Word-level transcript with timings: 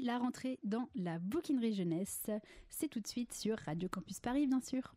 la 0.00 0.18
rentrée 0.18 0.58
dans 0.64 0.88
la 0.94 1.18
bouquinerie 1.18 1.74
jeunesse. 1.74 2.30
C'est 2.68 2.88
tout 2.88 3.00
de 3.00 3.06
suite 3.06 3.32
sur 3.32 3.58
Radio 3.58 3.88
Campus 3.88 4.20
Paris, 4.20 4.46
bien 4.46 4.60
sûr. 4.60 4.94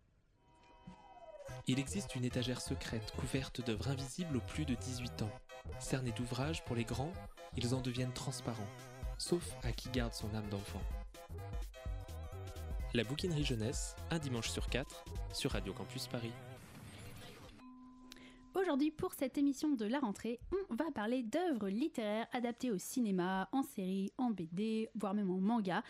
Il 1.67 1.79
existe 1.79 2.15
une 2.15 2.25
étagère 2.25 2.61
secrète 2.61 3.11
couverte 3.17 3.65
d'œuvres 3.65 3.89
invisibles 3.89 4.37
aux 4.37 4.41
plus 4.41 4.65
de 4.65 4.75
18 4.75 5.23
ans. 5.23 5.31
Cernés 5.79 6.11
d'ouvrages 6.11 6.63
pour 6.65 6.75
les 6.75 6.83
grands, 6.83 7.13
ils 7.57 7.73
en 7.73 7.81
deviennent 7.81 8.13
transparents, 8.13 8.67
sauf 9.17 9.55
à 9.63 9.71
qui 9.71 9.89
garde 9.89 10.13
son 10.13 10.33
âme 10.33 10.49
d'enfant. 10.49 10.81
La 12.93 13.03
bouquinerie 13.03 13.43
jeunesse, 13.43 13.95
un 14.11 14.19
dimanche 14.19 14.49
sur 14.49 14.67
quatre, 14.67 15.03
sur 15.33 15.51
Radio 15.51 15.73
Campus 15.73 16.07
Paris. 16.07 16.31
Aujourd'hui, 18.65 18.89
pour 18.89 19.13
cette 19.13 19.37
émission 19.37 19.75
de 19.75 19.85
la 19.85 19.99
rentrée, 19.99 20.39
on 20.71 20.73
va 20.73 20.89
parler 20.89 21.21
d'œuvres 21.21 21.69
littéraires 21.69 22.25
adaptées 22.33 22.71
au 22.71 22.79
cinéma, 22.79 23.47
en 23.51 23.61
série, 23.61 24.11
en 24.17 24.31
BD, 24.31 24.89
voire 24.95 25.13
même 25.13 25.29
en 25.29 25.39
manga. 25.39 25.83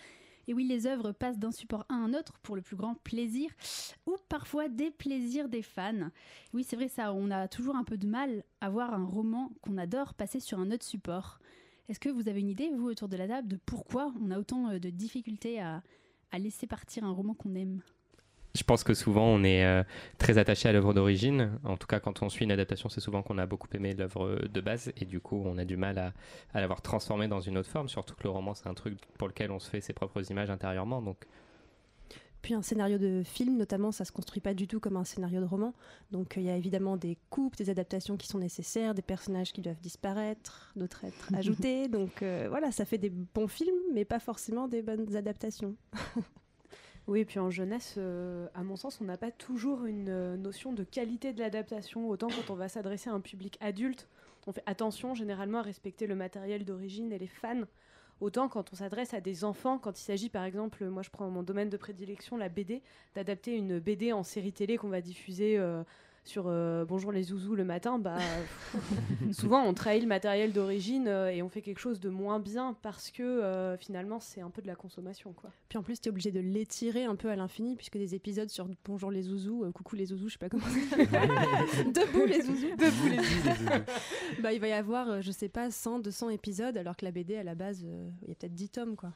Et 0.50 0.54
oui, 0.54 0.68
les 0.68 0.86
œuvres 0.86 1.14
passent 1.14 1.40
d'un 1.40 1.54
support 1.54 1.86
à 1.88 1.94
un 1.94 2.14
autre 2.14 2.38
pour 2.40 2.58
le 2.58 2.62
plus 2.62 2.76
grand 2.76 2.96
plaisir 2.96 3.50
ou 4.06 4.18
parfois 4.28 4.68
des 4.68 4.92
plaisirs 4.92 5.48
des 5.48 5.62
fans. 5.62 6.12
Oui, 6.54 6.66
c'est 6.66 6.76
vrai 6.76 6.90
ça, 6.90 7.14
on 7.14 7.32
a 7.32 7.48
toujours 7.48 7.78
un 7.78 7.86
peu 7.86 7.96
de 7.96 8.08
mal 8.08 8.44
à 8.60 8.70
voir 8.70 8.94
un 8.94 9.06
roman 9.06 9.52
qu'on 9.62 9.78
adore 9.78 10.14
passer 10.14 10.42
sur 10.42 10.60
un 10.60 10.70
autre 10.70 10.84
support. 10.84 11.40
Est-ce 11.88 12.02
que 12.02 12.10
vous 12.10 12.28
avez 12.28 12.42
une 12.42 12.50
idée, 12.50 12.72
vous, 12.76 12.90
autour 12.90 13.08
de 13.08 13.16
la 13.16 13.30
table, 13.30 13.48
de 13.48 13.60
pourquoi 13.66 14.14
on 14.22 14.32
a 14.32 14.38
autant 14.38 14.68
euh, 14.68 14.80
de 14.80 14.90
difficultés 14.90 15.62
à, 15.62 15.82
à 16.32 16.40
laisser 16.40 16.68
partir 16.68 17.06
un 17.06 17.12
roman 17.12 17.36
qu'on 17.36 17.56
aime? 17.56 17.82
Je 18.56 18.64
pense 18.64 18.84
que 18.84 18.94
souvent 18.94 19.26
on 19.26 19.44
est 19.44 19.66
euh, 19.66 19.84
très 20.18 20.38
attaché 20.38 20.70
à 20.70 20.72
l'œuvre 20.72 20.94
d'origine. 20.94 21.60
En 21.64 21.78
tout 21.78 21.88
cas, 21.88 22.00
quand 22.00 22.24
on 22.24 22.30
suit 22.30 22.46
une 22.46 22.52
adaptation, 22.52 22.90
c'est 22.90 23.02
souvent 23.02 23.22
qu'on 23.22 23.38
a 23.38 23.46
beaucoup 23.46 23.68
aimé 23.74 23.94
l'œuvre 23.94 24.40
de 24.48 24.62
base 24.62 24.92
et 24.98 25.06
du 25.06 25.20
coup 25.20 25.44
on 25.46 25.58
a 25.58 25.66
du 25.66 25.78
mal 25.78 25.98
à, 25.98 26.14
à 26.54 26.62
l'avoir 26.62 26.82
transformée 26.82 27.28
dans 27.28 27.42
une 27.42 27.58
autre 27.58 27.70
forme. 27.70 27.90
Surtout 27.90 28.16
que 28.16 28.24
le 28.24 28.30
roman, 28.30 28.54
c'est 28.54 28.68
un 28.68 28.74
truc 28.74 28.98
pour 29.18 29.28
lequel 29.28 29.52
on 29.52 29.60
se 29.60 29.70
fait 29.70 29.82
ses 29.82 29.94
propres 29.94 30.32
images 30.32 30.50
intérieurement. 30.50 31.02
Donc 31.02 31.26
puis 32.46 32.54
un 32.54 32.62
scénario 32.62 33.00
de 33.00 33.24
film, 33.26 33.58
notamment, 33.58 33.92
ça 33.92 34.06
se 34.06 34.12
construit 34.12 34.40
pas 34.40 34.54
du 34.54 34.68
tout 34.68 34.80
comme 34.80 34.98
un 34.98 35.04
scénario 35.04 35.42
de 35.42 35.48
roman. 35.48 35.74
Donc 36.12 36.36
il 36.38 36.44
y 36.44 36.50
a 36.52 36.56
évidemment 36.56 36.96
des 36.96 37.18
coupes, 37.32 37.56
des 37.56 37.72
adaptations 37.72 38.18
qui 38.18 38.28
sont 38.28 38.38
nécessaires, 38.38 38.94
des 38.94 39.02
personnages 39.02 39.52
qui 39.52 39.62
doivent 39.62 39.82
disparaître, 39.82 40.72
d'autres 40.76 41.06
être 41.06 41.34
ajoutés. 41.36 41.88
Donc 41.88 42.22
euh, 42.22 42.46
voilà, 42.48 42.72
ça 42.72 42.86
fait 42.86 43.00
des 43.00 43.10
bons 43.10 43.48
films, 43.48 43.74
mais 43.96 44.06
pas 44.06 44.20
forcément 44.20 44.68
des 44.68 44.84
bonnes 44.84 45.16
adaptations. 45.16 45.76
Oui, 47.08 47.24
puis 47.24 47.38
en 47.38 47.52
jeunesse, 47.52 47.96
euh, 47.98 48.48
à 48.56 48.64
mon 48.64 48.76
sens, 48.76 49.00
on 49.00 49.06
n'a 49.06 49.18
pas 49.18 49.30
toujours 49.30 49.86
une 49.86 50.10
euh, 50.10 50.38
notion 50.38 50.74
de 50.74 50.84
qualité 50.84 51.34
de 51.34 51.40
l'adaptation. 51.40 52.10
Autant 52.10 52.30
quand 52.30 52.52
on 52.52 52.56
va 52.56 52.68
s'adresser 52.68 53.12
à 53.12 53.14
un 53.14 53.20
public 53.20 53.60
adulte, 53.62 54.08
on 54.48 54.52
fait 54.52 54.64
attention 54.66 55.14
généralement 55.14 55.60
à 55.60 55.62
respecter 55.62 56.08
le 56.08 56.16
matériel 56.16 56.66
d'origine 56.66 57.12
et 57.12 57.20
les 57.20 57.28
fans. 57.28 57.62
Autant 58.22 58.50
quand 58.50 58.74
on 58.74 58.76
s'adresse 58.76 59.14
à 59.14 59.22
des 59.22 59.44
enfants, 59.44 59.78
quand 59.78 60.00
il 60.00 60.04
s'agit 60.04 60.30
par 60.30 60.46
exemple, 60.46 60.86
moi 60.86 61.04
je 61.04 61.12
prends 61.12 61.30
mon 61.30 61.44
domaine 61.44 61.70
de 61.70 61.78
prédilection, 61.78 62.38
la 62.38 62.50
BD, 62.50 62.82
d'adapter 63.14 63.56
une 63.56 63.78
BD 63.80 64.12
en 64.12 64.24
série 64.24 64.54
télé 64.54 64.78
qu'on 64.78 64.90
va 64.90 65.02
diffuser 65.02 65.60
euh, 65.60 65.84
sur 66.26 66.46
euh, 66.48 66.86
Bonjour 66.86 67.12
les 67.12 67.24
zouzous 67.24 67.56
le 67.56 67.64
matin, 67.64 68.00
bah, 68.00 68.18
souvent 69.32 69.64
on 69.64 69.74
trahit 69.74 70.02
le 70.02 70.08
matériel 70.08 70.54
d'origine 70.54 71.08
euh, 71.08 71.30
et 71.30 71.42
on 71.42 71.50
fait 71.50 71.62
quelque 71.62 71.80
chose 71.80 72.00
de 72.00 72.10
moins 72.10 72.40
bien 72.40 72.76
parce 72.82 73.12
que 73.12 73.24
euh, 73.24 73.78
finalement 73.78 74.20
c'est 74.20 74.42
un 74.42 74.50
peu 74.50 74.62
de 74.62 74.68
la 74.68 74.76
consommation. 74.76 75.34
Quoi. 75.34 75.52
Puis 75.70 75.78
en 75.78 75.84
plus, 75.84 76.02
tu 76.02 76.10
es 76.10 76.12
obligé 76.12 76.32
de 76.32 76.40
l'étirer 76.40 77.06
un 77.06 77.16
peu 77.16 77.30
à 77.30 77.36
l'infini, 77.36 77.76
puisque 77.76 77.98
des 77.98 78.16
épisodes 78.16 78.50
sur 78.50 78.68
Bonjour 78.86 79.12
les 79.12 79.24
zouzous, 79.24 79.72
coucou 79.74 79.96
les 79.96 80.08
zouzous, 80.08 80.30
je 80.30 80.34
sais 80.34 80.40
pas 80.40 80.50
comment 80.50 80.66
Debout 81.86 82.26
les 82.26 82.42
zouzous. 82.42 82.76
Debout 82.76 83.08
les 83.08 83.24
zouzous. 83.24 84.42
bah, 84.42 84.54
il 84.54 84.60
va 84.60 84.68
y 84.68 84.74
avoir, 84.74 85.22
je 85.22 85.32
sais 85.32 85.50
pas, 85.50 85.70
100, 85.70 86.00
200 86.00 86.30
épisodes, 86.30 86.76
alors 86.78 86.98
que 86.98 87.06
la 87.06 87.12
BD 87.12 87.36
à 87.36 87.44
la 87.44 87.56
base, 87.56 87.86
il 88.24 88.30
y 88.30 88.32
a 88.32 88.36
peut-être 88.36 88.56
10 88.56 88.70
tomes. 88.70 88.96
quoi. 88.96 89.14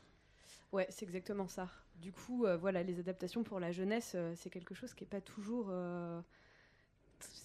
Ouais, 0.72 0.88
c'est 0.90 1.06
exactement 1.06 1.48
ça. 1.48 1.70
Du 2.02 2.12
coup, 2.12 2.46
voilà, 2.60 2.84
les 2.84 3.00
adaptations 3.00 3.44
pour 3.44 3.60
la 3.60 3.72
jeunesse, 3.72 4.16
c'est 4.36 4.50
quelque 4.50 4.74
chose 4.74 4.94
qui 4.94 5.04
n'est 5.04 5.10
pas 5.10 5.22
toujours 5.22 5.72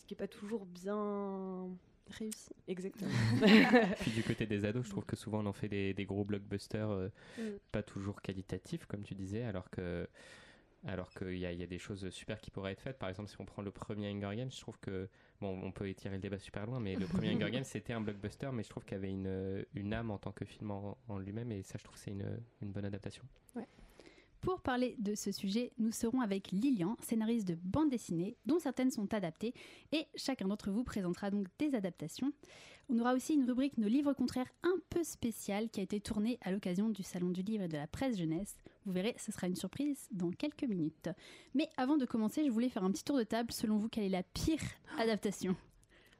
ce 0.04 0.08
qui 0.08 0.14
n'est 0.14 0.18
pas 0.18 0.28
toujours 0.28 0.66
bien 0.66 1.66
réussi. 2.10 2.50
Exactement. 2.68 3.10
Puis 4.00 4.10
du 4.10 4.22
côté 4.22 4.44
des 4.44 4.66
ados, 4.66 4.84
je 4.84 4.90
trouve 4.90 5.06
que 5.06 5.16
souvent 5.16 5.42
on 5.42 5.46
en 5.46 5.54
fait 5.54 5.68
des, 5.68 5.94
des 5.94 6.04
gros 6.04 6.24
blockbusters 6.24 6.90
euh, 6.90 7.08
mm. 7.38 7.42
pas 7.72 7.82
toujours 7.82 8.20
qualitatifs, 8.20 8.84
comme 8.84 9.02
tu 9.02 9.14
disais, 9.14 9.42
alors 9.42 9.70
que 9.70 10.06
alors 10.86 11.08
qu'il 11.14 11.38
y, 11.38 11.46
a, 11.46 11.52
y 11.52 11.62
a 11.62 11.66
des 11.66 11.78
choses 11.78 12.10
super 12.10 12.38
qui 12.42 12.50
pourraient 12.50 12.72
être 12.72 12.82
faites. 12.82 12.98
Par 12.98 13.08
exemple, 13.08 13.30
si 13.30 13.40
on 13.40 13.46
prend 13.46 13.62
le 13.62 13.70
premier 13.70 14.10
Hunger 14.10 14.36
Games, 14.36 14.50
je 14.50 14.60
trouve 14.60 14.78
que 14.80 15.08
bon, 15.40 15.58
on 15.62 15.72
peut 15.72 15.88
étirer 15.88 16.16
le 16.16 16.20
débat 16.20 16.38
super 16.38 16.66
loin, 16.66 16.78
mais 16.78 16.94
le 16.94 17.06
premier 17.06 17.30
Hunger 17.30 17.50
Games 17.52 17.64
c'était 17.64 17.94
un 17.94 18.02
blockbuster, 18.02 18.50
mais 18.52 18.62
je 18.62 18.68
trouve 18.68 18.84
qu'il 18.84 18.92
y 18.92 18.98
avait 18.98 19.10
une, 19.10 19.64
une 19.72 19.94
âme 19.94 20.10
en 20.10 20.18
tant 20.18 20.32
que 20.32 20.44
film 20.44 20.70
en, 20.70 20.98
en 21.08 21.18
lui-même, 21.18 21.50
et 21.52 21.62
ça, 21.62 21.78
je 21.78 21.84
trouve 21.84 21.96
c'est 21.96 22.10
une, 22.10 22.38
une 22.60 22.70
bonne 22.70 22.84
adaptation. 22.84 23.24
Ouais. 23.56 23.66
Pour 24.44 24.60
parler 24.60 24.94
de 24.98 25.14
ce 25.14 25.32
sujet, 25.32 25.72
nous 25.78 25.90
serons 25.90 26.20
avec 26.20 26.50
Lilian, 26.52 26.98
scénariste 27.00 27.48
de 27.48 27.54
bande 27.54 27.88
dessinée, 27.88 28.36
dont 28.44 28.58
certaines 28.58 28.90
sont 28.90 29.14
adaptées, 29.14 29.54
et 29.90 30.06
chacun 30.16 30.46
d'entre 30.46 30.70
vous 30.70 30.84
présentera 30.84 31.30
donc 31.30 31.46
des 31.58 31.74
adaptations. 31.74 32.30
On 32.90 32.98
aura 32.98 33.14
aussi 33.14 33.32
une 33.32 33.46
rubrique 33.46 33.78
Nos 33.78 33.88
livres 33.88 34.12
contraires 34.12 34.50
un 34.62 34.76
peu 34.90 35.02
spéciale 35.02 35.70
qui 35.70 35.80
a 35.80 35.82
été 35.82 35.98
tournée 35.98 36.38
à 36.42 36.52
l'occasion 36.52 36.90
du 36.90 37.02
Salon 37.02 37.30
du 37.30 37.40
Livre 37.40 37.64
et 37.64 37.68
de 37.68 37.78
la 37.78 37.86
Presse 37.86 38.18
Jeunesse. 38.18 38.58
Vous 38.84 38.92
verrez, 38.92 39.14
ce 39.16 39.32
sera 39.32 39.46
une 39.46 39.56
surprise 39.56 40.08
dans 40.10 40.30
quelques 40.30 40.64
minutes. 40.64 41.08
Mais 41.54 41.70
avant 41.78 41.96
de 41.96 42.04
commencer, 42.04 42.44
je 42.44 42.50
voulais 42.50 42.68
faire 42.68 42.84
un 42.84 42.92
petit 42.92 43.04
tour 43.04 43.16
de 43.16 43.24
table. 43.24 43.50
Selon 43.50 43.78
vous, 43.78 43.88
quelle 43.88 44.04
est 44.04 44.10
la 44.10 44.22
pire 44.22 44.60
adaptation? 44.98 45.56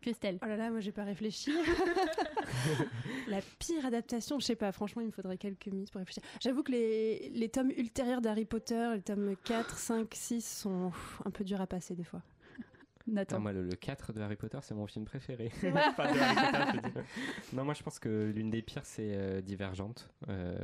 Christelle 0.05 0.39
Oh 0.43 0.47
là 0.47 0.57
là, 0.57 0.71
moi 0.71 0.81
j'ai 0.81 0.93
pas 0.93 1.05
réfléchi. 1.05 1.51
la 3.29 3.41
pire 3.59 3.87
adaptation, 3.87 4.39
je 4.39 4.45
sais 4.45 4.55
pas, 4.55 4.71
franchement, 4.71 5.01
il 5.01 5.07
me 5.07 5.13
faudrait 5.13 5.39
quelques 5.39 5.69
minutes 5.69 5.91
pour 5.91 5.99
réfléchir. 5.99 6.23
J'avoue 6.43 6.63
que 6.63 6.73
les, 6.73 7.31
les 7.31 7.49
tomes 7.49 7.71
ultérieurs 7.71 8.21
d'Harry 8.21 8.45
Potter, 8.45 8.91
les 8.97 9.01
tomes 9.01 9.35
4, 9.45 9.79
5, 9.79 10.09
6 10.13 10.59
sont 10.61 10.93
un 11.25 11.31
peu 11.31 11.43
durs 11.43 11.63
à 11.63 11.67
passer 11.67 11.95
des 11.95 12.05
fois. 12.05 12.21
Nathan. 13.07 13.41
moi, 13.41 13.53
le, 13.53 13.69
4 13.69 14.13
de 14.13 14.21
Harry 14.21 14.37
Potter, 14.37 14.59
c'est 14.61 14.75
mon 14.75 14.87
film 14.87 15.07
préféré. 15.07 15.51
non, 17.55 17.65
moi, 17.65 17.73
je 17.73 17.83
pense 17.83 17.99
que 17.99 18.31
l'une 18.35 18.51
des 18.51 18.61
pires, 18.61 18.85
c'est 18.85 19.13
euh, 19.15 19.41
Divergente. 19.41 20.11
Euh, 20.29 20.57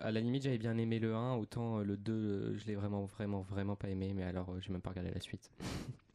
à 0.00 0.12
la 0.12 0.20
limite, 0.20 0.44
j'avais 0.44 0.58
bien 0.58 0.76
aimé 0.78 1.00
le 1.00 1.14
1, 1.14 1.34
autant 1.34 1.78
le 1.78 1.96
2, 1.96 2.56
je 2.56 2.66
l'ai 2.66 2.76
vraiment, 2.76 3.04
vraiment, 3.04 3.42
vraiment 3.42 3.74
pas 3.74 3.88
aimé, 3.88 4.12
mais 4.14 4.24
alors, 4.24 4.50
euh, 4.50 4.60
j'ai 4.60 4.72
même 4.72 4.80
pas 4.80 4.90
regardé 4.90 5.10
la 5.10 5.20
suite. 5.20 5.50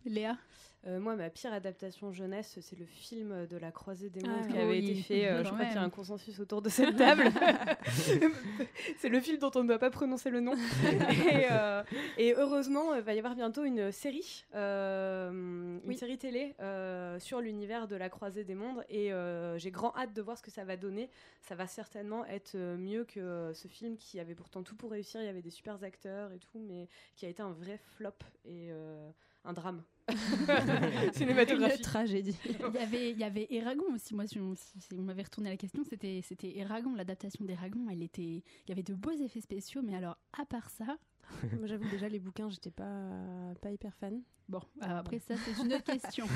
Léa? 0.05 0.37
Euh, 0.85 0.99
moi, 0.99 1.15
ma 1.15 1.29
pire 1.29 1.53
adaptation 1.53 2.11
jeunesse, 2.11 2.59
c'est 2.61 2.77
le 2.77 2.85
film 2.85 3.47
de 3.47 3.55
la 3.55 3.71
croisée 3.71 4.09
des 4.09 4.21
mondes 4.21 4.41
ah 4.43 4.51
qui 4.51 4.57
avait 4.57 4.79
été 4.79 4.95
fait. 4.95 5.27
Euh, 5.27 5.43
je 5.43 5.49
crois 5.49 5.65
qu'il 5.65 5.75
y 5.75 5.77
a 5.77 5.81
un 5.81 5.89
consensus 5.89 6.37
autour 6.39 6.61
de 6.61 6.67
cette 6.67 6.97
table. 6.97 7.23
c'est 8.97 9.07
le 9.07 9.21
film 9.21 9.37
dont 9.37 9.51
on 9.55 9.63
ne 9.63 9.69
doit 9.69 9.79
pas 9.79 9.89
prononcer 9.89 10.29
le 10.29 10.41
nom. 10.41 10.53
et, 10.55 11.45
euh, 11.49 11.83
et, 12.17 12.33
heureusement, 12.35 12.95
il 12.95 13.01
va 13.01 13.13
y 13.13 13.17
avoir 13.17 13.33
bientôt 13.35 13.63
une 13.63 13.93
série, 13.93 14.43
une 14.53 15.95
série 15.95 16.17
télé 16.17 16.53
sur 17.19 17.39
l'univers 17.39 17.87
de 17.87 17.95
la 17.95 18.09
croisée 18.09 18.43
des 18.43 18.55
mondes. 18.55 18.83
Et 18.89 19.11
j'ai 19.55 19.71
grand 19.71 19.95
hâte 19.95 20.13
de 20.13 20.21
voir 20.21 20.37
ce 20.37 20.43
que 20.43 20.51
ça 20.51 20.65
va 20.65 20.75
donner. 20.75 21.09
Ça 21.41 21.55
va 21.55 21.65
certainement 21.65 22.25
être 22.25 22.57
mieux 22.57 23.05
que 23.05 23.51
ce 23.53 23.69
film 23.69 23.95
qui 23.95 24.19
avait 24.19 24.35
pourtant 24.35 24.63
tout 24.63 24.75
pour 24.75 24.91
réussir. 24.91 25.21
Il 25.21 25.25
y 25.25 25.29
avait 25.29 25.41
des 25.41 25.49
super 25.49 25.81
acteurs 25.81 26.33
et 26.33 26.39
tout, 26.39 26.59
mais 26.59 26.89
qui 27.15 27.25
a 27.25 27.29
été 27.29 27.41
un 27.41 27.51
vrai 27.51 27.79
flop. 27.95 28.11
Et 28.45 28.71
un 29.45 29.53
drame 29.53 29.83
cinématographique. 31.13 31.77
Une 31.77 31.83
tragédie. 31.83 32.37
il, 32.45 32.73
y 32.73 32.77
avait, 32.77 33.11
il 33.11 33.17
y 33.17 33.23
avait 33.23 33.47
Eragon 33.49 33.93
aussi. 33.93 34.13
Moi, 34.15 34.27
si 34.27 34.39
on, 34.39 35.01
m'avait 35.01 35.23
retourné 35.23 35.49
la 35.49 35.57
question, 35.57 35.83
c'était, 35.89 36.21
c'était 36.23 36.57
Eragon, 36.57 36.93
l'adaptation 36.95 37.45
d'Eragon. 37.45 37.87
Elle 37.89 38.03
était, 38.03 38.21
il 38.21 38.69
y 38.69 38.71
avait 38.71 38.83
de 38.83 38.93
beaux 38.93 39.11
effets 39.11 39.41
spéciaux, 39.41 39.81
mais 39.83 39.95
alors, 39.95 40.17
à 40.37 40.45
part 40.45 40.69
ça. 40.69 40.97
Moi, 41.57 41.67
j'avoue, 41.67 41.89
déjà, 41.89 42.09
les 42.09 42.19
bouquins, 42.19 42.49
j'étais 42.49 42.71
pas, 42.71 43.09
pas 43.61 43.71
hyper 43.71 43.95
fan. 43.95 44.21
Bon, 44.49 44.61
après, 44.81 45.19
ça, 45.19 45.35
c'est 45.37 45.63
une 45.63 45.73
autre 45.73 45.85
question. 45.85 46.27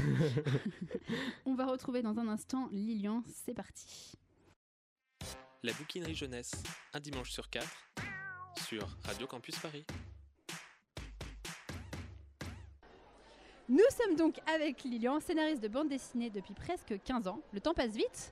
on 1.45 1.55
va 1.55 1.65
retrouver 1.65 2.01
dans 2.01 2.17
un 2.19 2.27
instant 2.27 2.69
Lilian. 2.71 3.23
C'est 3.27 3.53
parti. 3.53 4.13
La 5.63 5.73
bouquinerie 5.73 6.15
jeunesse, 6.15 6.63
un 6.93 6.99
dimanche 6.99 7.31
sur 7.31 7.49
quatre, 7.49 7.91
sur 8.65 8.97
Radio 9.03 9.27
Campus 9.27 9.57
Paris. 9.59 9.85
Nous 13.69 13.83
sommes 13.91 14.15
donc 14.15 14.39
avec 14.47 14.85
Lilian, 14.85 15.19
scénariste 15.19 15.61
de 15.61 15.67
bande 15.67 15.89
dessinée 15.89 16.29
depuis 16.29 16.53
presque 16.53 16.95
15 17.03 17.27
ans. 17.27 17.41
Le 17.51 17.59
temps 17.59 17.73
passe 17.73 17.95
vite. 17.95 18.31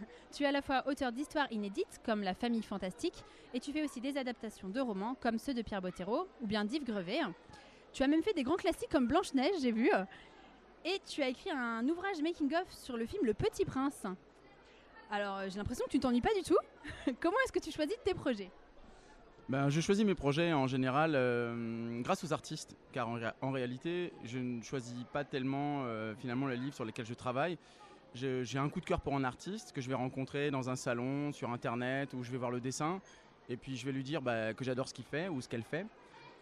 Tu 0.32 0.44
es 0.44 0.46
à 0.46 0.52
la 0.52 0.62
fois 0.62 0.84
auteur 0.86 1.12
d'histoires 1.12 1.52
inédites 1.52 2.00
comme 2.02 2.22
La 2.22 2.32
famille 2.32 2.62
fantastique 2.62 3.22
et 3.52 3.60
tu 3.60 3.72
fais 3.72 3.82
aussi 3.82 4.00
des 4.00 4.16
adaptations 4.16 4.68
de 4.68 4.80
romans 4.80 5.16
comme 5.20 5.38
ceux 5.38 5.52
de 5.52 5.60
Pierre 5.60 5.82
Bottero 5.82 6.26
ou 6.40 6.46
bien 6.46 6.64
d'Yves 6.64 6.84
Grevet. 6.84 7.20
Tu 7.92 8.02
as 8.02 8.06
même 8.06 8.22
fait 8.22 8.32
des 8.32 8.42
grands 8.42 8.56
classiques 8.56 8.88
comme 8.88 9.06
Blanche-Neige, 9.06 9.56
j'ai 9.60 9.72
vu. 9.72 9.90
Et 10.86 10.98
tu 11.06 11.22
as 11.22 11.28
écrit 11.28 11.50
un 11.50 11.86
ouvrage 11.86 12.22
making-of 12.22 12.72
sur 12.72 12.96
le 12.96 13.04
film 13.04 13.26
Le 13.26 13.34
Petit 13.34 13.66
Prince. 13.66 14.06
Alors 15.10 15.42
j'ai 15.48 15.58
l'impression 15.58 15.84
que 15.84 15.90
tu 15.90 16.00
t'ennuies 16.00 16.22
pas 16.22 16.34
du 16.34 16.42
tout. 16.42 16.56
Comment 17.20 17.36
est-ce 17.44 17.52
que 17.52 17.58
tu 17.58 17.70
choisis 17.70 17.96
tes 18.02 18.14
projets? 18.14 18.50
Ben, 19.50 19.68
je 19.68 19.80
choisis 19.80 20.04
mes 20.04 20.14
projets 20.14 20.52
en 20.52 20.68
général 20.68 21.14
euh, 21.16 22.00
grâce 22.02 22.22
aux 22.22 22.32
artistes, 22.32 22.76
car 22.92 23.08
en, 23.08 23.50
réalité, 23.50 24.12
je 24.24 24.38
ne 24.38 24.62
choisis 24.62 24.94
pas 25.12 25.24
tellement 25.24 25.82
euh, 25.86 26.14
finalement 26.14 26.46
les 26.46 26.56
livres 26.56 26.74
sur 26.74 26.84
lesquels 26.84 27.04
je 27.04 27.14
travaille, 27.14 27.58
j'ai 28.14 28.58
un 28.58 28.68
coup 28.68 28.78
de 28.80 28.84
cœur 28.84 29.00
pour 29.00 29.16
un 29.16 29.24
artiste 29.24 29.72
que 29.72 29.80
je 29.80 29.88
vais 29.88 29.96
rencontrer 29.96 30.52
dans 30.52 30.70
un 30.70 30.76
salon, 30.76 31.32
sur 31.32 31.50
internet, 31.50 32.14
où 32.14 32.22
je 32.22 32.30
vais 32.30 32.38
voir 32.38 32.52
le 32.52 32.60
dessin, 32.60 33.00
et 33.48 33.56
puis 33.56 33.76
je 33.76 33.84
vais 33.84 33.90
lui 33.90 34.04
dire 34.04 34.22
bah, 34.22 34.54
que 34.54 34.62
j'adore 34.62 34.86
ce 34.86 34.94
qu'il 34.94 35.04
fait 35.04 35.28
ou 35.28 35.40
ce 35.40 35.48
qu'elle 35.48 35.64
fait. 35.64 35.84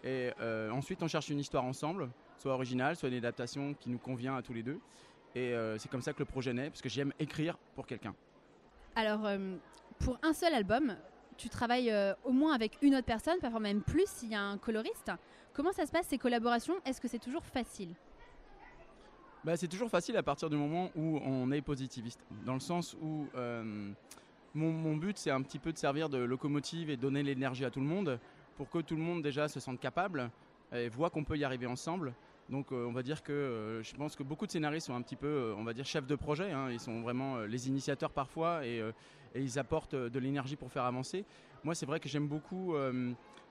Et 0.05 0.31
euh, 0.41 0.71
ensuite, 0.71 1.03
on 1.03 1.09
cherche 1.09 1.31
une 1.31 1.41
histoire 1.41 1.65
ensemble, 1.65 2.11
soit 2.37 2.53
originale, 2.53 2.95
soit 2.95 3.09
une 3.09 3.15
adaptation 3.17 3.73
qui 3.73 3.89
nous 3.89 3.99
convient 3.99 4.37
à 4.37 4.43
tous 4.43 4.53
les 4.53 4.63
deux. 4.63 4.81
Et 5.35 5.55
euh, 5.55 5.79
c'est 5.79 5.91
comme 5.91 6.03
ça 6.03 6.13
que 6.13 6.19
le 6.19 6.27
projet 6.27 6.53
naît, 6.53 6.69
parce 6.69 6.83
que 6.83 6.91
j'aime 6.91 7.15
écrire 7.19 7.57
pour 7.75 7.87
quelqu'un. 7.87 8.15
Alors, 8.95 9.27
pour 9.99 10.19
un 10.23 10.35
seul 10.35 10.53
album, 10.53 10.95
tu 11.39 11.49
travailles 11.49 11.95
au 12.25 12.33
moins 12.33 12.53
avec 12.53 12.77
une 12.83 12.95
autre 12.95 13.07
personne, 13.07 13.39
parfois 13.41 13.61
même 13.61 13.81
plus 13.81 14.07
s'il 14.07 14.31
y 14.31 14.35
a 14.35 14.43
un 14.43 14.59
coloriste. 14.59 15.11
Comment 15.55 15.73
ça 15.73 15.87
se 15.87 15.93
passe 15.93 16.07
ces 16.09 16.19
collaborations? 16.19 16.75
Est-ce 16.85 17.01
que 17.01 17.09
c'est 17.09 17.19
toujours 17.19 17.45
facile? 17.45 17.95
Bah, 19.45 19.57
C'est 19.57 19.69
toujours 19.69 19.89
facile 19.89 20.17
à 20.17 20.23
partir 20.23 20.51
du 20.51 20.57
moment 20.57 20.91
où 20.95 21.19
on 21.25 21.51
est 21.53 21.63
positiviste. 21.63 22.21
Dans 22.45 22.55
le 22.55 22.61
sens 22.61 22.95
où 23.01 23.27
mon, 24.55 24.73
mon, 24.73 24.97
but, 24.97 25.17
c'est 25.17 25.31
un 25.31 25.41
petit 25.41 25.59
peu 25.59 25.73
de 25.73 25.79
servir 25.79 26.09
de 26.09 26.19
locomotive 26.19 26.91
et 26.91 26.97
donner 26.97 27.23
l'énergie 27.23 27.65
à 27.65 27.71
tout 27.71 27.81
le 27.81 27.87
monde 27.87 28.19
pour 28.57 28.69
que 28.69 28.79
tout 28.79 28.97
le 28.97 29.03
monde 29.03 29.23
déjà 29.23 29.49
se 29.49 29.61
sente 29.61 29.81
capable 29.81 30.31
et 30.73 30.89
voit 30.89 31.11
qu'on 31.11 31.25
peut 31.25 31.39
y 31.39 31.45
arriver 31.45 31.67
ensemble. 31.67 32.13
Donc 32.49 32.73
euh, 32.73 32.87
on 32.87 32.93
va 32.93 33.03
dire 33.03 33.23
que 33.23 33.33
euh, 33.33 33.83
je 33.83 33.95
pense 33.95 34.17
que 34.17 34.23
beaucoup 34.23 34.47
de 34.47 34.51
scénaristes 34.51 34.87
sont 34.87 34.95
un 34.95 35.03
petit 35.03 35.17
peu, 35.17 35.27
euh, 35.27 35.55
on 35.59 35.65
va 35.65 35.75
dire, 35.75 35.85
chefs 35.85 36.07
de 36.07 36.17
projet. 36.17 36.51
Hein. 36.51 36.71
Ils 36.71 36.81
sont 36.81 37.03
vraiment 37.03 37.41
les 37.41 37.69
initiateurs 37.69 38.11
parfois 38.11 38.67
et, 38.67 38.83
et 39.35 39.43
ils 39.43 39.59
apportent 39.59 39.95
de 39.95 40.19
l'énergie 40.19 40.57
pour 40.57 40.71
faire 40.71 40.85
avancer. 40.85 41.25
Moi 41.65 41.75
c'est 41.75 41.87
vrai 41.87 42.01
que 42.01 42.09
j'aime 42.09 42.29
beaucoup 42.29 42.75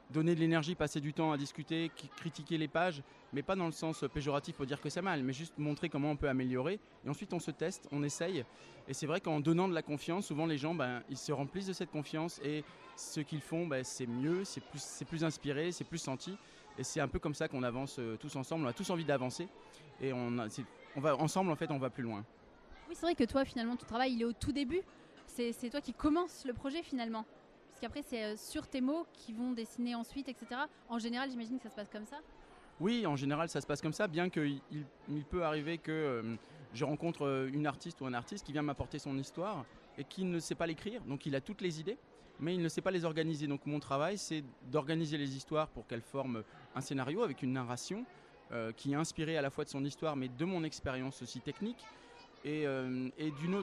donner 0.09 0.35
de 0.35 0.39
l'énergie, 0.39 0.75
passer 0.75 1.01
du 1.01 1.13
temps 1.13 1.31
à 1.31 1.37
discuter, 1.37 1.91
critiquer 2.15 2.57
les 2.57 2.67
pages, 2.67 3.01
mais 3.33 3.41
pas 3.41 3.55
dans 3.55 3.65
le 3.65 3.71
sens 3.71 4.05
péjoratif 4.13 4.55
pour 4.55 4.65
dire 4.65 4.79
que 4.79 4.89
c'est 4.89 5.01
mal, 5.01 5.23
mais 5.23 5.33
juste 5.33 5.57
montrer 5.57 5.89
comment 5.89 6.11
on 6.11 6.15
peut 6.15 6.29
améliorer. 6.29 6.79
Et 7.05 7.09
ensuite, 7.09 7.33
on 7.33 7.39
se 7.39 7.51
teste, 7.51 7.87
on 7.91 8.03
essaye. 8.03 8.45
Et 8.87 8.93
c'est 8.93 9.05
vrai 9.05 9.19
qu'en 9.19 9.39
donnant 9.39 9.67
de 9.67 9.73
la 9.73 9.81
confiance, 9.81 10.27
souvent 10.27 10.45
les 10.45 10.57
gens, 10.57 10.73
ben, 10.73 11.03
ils 11.09 11.17
se 11.17 11.31
remplissent 11.31 11.67
de 11.67 11.73
cette 11.73 11.91
confiance 11.91 12.39
et 12.43 12.63
ce 12.95 13.19
qu'ils 13.19 13.41
font, 13.41 13.67
ben, 13.67 13.83
c'est 13.83 14.07
mieux, 14.07 14.43
c'est 14.43 14.61
plus, 14.61 15.03
plus 15.07 15.23
inspiré, 15.23 15.71
c'est 15.71 15.83
plus 15.83 15.97
senti. 15.97 16.37
Et 16.77 16.83
c'est 16.83 16.99
un 16.99 17.07
peu 17.07 17.19
comme 17.19 17.33
ça 17.33 17.47
qu'on 17.47 17.63
avance 17.63 17.97
euh, 17.99 18.15
tous 18.17 18.35
ensemble. 18.35 18.65
On 18.65 18.69
a 18.69 18.73
tous 18.73 18.89
envie 18.89 19.05
d'avancer 19.05 19.47
et 19.99 20.13
on 20.13 20.47
va 20.97 21.17
ensemble, 21.17 21.51
en 21.51 21.55
fait, 21.55 21.71
on 21.71 21.79
va 21.79 21.89
plus 21.89 22.03
loin. 22.03 22.23
Oui, 22.87 22.95
c'est 22.95 23.05
vrai 23.05 23.15
que 23.15 23.23
toi, 23.25 23.43
finalement, 23.43 23.75
ton 23.75 23.85
travail, 23.85 24.13
il 24.13 24.21
est 24.21 24.25
au 24.25 24.33
tout 24.33 24.51
début. 24.51 24.81
C'est 25.27 25.69
toi 25.69 25.81
qui 25.81 25.93
commences 25.93 26.45
le 26.45 26.53
projet 26.53 26.81
finalement. 26.81 27.25
Parce 27.77 27.93
qu'après, 27.93 28.01
c'est 28.01 28.23
euh, 28.23 28.35
sur 28.37 28.67
tes 28.67 28.81
mots 28.81 29.05
qui 29.13 29.33
vont 29.33 29.51
dessiner 29.51 29.93
ensuite, 29.93 30.27
etc. 30.29 30.61
En 30.89 30.97
général, 30.97 31.29
j'imagine 31.29 31.57
que 31.57 31.63
ça 31.63 31.69
se 31.69 31.75
passe 31.75 31.89
comme 31.89 32.07
ça 32.07 32.17
Oui, 32.79 33.05
en 33.05 33.15
général, 33.15 33.49
ça 33.49 33.61
se 33.61 33.67
passe 33.67 33.83
comme 33.83 33.93
ça, 33.93 34.07
bien 34.07 34.31
qu'il 34.31 34.59
il, 34.71 35.23
peut 35.25 35.43
arriver 35.43 35.77
que 35.77 35.91
euh, 35.91 36.35
je 36.73 36.85
rencontre 36.85 37.27
euh, 37.27 37.51
une 37.53 37.67
artiste 37.67 38.01
ou 38.01 38.07
un 38.07 38.15
artiste 38.15 38.47
qui 38.47 38.51
vient 38.51 38.63
m'apporter 38.63 38.97
son 38.97 39.15
histoire 39.15 39.63
et 39.99 40.03
qui 40.03 40.23
ne 40.23 40.39
sait 40.39 40.55
pas 40.55 40.65
l'écrire. 40.65 41.03
Donc, 41.03 41.27
il 41.27 41.35
a 41.35 41.41
toutes 41.41 41.61
les 41.61 41.79
idées, 41.79 41.99
mais 42.39 42.55
il 42.55 42.63
ne 42.63 42.67
sait 42.67 42.81
pas 42.81 42.89
les 42.89 43.05
organiser. 43.05 43.45
Donc, 43.45 43.63
mon 43.67 43.79
travail, 43.79 44.17
c'est 44.17 44.43
d'organiser 44.71 45.19
les 45.19 45.37
histoires 45.37 45.67
pour 45.67 45.85
qu'elles 45.85 46.01
forment 46.01 46.41
un 46.73 46.81
scénario 46.81 47.21
avec 47.21 47.43
une 47.43 47.53
narration 47.53 48.05
qui 48.77 48.93
est 48.93 48.95
inspirée 48.95 49.37
à 49.37 49.41
la 49.41 49.49
fois 49.49 49.65
de 49.65 49.69
son 49.69 49.83
histoire, 49.83 50.15
mais 50.15 50.29
de 50.29 50.45
mon 50.45 50.63
expérience 50.63 51.21
aussi 51.21 51.41
technique 51.41 51.85
et, 52.47 52.65
euh, 52.65 53.09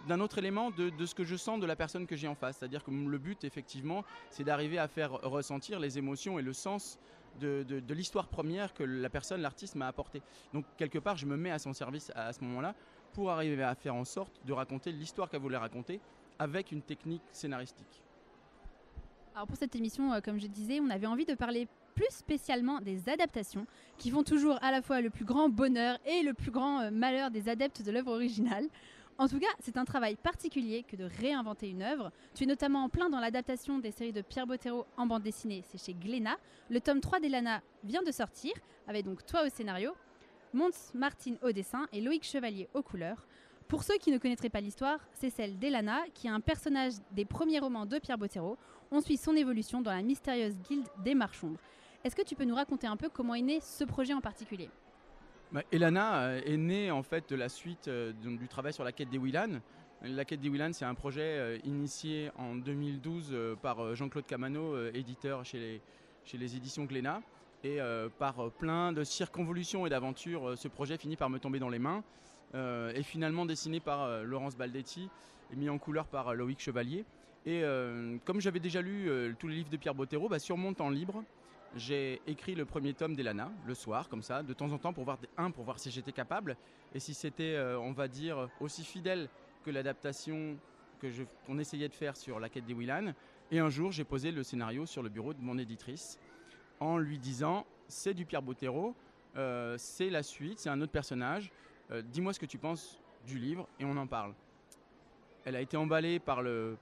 d'un 0.07 0.21
autre 0.21 0.39
élément 0.39 0.71
de, 0.71 1.07
ce 1.07 1.15
que 1.15 1.25
je 1.25 1.37
sens 1.37 1.59
de 1.59 1.67
la 1.67 1.77
personne 1.77 2.07
que 2.07 2.17
j'ai 2.17 2.29
en 2.29 2.35
face. 2.35 2.59
C'est-à-dire 2.59 2.85
que 2.85 2.91
le 2.91 3.19
but, 3.19 3.43
effectivement, 3.45 4.05
c'est 4.31 4.45
d'arriver 4.45 4.79
à 4.79 4.89
faire 4.89 5.13
ressentir 5.23 5.81
les 5.81 5.97
émotions 5.99 6.39
et 6.39 6.43
le 6.43 6.53
sens 6.53 6.99
de, 7.41 7.65
l'histoire 7.89 8.29
première 8.29 8.75
que 8.75 8.85
la 8.85 9.09
personne, 9.09 9.41
l'artiste 9.41 9.75
m'a 9.75 9.87
apporté. 9.87 10.23
Donc, 10.53 10.67
quelque 10.77 10.99
part, 10.99 11.17
je 11.17 11.27
me 11.27 11.37
mets 11.37 11.51
à 11.51 11.59
son 11.59 11.73
service 11.73 12.13
à, 12.15 12.33
ce 12.33 12.43
moment-là 12.45 12.75
pour 13.13 13.31
arriver 13.31 13.63
à 13.63 13.75
faire 13.75 13.95
en 13.95 14.05
sorte 14.05 14.33
de 14.45 14.53
raconter 14.53 14.93
l'histoire 14.93 15.31
qu'elle 15.31 15.41
voulait 15.41 15.57
raconter 15.57 16.01
avec 16.39 16.73
une 16.73 16.83
technique 16.83 17.23
scénaristique. 17.33 18.03
Alors 19.35 19.47
pour 19.49 19.57
cette 19.57 19.75
émission, 19.75 20.13
euh, 20.13 20.21
comme 20.21 20.39
je 20.39 20.47
disais, 20.47 20.79
on 20.81 20.91
avait 20.91 21.07
envie 21.07 21.25
de 21.25 21.35
parler 21.35 21.67
plus 21.95 22.11
spécialement 22.11 22.81
des 22.81 23.09
adaptations, 23.09 23.67
qui 23.99 24.11
font 24.11 24.23
toujours 24.23 24.59
à 24.63 24.71
la 24.71 24.83
fois 24.83 25.01
le 25.01 25.11
plus 25.11 25.25
grand 25.25 25.49
bonheur 25.49 25.99
et 26.05 26.23
le 26.23 26.35
plus 26.35 26.51
grand 26.51 26.81
euh, 26.81 26.91
malheur 26.91 27.31
des 27.31 27.49
adeptes 27.49 27.83
de 27.83 27.91
l'œuvre 27.91 28.13
originale. 28.13 28.69
En 29.17 29.29
tout 29.29 29.39
cas, 29.39 29.47
c'est 29.61 29.77
un 29.77 29.85
travail 29.85 30.17
particulier 30.17 30.83
que 30.83 30.97
de 30.97 31.05
réinventer 31.05 31.69
une 31.69 31.83
œuvre. 31.83 32.11
Tu 32.35 32.45
es 32.45 32.47
notamment 32.47 32.83
en 32.83 32.89
plein 32.89 33.09
dans 33.09 33.21
l'adaptation 33.21 33.79
des 33.79 33.93
séries 33.93 34.13
de 34.13 34.23
Pierre 34.23 34.47
Bottero 34.47 34.87
en 34.97 35.07
bande 35.07 35.23
dessinée, 35.23 35.63
c'est 35.69 35.83
chez 35.83 35.95
Glénat. 35.95 36.37
Le 36.69 36.81
tome 36.81 37.01
3 37.01 37.21
d'Elana 37.21 37.63
vient 37.85 38.03
de 38.03 38.11
sortir, 38.11 38.53
avec 38.89 39.05
donc 39.05 39.25
toi 39.25 39.45
au 39.47 39.49
scénario, 39.49 39.93
Mons 40.53 40.93
Martin 40.95 41.35
au 41.43 41.53
dessin 41.53 41.87
et 41.93 42.01
Loïc 42.01 42.25
Chevalier 42.25 42.69
aux 42.75 42.83
couleurs. 42.83 43.27
Pour 43.69 43.83
ceux 43.85 43.97
qui 43.99 44.11
ne 44.11 44.19
connaîtraient 44.19 44.51
pas 44.51 44.61
l'histoire, 44.61 44.99
c'est 45.15 45.31
celle 45.31 45.59
d'Elana, 45.59 46.03
qui 46.13 46.27
est 46.27 46.31
un 46.31 46.41
personnage 46.41 46.95
des 47.13 47.25
premiers 47.25 47.61
romans 47.61 47.87
de 47.87 47.99
Pierre 47.99 48.19
Bottero. 48.19 48.59
On 48.91 49.01
suit 49.01 49.17
son 49.17 49.35
évolution 49.37 49.81
dans 49.81 49.93
la 49.93 50.03
mystérieuse 50.03 50.57
guilde 50.69 50.87
des 51.05 51.15
Marchombres. 51.15 51.61
Est-ce 52.05 52.15
que 52.15 52.23
tu 52.23 52.35
peux 52.35 52.45
nous 52.45 52.55
raconter 52.55 52.87
un 52.87 52.99
peu 52.99 53.09
comment 53.09 53.35
est 53.35 53.41
né 53.41 53.61
ce 53.61 53.83
projet 53.83 54.13
en 54.13 54.21
particulier? 54.21 54.69
Bah, 55.53 55.63
Elana 55.73 56.25
euh, 56.25 56.41
est 56.45 56.59
née 56.59 56.91
en 56.91 57.03
fait 57.03 57.31
de 57.31 57.35
la 57.35 57.49
suite 57.49 57.89
euh, 57.89 58.13
du 58.13 58.47
travail 58.47 58.75
sur 58.75 58.85
la 58.85 58.93
quête 58.93 59.09
des 59.09 59.17
Willan. 59.17 59.63
La 60.03 60.27
quête 60.27 60.41
des 60.41 60.51
Willan, 60.51 60.75
c'est 60.75 60.85
un 60.85 60.95
projet 60.95 61.23
euh, 61.23 61.59
initié 61.65 62.31
en 62.37 62.57
2012 62.57 63.57
par 63.63 63.95
Jean-Claude 63.95 64.27
Camano, 64.27 64.87
éditeur 64.89 65.47
chez 65.47 65.59
les, 65.59 65.81
chez 66.25 66.37
les 66.37 66.57
éditions 66.57 66.85
Glénat. 66.85 67.23
Et 67.63 67.79
par 68.19 68.51
plein 68.51 68.93
de 68.93 69.05
circonvolutions 69.05 69.87
et 69.87 69.89
d'aventures, 69.89 70.53
ce 70.59 70.69
projet 70.69 70.99
finit 70.99 71.17
par 71.17 71.31
me 71.31 71.39
tomber 71.39 71.59
dans 71.59 71.71
les 71.71 71.79
mains. 71.79 72.05
et 72.55 73.03
finalement 73.03 73.47
dessiné 73.47 73.81
par 73.81 74.23
Laurence 74.23 74.55
Baldetti 74.55 75.09
et 75.51 75.57
mis 75.57 75.71
en 75.71 75.79
couleur 75.79 76.07
par 76.07 76.35
Loïc 76.35 76.61
Chevalier. 76.61 77.07
Et 77.47 77.63
comme 78.27 78.43
j'avais 78.43 78.61
déjà 78.61 78.83
lu 78.83 79.35
tous 79.39 79.49
les 79.49 79.55
livres 79.55 79.71
de 79.71 79.79
Pierre 79.79 79.95
Bottero, 79.95 80.29
bah, 80.29 80.39
sur 80.39 80.59
mon 80.59 80.75
temps 80.75 80.91
libre, 80.91 81.25
j'ai 81.77 82.21
écrit 82.27 82.55
le 82.55 82.65
premier 82.65 82.95
tome 82.95 83.15
d'Elana 83.15 83.51
le 83.67 83.75
soir, 83.75 84.09
comme 84.09 84.23
ça, 84.23 84.43
de 84.43 84.53
temps 84.53 84.71
en 84.73 84.79
temps, 84.79 84.93
pour 84.93 85.05
voir, 85.05 85.19
un, 85.37 85.51
pour 85.51 85.65
voir 85.65 85.79
si 85.79 85.91
j'étais 85.91 86.13
capable, 86.13 86.57
et 86.95 87.01
si 87.01 87.15
c'était, 87.15 87.55
euh, 87.55 87.79
on 87.79 87.93
va 87.93 88.09
dire, 88.09 88.49
aussi 88.61 88.85
fidèle 88.85 89.29
que 89.65 89.71
l'adaptation 89.71 90.57
que 91.01 91.09
qu'on 91.47 91.59
essayait 91.59 91.89
de 91.89 91.95
faire 91.95 92.17
sur 92.17 92.39
la 92.41 92.49
quête 92.49 92.65
des 92.65 92.75
Willan. 92.75 93.13
Et 93.51 93.59
un 93.59 93.69
jour, 93.69 93.93
j'ai 93.93 94.05
posé 94.05 94.31
le 94.31 94.43
scénario 94.43 94.87
sur 94.87 95.03
le 95.03 95.09
bureau 95.09 95.35
de 95.35 95.41
mon 95.41 95.59
éditrice, 95.59 96.19
en 96.81 96.99
lui 96.99 97.19
disant, 97.19 97.67
c'est 97.89 98.15
du 98.15 98.25
Pierre 98.25 98.43
Bottero, 98.43 98.95
euh, 99.37 99.77
c'est 99.79 100.11
la 100.11 100.23
suite, 100.23 100.59
c'est 100.59 100.71
un 100.71 100.81
autre 100.81 100.93
personnage, 100.93 101.51
euh, 101.91 102.03
dis-moi 102.03 102.33
ce 102.33 102.39
que 102.39 102.47
tu 102.47 102.59
penses 102.59 103.01
du 103.27 103.39
livre, 103.39 103.69
et 103.79 103.85
on 103.85 103.97
en 103.97 104.07
parle. 104.07 104.35
Elle 105.45 105.57
a 105.57 105.61
été 105.61 105.77
emballée 105.77 106.19
par 106.19 106.43
le, 106.43 106.79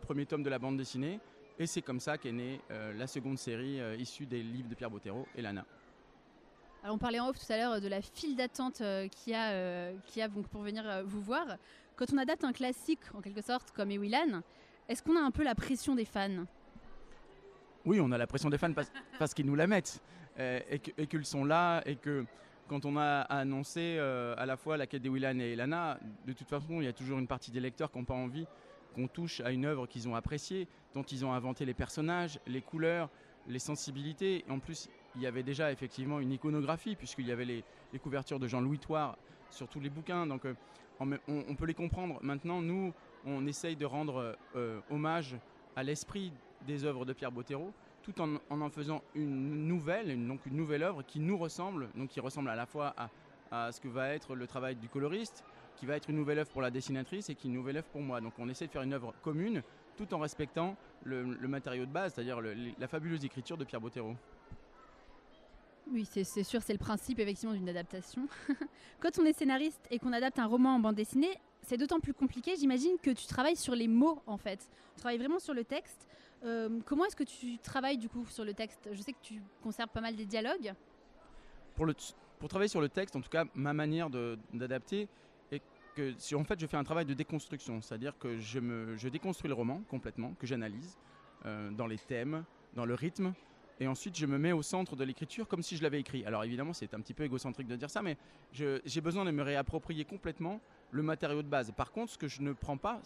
premier 0.00 0.26
tome 0.26 0.42
de 0.42 0.50
la 0.50 0.58
bande 0.58 0.76
dessinée, 0.76 1.18
et 1.58 1.66
c'est 1.66 1.82
comme 1.82 2.00
ça 2.00 2.18
qu'est 2.18 2.32
née 2.32 2.60
euh, 2.70 2.92
la 2.94 3.06
seconde 3.06 3.38
série 3.38 3.80
euh, 3.80 3.96
issue 3.96 4.26
des 4.26 4.42
livres 4.42 4.68
de 4.68 4.74
Pierre 4.74 4.90
Bottero, 4.90 5.26
Elana. 5.36 5.64
Alors 6.82 6.96
on 6.96 6.98
parlait 6.98 7.20
en 7.20 7.28
off 7.28 7.38
tout 7.38 7.52
à 7.52 7.56
l'heure 7.56 7.80
de 7.80 7.88
la 7.88 8.02
file 8.02 8.36
d'attente 8.36 8.80
euh, 8.80 9.08
qu'il 9.08 9.32
y 9.32 9.36
a, 9.36 9.92
qui 10.06 10.20
a 10.20 10.28
donc 10.28 10.48
pour 10.48 10.62
venir 10.62 11.02
vous 11.06 11.22
voir. 11.22 11.46
Quand 11.96 12.06
on 12.12 12.18
adapte 12.18 12.44
un 12.44 12.52
classique, 12.52 13.00
en 13.14 13.20
quelque 13.20 13.40
sorte, 13.40 13.70
comme 13.70 13.90
Ewilan, 13.90 14.42
est-ce 14.88 15.02
qu'on 15.02 15.16
a 15.16 15.20
un 15.20 15.30
peu 15.30 15.44
la 15.44 15.54
pression 15.54 15.94
des 15.94 16.04
fans? 16.04 16.44
Oui, 17.86 18.00
on 18.00 18.10
a 18.12 18.18
la 18.18 18.26
pression 18.26 18.50
des 18.50 18.58
fans 18.58 18.72
parce, 19.18 19.32
qu'ils 19.34 19.46
nous 19.46 19.54
la 19.54 19.66
mettent 19.66 20.02
et 20.36 21.06
qu'ils 21.06 21.24
sont 21.24 21.44
là 21.44 21.82
et 21.86 21.96
que 21.96 22.24
quand 22.68 22.84
on 22.84 22.96
a 22.96 23.20
annoncé 23.20 23.98
à 23.98 24.44
la 24.44 24.56
fois 24.56 24.76
la 24.76 24.86
quête 24.86 25.02
des 25.02 25.08
Willan 25.08 25.38
et 25.38 25.52
Elana, 25.52 25.98
de 26.26 26.32
toute 26.32 26.48
façon, 26.48 26.80
il 26.80 26.84
y 26.84 26.88
a 26.88 26.92
toujours 26.92 27.18
une 27.18 27.28
partie 27.28 27.52
des 27.52 27.60
lecteurs 27.60 27.90
qui 27.92 27.98
n'ont 27.98 28.04
pas 28.04 28.14
envie 28.14 28.46
qu'on 28.94 29.08
touche 29.08 29.40
à 29.40 29.50
une 29.50 29.64
œuvre 29.64 29.86
qu'ils 29.86 30.08
ont 30.08 30.14
appréciée, 30.14 30.68
dont 30.94 31.02
ils 31.02 31.24
ont 31.24 31.32
inventé 31.32 31.64
les 31.64 31.74
personnages, 31.74 32.38
les 32.46 32.62
couleurs, 32.62 33.10
les 33.46 33.58
sensibilités. 33.58 34.44
Et 34.46 34.50
en 34.50 34.58
plus, 34.58 34.88
il 35.16 35.22
y 35.22 35.26
avait 35.26 35.42
déjà 35.42 35.70
effectivement 35.72 36.20
une 36.20 36.32
iconographie, 36.32 36.96
puisqu'il 36.96 37.26
y 37.26 37.32
avait 37.32 37.44
les, 37.44 37.64
couvertures 38.02 38.40
de 38.40 38.48
Jean-Louis 38.48 38.78
Toire 38.78 39.16
sur 39.50 39.68
tous 39.68 39.80
les 39.80 39.90
bouquins. 39.90 40.26
Donc 40.26 40.44
euh, 40.46 40.54
on, 41.00 41.54
peut 41.54 41.66
les 41.66 41.74
comprendre. 41.74 42.18
Maintenant, 42.22 42.60
nous, 42.60 42.92
on 43.24 43.46
essaye 43.46 43.76
de 43.76 43.86
rendre 43.86 44.36
euh, 44.56 44.80
hommage 44.90 45.36
à 45.76 45.82
l'esprit 45.82 46.32
des 46.66 46.84
œuvres 46.84 47.04
de 47.04 47.12
Pierre 47.12 47.32
Bottero, 47.32 47.72
tout 48.02 48.20
en, 48.20 48.38
en, 48.50 48.70
faisant 48.70 49.02
une 49.14 49.66
nouvelle, 49.66 50.26
donc 50.26 50.44
une 50.46 50.56
nouvelle 50.56 50.82
œuvre 50.82 51.02
qui 51.02 51.20
nous 51.20 51.36
ressemble, 51.36 51.88
donc 51.94 52.08
qui 52.08 52.20
ressemble 52.20 52.48
à 52.48 52.56
la 52.56 52.66
fois 52.66 52.94
à 53.50 53.70
ce 53.70 53.80
que 53.80 53.88
va 53.88 54.08
être 54.08 54.34
le 54.34 54.46
travail 54.46 54.74
du 54.74 54.88
coloriste, 54.88 55.44
qui 55.76 55.86
va 55.86 55.96
être 55.96 56.08
une 56.08 56.16
nouvelle 56.16 56.38
œuvre 56.38 56.50
pour 56.50 56.62
la 56.62 56.70
dessinatrice 56.70 57.28
et 57.28 57.34
qui 57.34 57.46
est 57.46 57.50
une 57.50 57.56
nouvelle 57.56 57.78
œuvre 57.78 57.88
pour 57.88 58.00
moi. 58.00 58.20
Donc 58.20 58.34
on 58.38 58.48
essaie 58.48 58.66
de 58.66 58.72
faire 58.72 58.82
une 58.82 58.92
œuvre 58.92 59.14
commune 59.22 59.62
tout 59.96 60.12
en 60.14 60.18
respectant 60.18 60.76
le, 61.04 61.24
matériau 61.46 61.86
de 61.86 61.90
base, 61.90 62.14
c'est-à-dire 62.14 62.40
la 62.40 62.88
fabuleuse 62.88 63.24
écriture 63.24 63.56
de 63.56 63.64
Pierre 63.64 63.80
Bottero. 63.80 64.14
Oui, 65.92 66.08
c'est 66.10 66.24
sûr, 66.24 66.62
c'est 66.62 66.72
le 66.72 66.78
principe 66.78 67.18
effectivement 67.18 67.54
d'une 67.54 67.68
adaptation. 67.68 68.26
Quand 69.00 69.18
on 69.18 69.24
est 69.24 69.34
scénariste 69.34 69.86
et 69.90 69.98
qu'on 69.98 70.12
adapte 70.12 70.38
un 70.38 70.46
roman 70.46 70.76
en 70.76 70.78
bande 70.78 70.94
dessinée, 70.94 71.38
c'est 71.62 71.76
d'autant 71.76 72.00
plus 72.00 72.14
compliqué, 72.14 72.56
j'imagine, 72.56 72.96
que 73.02 73.10
tu 73.10 73.26
travailles 73.26 73.56
sur 73.56 73.74
les 73.74 73.88
mots 73.88 74.22
en 74.26 74.38
fait. 74.38 74.68
Tu 74.94 75.00
travailles 75.00 75.18
vraiment 75.18 75.38
sur 75.38 75.52
le 75.52 75.64
texte. 75.64 76.08
Euh, 76.44 76.80
comment 76.86 77.04
est-ce 77.04 77.16
que 77.16 77.24
tu 77.24 77.58
travailles 77.58 77.98
du 77.98 78.08
coup 78.08 78.24
sur 78.26 78.44
le 78.44 78.54
texte? 78.54 78.88
Je 78.92 79.00
sais 79.02 79.12
que 79.12 79.22
tu 79.22 79.42
conserves 79.62 79.90
pas 79.90 80.00
mal 80.00 80.16
des 80.16 80.26
dialogues. 80.26 80.72
Pour, 81.74 81.86
le, 81.86 81.94
pour 82.38 82.48
travailler 82.48 82.68
sur 82.68 82.80
le 82.80 82.88
texte, 82.88 83.16
en 83.16 83.20
tout 83.20 83.30
cas, 83.30 83.44
ma 83.54 83.74
manière 83.74 84.08
d'adapter, 84.52 85.08
que 85.94 86.34
en 86.34 86.44
fait 86.44 86.60
je 86.60 86.66
fais 86.66 86.76
un 86.76 86.84
travail 86.84 87.04
de 87.04 87.14
déconstruction, 87.14 87.80
c'est-à-dire 87.80 88.16
que 88.18 88.38
je 88.38 89.08
déconstruis 89.08 89.48
le 89.48 89.54
roman 89.54 89.82
complètement, 89.88 90.34
que 90.38 90.46
j'analyse 90.46 90.98
euh, 91.46 91.70
dans 91.70 91.86
les 91.86 91.98
thèmes, 91.98 92.44
dans 92.74 92.84
le 92.84 92.94
rythme, 92.94 93.32
et 93.80 93.86
ensuite 93.86 94.16
je 94.16 94.26
me 94.26 94.38
mets 94.38 94.52
au 94.52 94.62
centre 94.62 94.96
de 94.96 95.04
l'écriture 95.04 95.48
comme 95.48 95.62
si 95.62 95.76
je 95.76 95.82
l'avais 95.82 96.00
écrit. 96.00 96.24
Alors 96.24 96.44
évidemment 96.44 96.72
c'est 96.72 96.94
un 96.94 97.00
petit 97.00 97.14
peu 97.14 97.24
égocentrique 97.24 97.66
de 97.66 97.76
dire 97.76 97.90
ça, 97.90 98.02
mais 98.02 98.16
j'ai 98.52 99.00
besoin 99.00 99.24
de 99.24 99.30
me 99.30 99.42
réapproprier 99.42 100.04
complètement 100.04 100.60
le 100.90 101.02
matériau 101.02 101.42
de 101.42 101.48
base. 101.48 101.72
Par 101.72 101.92
contre, 101.92 102.12
ce 102.12 102.18
que 102.18 102.28
je 102.28 102.42
ne 102.42 102.52
prends 102.52 102.76
pas, 102.76 103.00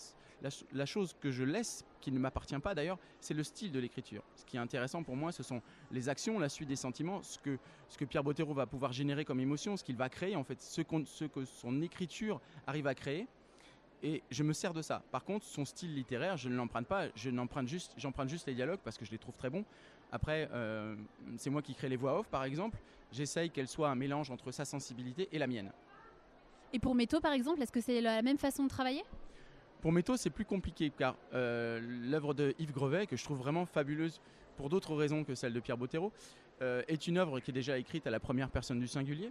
la, 0.73 0.87
chose 0.87 1.15
que 1.21 1.31
je 1.31 1.45
laisse, 1.45 1.85
qui 2.01 2.13
ne 2.13 2.19
m'appartient 2.19 2.59
pas 2.59 2.75
d'ailleurs, 2.75 2.99
c'est 3.21 3.35
le 3.35 3.43
style 3.43 3.73
de 3.73 3.79
l'écriture. 3.81 4.23
Ce 4.37 4.45
qui 4.45 4.57
est 4.57 4.61
intéressant 4.61 5.03
pour 5.03 5.17
moi, 5.17 5.33
ce 5.33 5.43
sont 5.43 5.63
les 5.91 6.09
actions, 6.09 6.39
la 6.39 6.49
suite 6.49 6.69
des 6.69 6.77
sentiments, 6.77 7.23
ce 7.23 7.39
que, 7.39 8.05
Pierre 8.05 8.23
Bottero 8.23 8.55
va 8.55 8.67
pouvoir 8.67 8.93
générer 8.93 9.25
comme 9.25 9.41
émotion, 9.41 9.77
ce 9.77 9.85
qu'il 9.85 9.97
va 9.97 10.09
créer, 10.09 10.37
en 10.37 10.45
fait, 10.45 10.61
ce, 10.61 10.83
que 10.83 11.45
son 11.45 11.83
écriture 11.83 12.41
arrive 12.67 12.87
à 12.87 12.95
créer 12.95 13.27
et 14.03 14.23
je 14.31 14.43
me 14.45 14.53
sers 14.53 14.73
de 14.73 14.83
ça. 14.83 15.03
Par 15.11 15.25
contre, 15.25 15.45
son 15.45 15.65
style 15.65 15.95
littéraire, 15.95 16.37
je 16.37 16.49
ne 16.49 16.55
l'emprunte 16.55 16.87
pas, 16.87 17.09
je 17.17 17.31
juste, 17.67 17.95
j'emprunte 17.97 18.29
juste 18.29 18.47
les 18.47 18.55
dialogues 18.55 18.81
parce 18.85 18.97
que 18.97 19.05
je 19.05 19.11
les 19.11 19.19
trouve 19.19 19.37
très 19.37 19.51
bons. 19.51 19.65
Après, 20.13 20.49
euh, 20.53 20.95
c'est 21.37 21.51
moi 21.51 21.63
qui 21.63 21.75
crée 21.75 21.89
les 21.89 21.97
voix 21.97 22.21
off, 22.21 22.29
par 22.29 22.45
exemple. 22.45 22.79
J'essaye 23.13 23.51
qu'elles 23.51 23.69
soient 23.69 23.91
un 23.91 23.95
mélange 23.95 24.31
entre 24.31 24.53
sa 24.53 24.65
sensibilité 24.65 25.29
et 25.33 25.39
la 25.39 25.47
mienne. 25.47 25.73
Et 26.73 26.79
pour 26.79 26.95
Métaux, 26.95 27.21
par 27.21 27.33
exemple, 27.33 27.63
est-ce 27.63 27.73
que 27.73 27.81
c'est 27.81 28.01
la 28.01 28.23
même 28.23 28.39
façon 28.39 28.65
de 28.65 28.69
travailler? 28.69 29.03
Pour 29.81 29.93
Métaux, 29.93 30.17
c'est 30.17 30.31
plus 30.31 30.45
compliqué 30.45 30.91
car 30.91 31.17
euh, 31.33 31.81
l'œuvre 31.81 32.35
de 32.35 32.55
Yves 32.59 32.73
Grevet, 32.73 33.07
que 33.07 33.17
je 33.17 33.25
trouve 33.25 33.39
vraiment 33.39 33.65
fabuleuse 33.65 34.21
pour 34.57 34.69
d'autres 34.69 34.95
raisons 34.95 35.25
que 35.25 35.35
celle 35.35 35.53
de 35.53 35.61
Pierre 35.61 35.79
Bottero, 35.79 36.13
euh, 36.63 36.83
est 36.89 37.07
une 37.07 37.17
œuvre 37.17 37.39
qui 37.41 37.53
est 37.53 37.55
déjà 37.55 37.79
écrite 37.79 38.07
à 38.07 38.11
la 38.11 38.19
première 38.19 38.51
personne 38.51 38.81
du 38.81 38.89
singulier, 38.89 39.31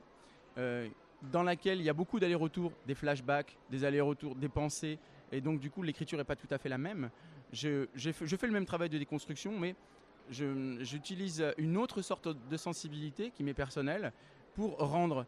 euh, 0.57 0.87
dans 1.33 1.43
laquelle 1.43 1.79
il 1.79 1.83
y 1.83 1.89
a 1.89 1.93
beaucoup 1.93 2.19
d'allers-retours, 2.19 2.71
des 2.87 2.95
flashbacks, 2.95 3.57
des 3.69 3.83
allers-retours, 3.83 4.35
des 4.35 4.47
pensées, 4.47 4.97
et 5.31 5.41
donc 5.41 5.59
du 5.59 5.69
coup 5.69 5.83
l'écriture 5.83 6.17
n'est 6.17 6.23
pas 6.23 6.37
tout 6.37 6.47
à 6.49 6.57
fait 6.57 6.69
la 6.69 6.77
même. 6.77 7.09
Je, 7.51 7.87
je, 7.93 8.11
fais 8.11 8.47
le 8.47 8.53
même 8.53 8.65
travail 8.65 8.89
de 8.89 8.97
déconstruction, 8.97 9.57
mais 9.59 9.75
j'utilise 10.29 11.43
une 11.57 11.77
autre 11.77 12.01
sorte 12.01 12.29
de 12.49 12.57
sensibilité 12.57 13.31
qui 13.31 13.43
m'est 13.43 13.53
personnelle 13.53 14.13
pour 14.55 14.77
rendre 14.77 15.25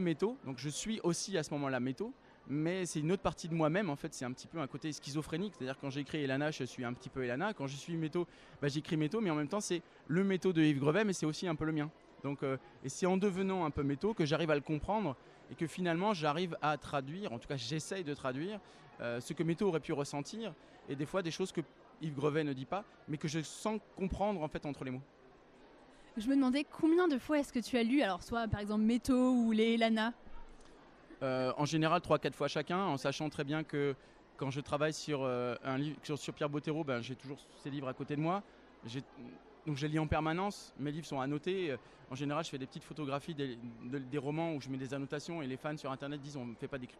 métaux. 0.00 0.36
Donc 0.44 0.58
je 0.58 0.68
suis 0.68 1.00
aussi 1.02 1.36
à 1.38 1.42
ce 1.42 1.50
moment-là 1.52 1.80
métaux, 1.80 2.12
mais 2.48 2.86
c'est 2.86 3.00
une 3.00 3.12
autre 3.12 3.22
partie 3.22 3.48
de 3.48 3.54
moi-même. 3.54 3.90
En 3.90 3.96
fait, 3.96 4.12
c'est 4.14 4.24
un 4.24 4.32
petit 4.32 4.46
peu 4.46 4.58
un 4.58 4.66
côté 4.66 4.92
schizophrénique. 4.92 5.54
C'est-à-dire 5.56 5.78
quand 5.80 5.90
j'écris 5.90 6.22
Elana, 6.22 6.50
je 6.50 6.64
suis 6.64 6.84
un 6.84 6.92
petit 6.92 7.08
peu 7.08 7.24
Elana. 7.24 7.54
Quand 7.54 7.66
je 7.66 7.76
suis 7.76 7.96
métaux, 7.96 8.26
bah, 8.60 8.68
j'écris 8.68 8.96
métaux, 8.96 9.20
mais 9.20 9.30
en 9.30 9.34
même 9.34 9.48
temps, 9.48 9.60
c'est 9.60 9.82
le 10.08 10.24
métaux 10.24 10.52
de 10.52 10.62
Yves 10.62 10.80
Grevet, 10.80 11.04
mais 11.04 11.12
c'est 11.12 11.26
aussi 11.26 11.46
un 11.46 11.54
peu 11.54 11.64
le 11.64 11.72
mien. 11.72 11.90
Donc, 12.22 12.42
euh, 12.42 12.56
et 12.84 12.88
c'est 12.88 13.06
en 13.06 13.16
devenant 13.16 13.64
un 13.64 13.70
peu 13.70 13.82
métaux 13.82 14.14
que 14.14 14.24
j'arrive 14.24 14.50
à 14.50 14.54
le 14.54 14.60
comprendre 14.60 15.16
et 15.50 15.54
que 15.54 15.66
finalement 15.66 16.14
j'arrive 16.14 16.56
à 16.62 16.76
traduire, 16.78 17.32
en 17.32 17.38
tout 17.38 17.48
cas 17.48 17.56
j'essaye 17.56 18.04
de 18.04 18.14
traduire 18.14 18.60
euh, 19.00 19.20
ce 19.20 19.32
que 19.32 19.42
métaux 19.42 19.68
aurait 19.68 19.80
pu 19.80 19.92
ressentir 19.92 20.54
et 20.88 20.96
des 20.96 21.06
fois 21.06 21.22
des 21.22 21.30
choses 21.30 21.52
que 21.52 21.60
Yves 22.00 22.14
Grevet 22.14 22.44
ne 22.44 22.52
dit 22.52 22.64
pas, 22.64 22.84
mais 23.08 23.16
que 23.16 23.28
je 23.28 23.40
sens 23.40 23.80
comprendre 23.96 24.42
en 24.42 24.48
fait 24.48 24.64
entre 24.66 24.84
les 24.84 24.90
mots. 24.90 25.02
Je 26.18 26.28
me 26.28 26.34
demandais 26.34 26.64
combien 26.64 27.08
de 27.08 27.18
fois 27.18 27.38
est-ce 27.38 27.52
que 27.52 27.58
tu 27.58 27.78
as 27.78 27.82
lu, 27.82 28.02
alors 28.02 28.22
soit 28.22 28.46
par 28.46 28.60
exemple 28.60 28.82
Métaux 28.82 29.32
ou 29.32 29.50
les 29.50 29.78
Lana 29.78 30.12
euh, 31.22 31.52
En 31.56 31.64
général, 31.64 32.02
3-4 32.02 32.32
fois 32.32 32.48
chacun, 32.48 32.78
en 32.78 32.98
sachant 32.98 33.30
très 33.30 33.44
bien 33.44 33.64
que 33.64 33.94
quand 34.36 34.50
je 34.50 34.60
travaille 34.60 34.92
sur, 34.92 35.22
euh, 35.22 35.54
un 35.64 35.78
livre, 35.78 35.96
sur, 36.02 36.34
Pierre 36.34 36.50
Bottero, 36.50 36.84
ben, 36.84 37.00
j'ai 37.00 37.16
toujours 37.16 37.38
ces 37.62 37.70
livres 37.70 37.88
à 37.88 37.94
côté 37.94 38.14
de 38.16 38.20
moi. 38.20 38.42
Donc 39.66 39.76
je 39.76 39.86
les 39.86 39.92
lis 39.92 39.98
en 39.98 40.06
permanence, 40.06 40.74
mes 40.78 40.90
livres 40.90 41.06
sont 41.06 41.20
annotés. 41.20 41.74
En 42.10 42.14
général, 42.14 42.44
je 42.44 42.50
fais 42.50 42.58
des 42.58 42.66
petites 42.66 42.84
photographies 42.84 43.34
des, 43.34 43.56
des 43.84 44.18
romans 44.18 44.52
où 44.52 44.60
je 44.60 44.68
mets 44.68 44.76
des 44.76 44.92
annotations 44.92 45.40
et 45.40 45.46
les 45.46 45.56
fans 45.56 45.76
sur 45.78 45.90
Internet 45.90 46.20
disent 46.20 46.36
on 46.36 46.46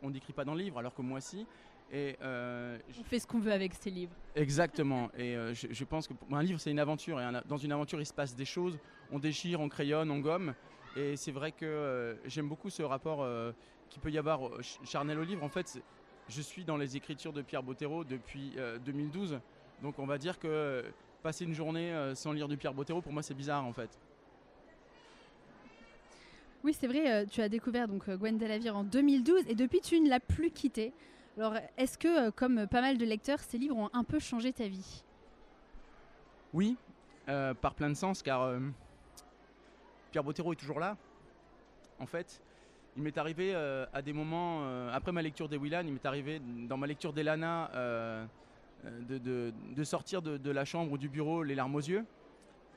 ne 0.09 0.13
décrit 0.13 0.33
pas 0.33 0.45
dans 0.45 0.55
le 0.55 0.63
livre, 0.63 0.79
alors 0.79 0.95
que 0.95 1.03
moi 1.03 1.21
si. 1.21 1.45
Et 1.93 2.17
euh, 2.23 2.79
on 2.99 3.05
fait 3.05 3.19
ce 3.19 3.27
qu'on 3.27 3.39
veut 3.39 3.53
avec 3.53 3.75
ces 3.75 3.91
livres. 3.91 4.15
Exactement. 4.35 5.11
Et 5.15 5.37
euh, 5.37 5.53
je, 5.53 5.85
pense 5.85 6.09
que 6.09 6.15
un 6.33 6.43
livre, 6.43 6.59
c'est 6.59 6.71
une 6.71 6.79
aventure. 6.79 7.21
Et 7.21 7.31
dans 7.47 7.59
une 7.59 7.71
aventure, 7.71 8.01
il 8.01 8.07
se 8.07 8.15
passe 8.15 8.35
des 8.35 8.47
choses. 8.47 8.79
On 9.13 9.19
déchire, 9.19 9.61
on 9.61 9.69
crayonne, 9.69 10.11
on 10.11 10.19
gomme. 10.19 10.55
Et 10.97 11.17
c'est 11.17 11.33
vrai 11.33 11.53
que 11.53 11.65
euh, 11.65 12.15
j'aime 12.27 12.49
beaucoup 12.49 12.71
ce 12.71 12.83
rapport 12.83 13.27
qui 13.89 13.99
peut 13.99 14.11
y 14.11 14.19
avoir 14.19 14.41
charnel 14.85 15.19
au 15.19 15.25
livre. 15.25 15.43
En 15.45 15.49
fait, 15.49 15.83
je 16.29 16.41
suis 16.41 16.65
dans 16.65 16.77
les 16.77 16.97
écritures 16.97 17.33
de 17.33 17.43
Pierre 17.43 17.63
Bottero 17.63 18.05
depuis 18.05 18.57
2012. 18.85 19.39
Donc 19.83 19.99
on 19.99 20.07
va 20.07 20.19
dire 20.19 20.39
que 20.39 20.85
passer 21.23 21.45
une 21.45 21.55
journée 21.55 21.93
sans 22.15 22.33
lire 22.33 22.49
du 22.49 22.57
Pierre 22.57 22.75
Bottero, 22.75 23.01
pour 23.01 23.13
moi, 23.13 23.23
c'est 23.23 23.35
bizarre 23.35 23.65
en 23.65 23.73
fait. 23.73 23.99
Oui, 26.65 26.77
c'est 26.79 26.87
vrai, 26.87 27.27
tu 27.27 27.41
as 27.43 27.49
découvert 27.49 27.89
donc 27.89 28.09
Gwen 28.09 28.39
Delavire 28.39 28.77
en 28.77 28.85
2012 28.85 29.45
et 29.49 29.55
depuis 29.55 29.81
tu 29.81 30.01
ne 30.01 30.09
l'as 30.09 30.21
plus 30.21 30.51
quitté. 30.51 30.93
Alors, 31.39 31.55
est-ce 31.79 31.97
que, 31.97 32.27
euh, 32.27 32.31
comme 32.31 32.67
pas 32.67 32.83
mal 32.83 32.99
de 32.99 33.05
lecteurs, 33.07 33.41
ces 33.41 33.57
livres 33.57 33.77
ont 33.77 33.91
un 33.95 34.05
peu 34.05 34.19
changé 34.19 34.53
ta 34.53 34.69
vie? 34.69 35.03
Oui, 36.53 36.77
euh, 37.29 37.55
par 37.55 37.75
plein 37.75 37.89
de 37.89 37.95
sens, 37.95 38.23
car 38.23 38.43
euh, 38.43 38.61
Pierre 40.13 40.23
Bottero 40.23 40.53
est 40.53 40.57
toujours 40.57 40.79
là. 40.79 40.97
En 41.99 42.07
fait, 42.07 42.41
il 42.97 43.03
m'est 43.03 43.19
arrivé 43.19 43.55
à 43.55 44.03
des 44.03 44.13
moments, 44.13 44.89
après 44.93 45.13
ma 45.13 45.23
lecture 45.23 45.49
des 45.49 45.57
Willan, 45.57 45.85
il 45.87 45.93
m'est 45.95 46.07
arrivé 46.07 46.41
dans 46.69 46.77
ma 46.77 46.87
lecture 46.87 47.13
d'Elana 47.13 47.71
de, 48.85 49.53
de, 49.75 49.85
sortir 49.85 50.23
de, 50.23 50.51
la 50.51 50.65
chambre 50.65 50.93
ou 50.93 50.99
du 50.99 51.09
bureau 51.09 51.43
les 51.43 51.55
larmes 51.55 51.75
aux 51.75 51.81
yeux. 51.81 52.05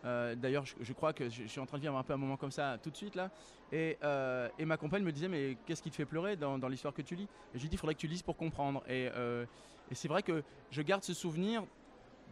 Euh, 0.06 0.36
d'ailleurs, 0.36 0.66
je, 0.66 0.94
crois 0.94 1.14
que 1.14 1.30
je, 1.30 1.46
suis 1.46 1.60
en 1.60 1.66
train 1.66 1.78
de 1.78 1.82
vivre 1.82 1.98
un 1.98 2.04
peu 2.04 2.14
un 2.14 2.18
moment 2.18 2.38
comme 2.38 2.52
ça 2.52 2.78
tout 2.82 2.92
de 2.92 2.96
suite 2.96 3.16
là. 3.16 3.32
Et, 3.72 3.98
euh, 4.04 4.48
ma 4.60 4.78
compagne 4.78 5.04
me 5.04 5.12
disait 5.12 5.28
mais 5.28 5.58
qu'est-ce 5.66 5.82
qui 5.82 5.90
te 5.90 5.96
fait 5.96 6.06
pleurer 6.06 6.36
dans, 6.36 6.68
l'histoire 6.68 6.94
que 6.94 7.02
tu 7.02 7.16
lis? 7.16 7.28
Et 7.54 7.58
je 7.58 7.62
lui 7.62 7.70
dis 7.70 7.76
il 7.76 7.80
faudrait 7.80 7.96
que 7.96 8.00
tu 8.00 8.08
lises 8.08 8.22
pour 8.22 8.38
comprendre. 8.38 8.84
Euh, 8.90 9.46
et, 9.92 9.96
c'est 9.96 10.08
vrai 10.08 10.22
que 10.22 10.44
je 10.72 10.82
garde 10.82 11.04
ce 11.04 11.14
souvenir 11.14 11.66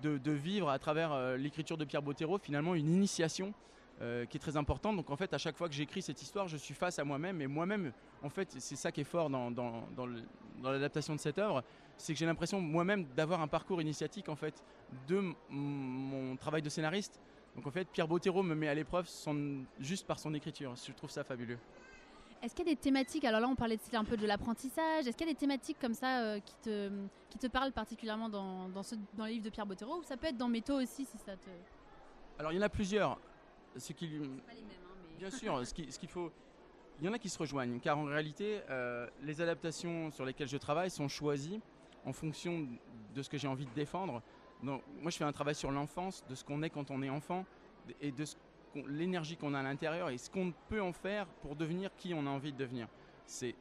de, 0.01 0.31
vivre 0.31 0.69
à 0.69 0.77
travers 0.79 1.37
l'écriture 1.37 1.77
de 1.77 1.85
Pierre 1.85 2.01
Bottero 2.01 2.37
finalement 2.37 2.75
une 2.75 2.89
initiation 2.89 3.53
qui 3.99 4.37
est 4.37 4.39
très 4.39 4.57
importante. 4.57 4.97
Donc 4.97 5.09
en 5.09 5.15
fait, 5.15 5.33
à 5.33 5.37
chaque 5.37 5.55
fois 5.55 5.69
que 5.69 5.73
j'écris 5.73 6.01
cette 6.01 6.21
histoire, 6.21 6.47
je 6.47 6.57
suis 6.57 6.73
face 6.73 6.99
à 6.99 7.03
moi-même. 7.03 7.41
Et 7.41 7.47
moi-même, 7.47 7.93
en 8.21 8.29
fait, 8.29 8.53
c'est 8.59 8.75
ça 8.75 8.91
qui 8.91 9.01
est 9.01 9.05
fort 9.05 9.29
dans, 9.29 9.49
dans, 9.49 9.85
l'adaptation 10.61 11.15
de 11.15 11.19
cette 11.19 11.37
œuvre, 11.37 11.63
c'est 11.97 12.13
que 12.13 12.19
j'ai 12.19 12.25
l'impression 12.25 12.59
moi-même 12.59 13.05
d'avoir 13.15 13.41
un 13.41 13.47
parcours 13.47 13.81
initiatique 13.81 14.27
en 14.29 14.35
fait 14.35 14.63
de 15.07 15.33
mon 15.49 16.35
travail 16.35 16.61
de 16.61 16.69
scénariste 16.69 17.19
donc 17.55 17.67
en 17.67 17.71
fait, 17.71 17.85
Pierre 17.85 18.07
Bottero 18.07 18.41
me 18.41 18.55
met 18.55 18.67
à 18.67 18.73
l'épreuve 18.73 19.09
juste 19.79 20.07
par 20.07 20.19
son 20.19 20.33
écriture. 20.33 20.73
Je 20.75 20.91
trouve 20.93 21.09
ça 21.09 21.23
fabuleux. 21.23 21.59
Est-ce 22.41 22.53
qu'il 22.53 22.67
y 22.67 22.71
a 22.71 22.73
des 22.73 22.79
thématiques, 22.79 23.23
alors 23.23 23.39
là 23.39 23.47
on 23.47 23.55
parlait 23.55 23.79
un 23.93 24.03
peu 24.03 24.17
de 24.17 24.27
l'apprentissage, 24.27 25.07
est-ce 25.07 25.15
qu'il 25.15 25.27
y 25.27 25.29
a 25.29 25.33
des 25.33 25.39
thématiques 25.39 25.77
comme 25.79 25.93
ça 25.93 26.19
euh, 26.19 26.39
qui, 26.41 26.55
te, 26.61 26.91
qui 27.29 27.37
te 27.37 27.47
parlent 27.47 27.71
particulièrement 27.71 28.27
dans, 28.27 28.67
dans, 28.67 28.83
ce, 28.83 28.95
dans 29.13 29.23
les 29.23 29.33
livres 29.33 29.45
de 29.45 29.49
Pierre 29.49 29.65
Bottero? 29.65 29.99
Ou 29.99 30.03
ça 30.03 30.17
peut 30.17 30.27
être 30.27 30.35
dans 30.35 30.49
Métaux 30.49 30.81
aussi 30.81 31.05
si 31.05 31.17
ça 31.19 31.37
te... 31.37 31.49
Alors 32.39 32.51
il 32.51 32.55
y 32.55 32.59
en 32.59 32.63
a 32.63 32.69
plusieurs. 32.69 33.17
Ce 33.77 33.93
qui... 33.93 34.07
Pas 34.07 34.53
les 34.53 34.61
mêmes, 34.61 34.71
hein, 34.85 34.95
mais... 35.03 35.17
Bien 35.17 35.29
sûr, 35.29 35.65
ce 35.65 35.73
qu'il 35.73 35.91
ce 35.91 36.05
faut... 36.07 36.31
Il 36.99 37.05
y 37.05 37.09
en 37.09 37.13
a 37.13 37.19
qui 37.19 37.29
se 37.29 37.39
rejoignent, 37.39 37.79
car 37.79 37.97
en 37.97 38.05
réalité, 38.05 38.61
euh, 38.69 39.07
les 39.23 39.41
adaptations 39.41 40.11
sur 40.11 40.25
lesquelles 40.25 40.47
je 40.47 40.57
travaille 40.57 40.91
sont 40.91 41.07
choisies 41.07 41.59
en 42.05 42.13
fonction 42.13 42.67
de 43.15 43.21
ce 43.21 43.29
que 43.29 43.37
j'ai 43.37 43.47
envie 43.47 43.65
de 43.65 43.73
défendre 43.73 44.21
moi, 44.63 44.81
je 45.11 45.17
fais 45.17 45.23
un 45.23 45.31
travail 45.31 45.55
sur 45.55 45.71
l'enfance, 45.71 46.23
de 46.29 46.35
ce 46.35 46.43
qu'on 46.43 46.63
est 46.63 46.69
quand 46.69 46.91
on 46.91 47.01
est 47.01 47.09
enfant, 47.09 47.45
et 48.01 48.11
de 48.11 48.23
l'énergie 48.87 49.35
qu'on 49.35 49.53
a 49.53 49.59
à 49.59 49.63
l'intérieur, 49.63 50.09
et 50.09 50.17
ce 50.17 50.29
qu'on 50.29 50.53
peut 50.69 50.81
en 50.81 50.93
faire 50.93 51.27
pour 51.41 51.55
devenir 51.55 51.91
qui 51.95 52.13
on 52.13 52.25
a 52.25 52.29
envie 52.29 52.53
de 52.53 52.57
devenir. 52.57 52.87
C'est 53.25 53.55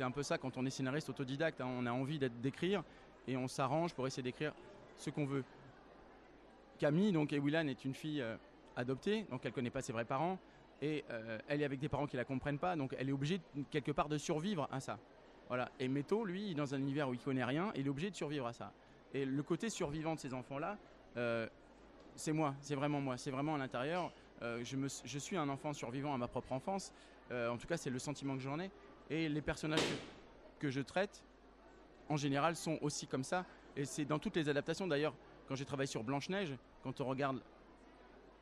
un 0.00 0.10
peu 0.10 0.22
ça 0.22 0.38
quand 0.38 0.56
on 0.56 0.66
est 0.66 0.70
scénariste 0.70 1.08
autodidacte, 1.08 1.60
hein. 1.60 1.68
on 1.68 1.86
a 1.86 1.92
envie 1.92 2.18
d'écrire, 2.18 2.82
et 3.26 3.36
on 3.36 3.48
s'arrange 3.48 3.94
pour 3.94 4.06
essayer 4.06 4.22
d'écrire 4.22 4.52
ce 4.96 5.10
qu'on 5.10 5.24
veut. 5.24 5.44
Camille, 6.78 7.12
donc 7.12 7.32
Ewilan, 7.32 7.68
est 7.68 7.84
une 7.84 7.94
fille 7.94 8.20
euh, 8.20 8.36
adoptée, 8.76 9.24
donc 9.30 9.44
elle 9.44 9.52
connaît 9.52 9.70
pas 9.70 9.82
ses 9.82 9.92
vrais 9.92 10.04
parents, 10.04 10.38
et 10.82 11.04
euh, 11.10 11.38
elle 11.48 11.62
est 11.62 11.64
avec 11.64 11.78
des 11.78 11.88
parents 11.88 12.06
qui 12.06 12.16
la 12.16 12.24
comprennent 12.24 12.58
pas, 12.58 12.74
donc 12.76 12.94
elle 12.98 13.08
est 13.08 13.12
obligée 13.12 13.40
quelque 13.70 13.92
part 13.92 14.08
de 14.08 14.18
survivre 14.18 14.68
à 14.72 14.80
ça. 14.80 14.98
Voilà. 15.48 15.70
Et 15.78 15.86
Meto, 15.86 16.24
lui, 16.24 16.54
dans 16.54 16.74
un 16.74 16.78
univers 16.78 17.08
où 17.08 17.14
il 17.14 17.20
connaît 17.20 17.44
rien, 17.44 17.72
il 17.76 17.86
est 17.86 17.90
obligé 17.90 18.10
de 18.10 18.16
survivre 18.16 18.46
à 18.46 18.52
ça. 18.52 18.72
Et 19.14 19.24
le 19.24 19.42
côté 19.42 19.70
survivant 19.70 20.14
de 20.14 20.20
ces 20.20 20.34
enfants-là, 20.34 20.78
euh, 21.16 21.46
c'est 22.16 22.32
moi, 22.32 22.54
c'est 22.60 22.74
vraiment 22.74 23.00
moi, 23.00 23.16
c'est 23.16 23.30
vraiment 23.30 23.54
à 23.54 23.58
l'intérieur. 23.58 24.12
Euh, 24.42 24.64
je, 24.64 24.76
je, 25.04 25.18
suis 25.18 25.36
un 25.36 25.48
enfant 25.48 25.72
survivant 25.72 26.14
à 26.14 26.18
ma 26.18 26.26
propre 26.28 26.52
enfance. 26.52 26.92
En 27.30 27.56
tout 27.56 27.66
cas, 27.66 27.78
c'est 27.78 27.88
le 27.88 27.98
sentiment 27.98 28.34
que 28.34 28.42
j'en 28.42 28.60
ai. 28.60 28.70
Et 29.08 29.28
les 29.28 29.40
personnages 29.40 29.80
que, 30.58 30.68
je 30.68 30.82
traite, 30.82 31.24
en 32.10 32.18
général, 32.18 32.56
sont 32.56 32.78
aussi 32.82 33.06
comme 33.06 33.24
ça. 33.24 33.46
Et 33.74 33.86
c'est 33.86 34.04
dans 34.04 34.18
toutes 34.18 34.36
les 34.36 34.50
adaptations. 34.50 34.86
D'ailleurs, 34.86 35.14
quand 35.48 35.54
j'ai 35.54 35.64
travaillé 35.64 35.86
sur 35.86 36.04
Blanche-Neige, 36.04 36.54
quand 36.82 37.00
on 37.00 37.06
regarde 37.06 37.40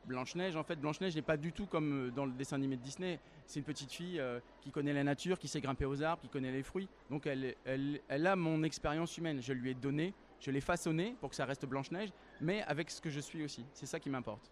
Blanche-Neige, 0.05 0.55
en 0.55 0.63
fait, 0.63 0.77
Blanche-Neige 0.77 1.15
n'est 1.15 1.21
pas 1.21 1.37
du 1.37 1.53
tout 1.53 1.65
comme 1.65 2.11
dans 2.15 2.25
le 2.25 2.31
dessin 2.31 2.55
animé 2.55 2.75
de 2.75 2.81
Disney. 2.81 3.19
C'est 3.45 3.59
une 3.59 3.65
petite 3.65 3.91
fille 3.91 4.21
qui 4.61 4.71
connaît 4.71 4.93
la 4.93 5.03
nature, 5.03 5.37
qui 5.37 5.47
sait 5.47 5.61
grimper 5.61 5.85
aux 5.85 6.01
arbres, 6.01 6.21
qui 6.21 6.29
connaît 6.29 6.51
les 6.51 6.63
fruits. 6.63 6.87
Donc 7.09 7.27
elle, 7.27 7.55
elle, 7.65 7.99
elle 8.07 8.27
a 8.27 8.35
mon 8.35 8.63
expérience 8.63 9.17
humaine. 9.17 9.41
Je 9.41 9.53
lui 9.53 9.71
ai 9.71 9.73
donné 9.73 10.13
je 10.41 10.49
l'ai 10.49 10.61
façonné 10.61 11.15
pour 11.21 11.29
que 11.29 11.35
ça 11.35 11.45
reste 11.45 11.65
Blanche-Neige, 11.65 12.09
mais 12.41 12.63
avec 12.63 12.89
ce 12.89 12.99
que 12.99 13.09
je 13.09 13.19
suis 13.19 13.43
aussi. 13.43 13.63
C'est 13.73 13.85
ça 13.85 13.99
qui 13.99 14.09
m'importe. 14.09 14.51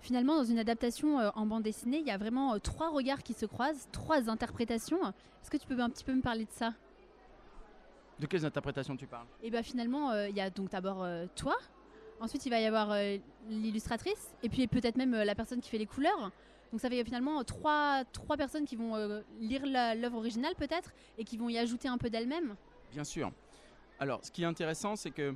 Finalement, 0.00 0.36
dans 0.36 0.44
une 0.44 0.58
adaptation 0.58 1.20
euh, 1.20 1.30
en 1.36 1.46
bande 1.46 1.62
dessinée, 1.62 1.98
il 1.98 2.06
y 2.06 2.10
a 2.10 2.18
vraiment 2.18 2.54
euh, 2.54 2.58
trois 2.58 2.90
regards 2.90 3.22
qui 3.22 3.34
se 3.34 3.46
croisent, 3.46 3.86
trois 3.92 4.28
interprétations. 4.28 5.00
Est-ce 5.00 5.48
que 5.50 5.56
tu 5.56 5.66
peux 5.66 5.78
un 5.78 5.90
petit 5.90 6.02
peu 6.02 6.12
me 6.12 6.22
parler 6.22 6.44
de 6.44 6.50
ça? 6.50 6.74
De 8.18 8.26
quelles 8.26 8.44
interprétations 8.44 8.96
tu 8.96 9.06
parles? 9.06 9.28
Et 9.44 9.50
bien 9.50 9.62
finalement, 9.62 10.10
euh, 10.10 10.28
il 10.28 10.34
y 10.34 10.40
a 10.40 10.50
donc 10.50 10.70
d'abord 10.70 11.04
euh, 11.04 11.26
toi, 11.36 11.56
ensuite 12.20 12.46
il 12.46 12.50
va 12.50 12.60
y 12.60 12.66
avoir 12.66 12.90
euh, 12.92 13.16
l'illustratrice, 13.48 14.34
et 14.42 14.48
puis 14.48 14.66
peut-être 14.66 14.96
même 14.96 15.14
euh, 15.14 15.24
la 15.24 15.34
personne 15.34 15.60
qui 15.60 15.70
fait 15.70 15.78
les 15.78 15.86
couleurs. 15.86 16.30
Donc 16.70 16.80
ça 16.80 16.88
fait 16.88 17.04
finalement 17.04 17.42
trois, 17.44 18.04
trois 18.12 18.36
personnes 18.36 18.64
qui 18.64 18.76
vont 18.76 18.96
euh, 18.96 19.20
lire 19.40 19.62
l'œuvre 19.66 20.18
originale 20.18 20.54
peut-être, 20.56 20.92
et 21.18 21.24
qui 21.24 21.36
vont 21.36 21.48
y 21.48 21.58
ajouter 21.58 21.88
un 21.88 21.98
peu 21.98 22.08
d'elles-mêmes. 22.10 22.54
Bien 22.92 23.04
sûr. 23.04 23.30
Alors, 23.98 24.24
ce 24.24 24.30
qui 24.30 24.42
est 24.42 24.46
intéressant, 24.46 24.96
c'est 24.96 25.10
que 25.10 25.34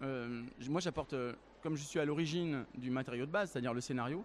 moi, 0.00 0.80
j'apporte, 0.80 1.14
comme 1.62 1.76
je 1.76 1.82
suis 1.82 1.98
à 1.98 2.04
l'origine 2.04 2.66
du 2.76 2.90
matériau 2.90 3.24
de 3.24 3.30
base, 3.30 3.50
c'est-à-dire 3.50 3.72
le 3.72 3.80
scénario, 3.80 4.22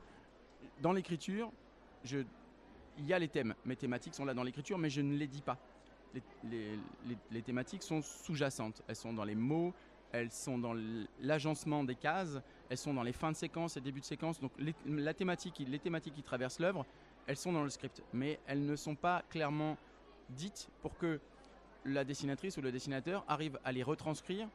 dans 0.82 0.92
l'écriture, 0.92 1.52
il 2.04 3.06
y 3.06 3.14
a 3.14 3.20
les 3.20 3.30
thèmes. 3.30 3.56
Mes 3.64 3.76
thématiques 3.76 4.16
sont 4.16 4.26
là 4.26 4.34
dans 4.34 4.44
l'écriture, 4.44 4.78
mais 4.78 4.90
je 4.90 5.02
ne 5.02 5.16
les 5.16 5.28
dis 5.28 5.42
pas. 5.42 5.58
Les 6.44 7.42
thématiques 7.42 7.84
sont 7.84 8.02
sous-jacentes. 8.02 8.82
Elles 8.88 8.96
sont 8.98 9.14
dans 9.14 9.24
les 9.24 9.36
mots, 9.36 9.74
elles 10.12 10.32
sont 10.32 10.58
dans 10.58 10.76
l'agencement 11.22 11.84
des 11.84 11.96
cases, 11.96 12.42
elles 12.70 12.78
sont 12.78 12.94
dans 12.94 13.04
les 13.04 13.14
fins 13.14 13.32
de 13.32 13.38
séquence 13.38 13.78
et 13.78 13.82
débuts 13.82 14.02
de 14.02 14.06
séquence. 14.06 14.40
Donc, 14.40 14.52
les, 14.58 14.76
les 14.86 15.14
thématiques 15.14 16.14
qui 16.14 16.24
traversent 16.24 16.60
l'œuvre, 16.60 16.86
elles 17.28 17.38
sont 17.38 17.52
dans 17.54 17.64
le 17.64 17.70
script, 17.70 18.02
mais 18.14 18.40
elles 18.48 18.66
ne 18.66 18.76
sont 18.76 18.96
pas 18.96 19.24
clairement 19.30 19.78
dites 20.30 20.70
pour 20.82 20.98
que 20.98 21.20
la 21.86 22.04
dessinatrice 22.04 22.58
ou 22.58 22.62
le 22.62 22.72
dessinateur 22.72 23.24
arrive 23.28 23.60
à 23.64 23.72
les 23.72 23.84
retranscrire 23.84 24.48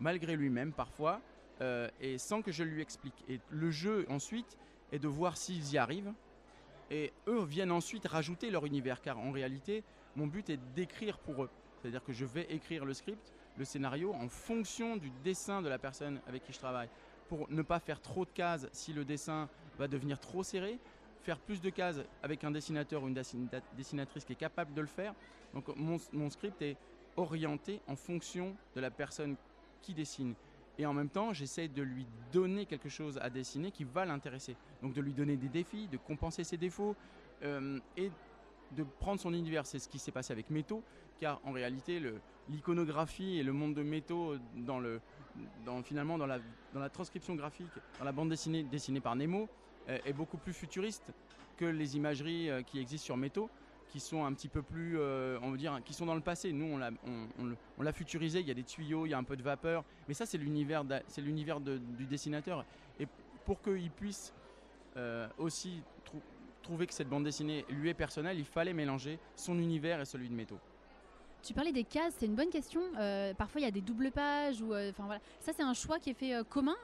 malgré 0.00 0.36
lui-même 0.36 0.72
parfois 0.72 1.20
euh, 1.60 1.88
et 2.00 2.18
sans 2.18 2.42
que 2.42 2.52
je 2.52 2.62
lui 2.62 2.82
explique. 2.82 3.24
Et 3.28 3.40
le 3.50 3.70
jeu 3.70 4.06
ensuite 4.08 4.58
est 4.92 4.98
de 4.98 5.08
voir 5.08 5.36
s'ils 5.36 5.72
y 5.72 5.78
arrivent 5.78 6.12
et 6.90 7.12
eux 7.26 7.44
viennent 7.44 7.72
ensuite 7.72 8.06
rajouter 8.06 8.50
leur 8.50 8.66
univers 8.66 9.00
car 9.00 9.18
en 9.18 9.30
réalité 9.30 9.82
mon 10.14 10.26
but 10.26 10.50
est 10.50 10.60
d'écrire 10.74 11.18
pour 11.18 11.44
eux. 11.44 11.50
C'est-à-dire 11.80 12.04
que 12.04 12.12
je 12.12 12.24
vais 12.24 12.46
écrire 12.50 12.84
le 12.84 12.94
script, 12.94 13.32
le 13.56 13.64
scénario 13.64 14.12
en 14.14 14.28
fonction 14.28 14.96
du 14.96 15.10
dessin 15.24 15.62
de 15.62 15.68
la 15.68 15.78
personne 15.78 16.20
avec 16.26 16.44
qui 16.44 16.52
je 16.52 16.58
travaille 16.58 16.88
pour 17.28 17.50
ne 17.50 17.62
pas 17.62 17.80
faire 17.80 18.00
trop 18.00 18.24
de 18.24 18.30
cases 18.30 18.68
si 18.72 18.92
le 18.92 19.04
dessin 19.04 19.48
va 19.78 19.88
devenir 19.88 20.20
trop 20.20 20.42
serré, 20.42 20.78
faire 21.22 21.38
plus 21.38 21.60
de 21.60 21.70
cases 21.70 22.00
avec 22.22 22.44
un 22.44 22.50
dessinateur 22.50 23.02
ou 23.02 23.08
une 23.08 23.14
dessina- 23.14 23.60
dessinatrice 23.76 24.24
qui 24.24 24.34
est 24.34 24.36
capable 24.36 24.74
de 24.74 24.80
le 24.80 24.86
faire. 24.86 25.14
Donc 25.54 25.68
mon, 25.76 25.98
mon 26.12 26.30
script 26.30 26.62
est 26.62 26.76
orienté 27.16 27.80
en 27.88 27.96
fonction 27.96 28.54
de 28.74 28.80
la 28.80 28.90
personne 28.90 29.36
qui 29.82 29.94
dessine. 29.94 30.34
Et 30.78 30.84
en 30.84 30.92
même 30.92 31.08
temps, 31.08 31.32
j'essaie 31.32 31.68
de 31.68 31.82
lui 31.82 32.06
donner 32.32 32.66
quelque 32.66 32.90
chose 32.90 33.18
à 33.18 33.30
dessiner 33.30 33.70
qui 33.70 33.84
va 33.84 34.04
l'intéresser. 34.04 34.54
Donc 34.82 34.92
de 34.92 35.00
lui 35.00 35.14
donner 35.14 35.36
des 35.36 35.48
défis, 35.48 35.88
de 35.88 35.96
compenser 35.96 36.44
ses 36.44 36.58
défauts 36.58 36.94
euh, 37.42 37.80
et 37.96 38.10
de 38.72 38.84
prendre 39.00 39.20
son 39.20 39.32
univers. 39.32 39.66
C'est 39.66 39.78
ce 39.78 39.88
qui 39.88 39.98
s'est 39.98 40.12
passé 40.12 40.32
avec 40.32 40.50
Métaux, 40.50 40.82
car 41.20 41.40
en 41.44 41.52
réalité, 41.52 42.00
l'iconographie 42.48 43.38
et 43.38 43.42
le 43.42 43.52
monde 43.52 43.74
de 43.74 43.82
Métaux, 43.82 44.36
dans 44.56 44.78
le, 44.78 45.00
finalement 45.84 46.18
dans 46.18 46.26
la, 46.26 46.38
dans 46.74 46.80
la 46.80 46.88
transcription 46.88 47.34
graphique, 47.34 47.68
dans 47.98 48.04
la 48.04 48.12
bande 48.12 48.30
dessinée 48.30 48.62
dessinée 48.62 49.00
par 49.00 49.16
Nemo, 49.16 49.48
euh, 49.88 49.98
est 50.04 50.12
beaucoup 50.12 50.38
plus 50.38 50.52
futuriste 50.52 51.12
que 51.56 51.64
les 51.64 51.96
imageries 51.96 52.50
euh, 52.50 52.62
qui 52.62 52.78
existent 52.78 53.06
sur 53.06 53.16
Métaux 53.16 53.48
qui 53.88 54.00
sont 54.00 54.24
un 54.24 54.32
petit 54.32 54.48
peu 54.48 54.62
plus, 54.62 54.98
euh, 54.98 55.38
on 55.42 55.50
veut 55.50 55.58
dire, 55.58 55.80
qui 55.84 55.94
sont 55.94 56.06
dans 56.06 56.14
le 56.14 56.20
passé. 56.20 56.52
Nous, 56.52 56.66
on 56.66 56.78
l'a, 56.78 56.90
on, 57.08 57.92
futurisé. 57.92 58.40
Il 58.40 58.46
y 58.46 58.50
a 58.50 58.54
des 58.54 58.62
tuyaux, 58.62 59.06
il 59.06 59.10
y 59.10 59.14
a 59.14 59.18
un 59.18 59.24
peu 59.24 59.36
de 59.36 59.42
vapeur, 59.42 59.84
mais 60.08 60.14
ça, 60.14 60.26
c'est 60.26 60.38
l'univers, 60.38 60.84
du 60.84 62.06
dessinateur. 62.06 62.64
Et 63.00 63.06
pour 63.44 63.62
qu'il 63.62 63.90
puisse 63.90 64.32
euh, 64.96 65.28
aussi 65.38 65.82
trouver 66.66 66.86
que 66.86 66.94
cette 66.94 67.08
bande 67.08 67.24
dessinée 67.24 67.64
lui 67.68 67.88
est 67.88 67.94
personnelle, 67.94 68.38
il 68.38 68.44
fallait 68.44 68.72
mélanger 68.74 69.18
son 69.36 69.56
univers 69.58 70.00
et 70.00 70.04
celui 70.04 70.28
de 70.28 70.34
Métaux. 70.34 70.58
Tu 71.42 71.54
parlais 71.54 71.72
des 71.72 71.84
cases, 71.84 72.14
c'est 72.18 72.26
une 72.26 72.34
bonne 72.34 72.50
question. 72.50 72.82
Euh, 72.98 73.32
parfois 73.34 73.60
il 73.60 73.64
y 73.64 73.68
a 73.68 73.70
des 73.70 73.80
doubles 73.80 74.10
pages 74.10 74.60
ou 74.60 74.74
euh, 74.74 74.90
voilà. 74.98 75.20
Ça 75.38 75.52
c'est 75.52 75.62
un 75.62 75.74
choix 75.74 75.98
qui 76.00 76.10
est 76.10 76.14
fait 76.14 76.34
euh, 76.34 76.42
commun. 76.42 76.76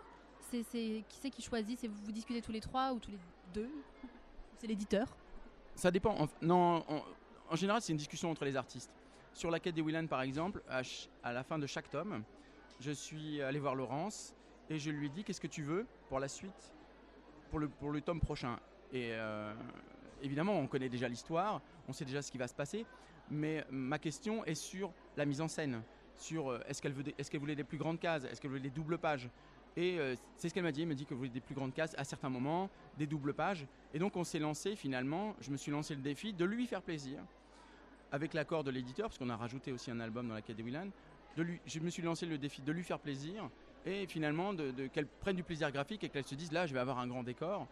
C'est, 0.51 0.63
qui 1.09 1.17
c'est 1.21 1.31
qui 1.31 1.43
choisit? 1.43 1.79
C'est 1.81 1.89
vous, 1.89 2.05
vous 2.05 2.13
discutez 2.13 2.41
tous 2.43 2.53
les 2.53 2.61
trois 2.61 2.93
ou 2.93 2.99
tous 3.01 3.11
les 3.11 3.19
deux? 3.55 3.71
C'est 4.59 4.69
l'éditeur? 4.69 5.09
Ça 5.75 5.91
dépend. 5.91 6.15
En, 6.17 6.29
non, 6.43 6.85
en, 6.89 7.03
en 7.51 7.57
général, 7.57 7.81
c'est 7.81 7.93
une 7.93 7.99
discussion 7.99 8.31
entre 8.31 8.45
les 8.45 8.55
artistes. 8.55 8.93
Sur 9.33 9.51
la 9.51 9.59
quête 9.59 9.75
des 9.75 9.81
Willan, 9.81 10.07
par 10.07 10.21
exemple, 10.21 10.63
à 10.69 11.33
la 11.33 11.43
fin 11.43 11.59
de 11.59 11.67
chaque 11.67 11.89
tome, 11.89 12.23
je 12.81 12.93
suis 12.93 13.41
allé 13.41 13.59
voir 13.59 13.75
Laurence 13.75 14.35
et 14.69 14.79
je 14.79 14.91
lui 14.91 15.07
ai 15.07 15.09
dit 15.09 15.25
qu'est-ce 15.25 15.41
que 15.41 15.47
tu 15.47 15.63
veux 15.63 15.87
pour 16.09 16.21
la 16.21 16.29
suite, 16.29 16.73
pour 17.51 17.59
le, 17.59 17.69
pour 17.69 17.91
le 17.91 18.01
tome 18.03 18.21
prochain. 18.21 18.59
Et 18.93 19.13
euh, 19.13 19.55
évidemment, 20.23 20.59
on 20.59 20.67
connaît 20.67 20.89
déjà 20.89 21.09
l'histoire, 21.09 21.61
on 21.89 21.93
sait 21.93 22.05
déjà 22.05 22.21
ce 22.23 22.31
qui 22.31 22.39
va 22.39 22.47
se 22.47 22.55
passer, 22.55 22.85
mais 23.31 23.65
ma 23.71 23.99
question 23.99 24.45
est 24.45 24.55
sur 24.55 24.93
la 25.17 25.25
mise 25.25 25.41
en 25.41 25.49
scène, 25.49 25.83
sur 26.19 26.51
euh, 26.51 26.61
est-ce 26.67 26.83
qu'elle 26.83 26.95
est-ce 27.19 27.37
voulait 27.39 27.57
des 27.57 27.65
plus 27.65 27.79
grandes 27.79 27.99
cases, 27.99 28.25
est-ce 28.25 28.41
qu'elle 28.41 28.51
voulait 28.51 28.63
des 28.63 28.71
doubles 28.71 28.99
pages? 28.99 29.29
Et 29.77 29.99
euh, 29.99 30.15
c'est 30.37 30.51
ce 30.51 30.55
qu'elle 30.55 30.65
m'a 30.65 30.73
dit, 30.73 30.83
elle 30.83 30.89
m'a 30.89 30.95
dit 30.95 31.07
qu'elle 31.07 31.17
voulait 31.17 31.31
des 31.31 31.41
plus 31.41 31.55
grandes 31.55 31.73
cases 31.73 31.95
à 31.97 32.05
certains 32.05 32.29
moments, 32.29 32.69
des 32.99 33.07
doubles 33.07 33.33
pages. 33.33 33.67
Et 33.95 33.99
donc 33.99 34.17
on 34.17 34.25
s'est 34.25 34.39
lancé 34.39 34.77
finalement, 34.77 35.35
je 35.41 35.51
me 35.51 35.57
suis 35.57 35.73
lancé 35.73 35.95
le 35.95 36.03
défi 36.03 36.35
de 36.35 36.45
lui 36.45 36.67
faire 36.67 36.83
plaisir, 36.83 37.21
avec 38.11 38.35
l'accord 38.35 38.63
de 38.63 38.71
l'éditeur, 38.71 39.09
parce 39.09 39.17
qu'on 39.17 39.31
a 39.31 39.37
rajouté 39.37 39.73
aussi 39.73 39.91
un 39.91 40.01
album 40.01 40.29
dans 40.29 40.35
la 40.35 40.43
quête 40.43 40.57
des 40.57 40.63
Willan, 40.63 40.89
je 41.35 41.81
me 41.81 41.89
suis 41.89 42.03
lancé 42.03 42.27
le 42.27 42.37
défi 42.37 42.61
de 42.61 42.73
lui 42.73 42.83
faire 42.83 42.99
plaisir, 42.99 43.49
et 43.87 44.07
finalement 44.07 44.53
de, 44.53 44.71
de- 44.71 44.87
qu'elle 44.87 45.07
prenne 45.07 45.37
du 45.37 45.43
plaisir 45.43 45.73
graphique 45.73 46.05
et 46.05 46.09
qu'elle 46.11 46.27
se 46.27 46.35
dise 46.35 46.53
là 46.53 46.67
je 46.67 46.75
vais 46.75 46.81
avoir 46.81 46.99
un 46.99 47.07
grand 47.07 47.23
décor, 47.23 47.67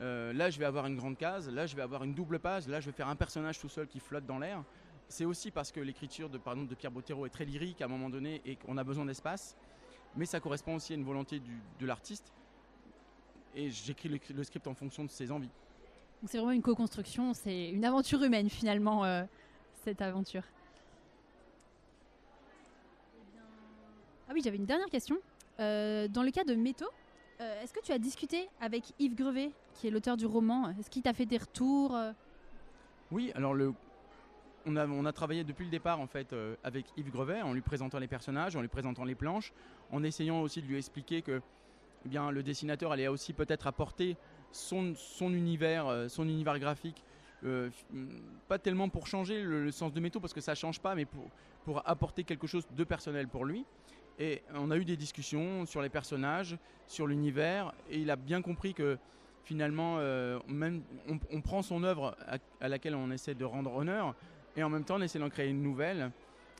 euh, 0.00 0.32
là 0.32 0.50
je 0.50 0.58
vais 0.58 0.64
avoir 0.64 0.86
une 0.86 0.96
grande 0.96 1.16
case, 1.16 1.48
là 1.48 1.66
je 1.66 1.76
vais 1.76 1.82
avoir 1.82 2.02
une 2.02 2.14
double 2.14 2.38
page, 2.38 2.66
là 2.66 2.80
je 2.80 2.86
vais 2.86 2.92
faire 2.92 3.08
un 3.08 3.16
personnage 3.16 3.58
tout 3.58 3.68
seul 3.68 3.86
qui 3.86 4.00
flotte 4.00 4.26
dans 4.26 4.38
l'air. 4.38 4.64
C'est 5.08 5.24
aussi 5.24 5.50
parce 5.50 5.70
que 5.70 5.80
l'écriture 5.80 6.30
de, 6.30 6.38
de 6.38 6.74
Pierre 6.74 6.90
Bottero 6.90 7.26
est 7.26 7.30
très 7.30 7.44
lyrique 7.44 7.82
à 7.82 7.84
un 7.84 7.88
moment 7.88 8.08
donné 8.08 8.40
et 8.44 8.56
qu'on 8.56 8.76
a 8.78 8.84
besoin 8.84 9.04
d'espace, 9.04 9.56
mais 10.16 10.26
ça 10.26 10.40
correspond 10.40 10.76
aussi 10.76 10.92
à 10.94 10.96
une 10.96 11.04
volonté 11.04 11.40
de 11.78 11.86
l'artiste. 11.86 12.32
Et 13.54 13.70
j'écris 13.70 14.08
le, 14.34 14.44
script 14.44 14.66
en 14.66 14.74
fonction 14.74 15.04
de 15.04 15.10
ses 15.10 15.30
envies. 15.30 15.50
C'est 16.26 16.38
vraiment 16.38 16.52
une 16.52 16.62
co-construction, 16.62 17.34
c'est 17.34 17.68
une 17.68 17.84
aventure 17.84 18.22
humaine 18.22 18.48
finalement 18.48 19.04
euh, 19.04 19.24
cette 19.84 20.00
aventure. 20.00 20.44
Eh 23.14 24.30
Ah 24.30 24.32
oui, 24.32 24.40
j'avais 24.42 24.56
une 24.56 24.64
dernière 24.64 24.88
question. 24.88 25.18
Euh, 25.60 26.08
dans 26.08 26.22
le 26.22 26.30
cas 26.30 26.44
de 26.44 26.54
Métaux, 26.54 26.90
est-ce 27.60 27.72
que 27.72 27.80
tu 27.80 27.90
as 27.90 27.98
discuté 27.98 28.48
avec 28.60 28.92
Yves 29.00 29.16
Grevet, 29.16 29.50
qui 29.74 29.88
est 29.88 29.90
l'auteur 29.90 30.16
du 30.16 30.26
roman 30.26 30.70
Est-ce 30.78 30.90
qu'il 30.90 31.02
t'a 31.02 31.12
fait 31.12 31.26
des 31.26 31.38
retours 31.38 31.94
euh? 31.94 32.12
Oui, 33.10 33.32
alors 33.34 33.54
on, 34.66 35.04
a, 35.04 35.12
travaillé 35.12 35.44
depuis 35.44 35.64
le 35.64 35.70
départ 35.70 36.00
en 36.00 36.06
fait 36.06 36.32
euh, 36.32 36.56
avec 36.64 36.86
Yves 36.96 37.10
Grevet 37.10 37.42
en 37.42 37.52
lui 37.52 37.60
présentant 37.60 37.98
les 37.98 38.06
personnages, 38.06 38.56
en 38.56 38.60
lui 38.60 38.68
présentant 38.68 39.04
les 39.04 39.14
planches, 39.14 39.52
en 39.90 40.02
essayant 40.02 40.40
aussi 40.40 40.62
de 40.62 40.66
lui 40.66 40.78
expliquer 40.78 41.22
que 41.22 41.42
eh 42.04 42.08
bien, 42.08 42.30
le 42.30 42.42
dessinateur 42.42 42.90
allait 42.92 43.08
aussi 43.08 43.32
peut-être 43.32 43.66
apporter 43.66 44.16
son, 44.50 44.94
univers, 45.20 45.86
euh, 45.86 46.08
son 46.08 46.24
univers 46.24 46.58
graphique, 46.58 47.04
pas 48.46 48.58
tellement 48.60 48.88
pour 48.88 49.08
changer 49.08 49.42
le, 49.42 49.72
sens 49.72 49.92
de 49.92 49.98
métaux 49.98 50.20
parce 50.20 50.32
que 50.32 50.40
ça 50.40 50.54
change 50.54 50.78
pas, 50.78 50.94
mais 50.94 51.06
pour 51.64 51.82
apporter 51.88 52.22
quelque 52.22 52.46
chose 52.46 52.64
de 52.70 52.84
personnel 52.84 53.26
pour 53.26 53.44
lui. 53.44 53.64
Et 54.18 54.42
on 54.54 54.70
a 54.70 54.76
eu 54.76 54.84
des 54.84 54.96
discussions 54.96 55.66
sur 55.66 55.82
les 55.82 55.88
personnages, 55.88 56.56
sur 56.86 57.06
l'univers, 57.06 57.72
et 57.90 57.98
il 57.98 58.10
a 58.10 58.16
bien 58.16 58.42
compris 58.42 58.74
que 58.74 58.98
finalement, 59.44 59.96
euh, 59.98 60.38
on, 61.08 61.18
on 61.30 61.40
prend 61.40 61.62
son 61.62 61.82
œuvre 61.84 62.16
à, 62.60 62.68
laquelle 62.68 62.94
on 62.94 63.10
essaie 63.10 63.34
de 63.34 63.44
rendre 63.44 63.74
honneur, 63.74 64.14
et 64.56 64.62
en 64.62 64.68
même 64.68 64.84
temps 64.84 64.96
on 64.96 65.02
essaie 65.02 65.18
d'en 65.18 65.30
créer 65.30 65.48
une 65.48 65.62
nouvelle 65.62 66.10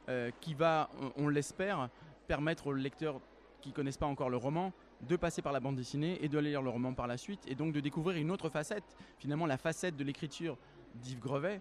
euh, 0.09 0.31
qui 0.41 0.55
va, 0.55 0.91
on, 1.17 1.25
on 1.25 1.29
l'espère, 1.29 1.89
permettre 2.27 2.69
aux 2.69 2.73
lecteurs 2.73 3.21
qui 3.61 3.73
connaissent 3.73 3.99
pas 3.99 4.07
encore 4.07 4.31
le 4.31 4.37
roman 4.37 4.73
de 5.09 5.17
passer 5.17 5.43
par 5.43 5.53
la 5.53 5.61
bande 5.61 5.77
dessinée 5.77 6.19
et 6.25 6.29
de 6.29 6.39
lire 6.39 6.63
le 6.63 6.71
roman 6.71 6.93
par 6.95 7.07
la 7.07 7.17
suite, 7.17 7.41
et 7.47 7.55
donc 7.55 7.73
de 7.73 7.81
découvrir 7.81 8.17
une 8.21 8.31
autre 8.31 8.49
facette, 8.49 8.85
finalement 9.19 9.47
la 9.47 9.57
facette 9.59 9.97
de 9.97 10.05
l'écriture 10.05 10.57
d'Yves 10.97 11.19
Grevet. 11.21 11.61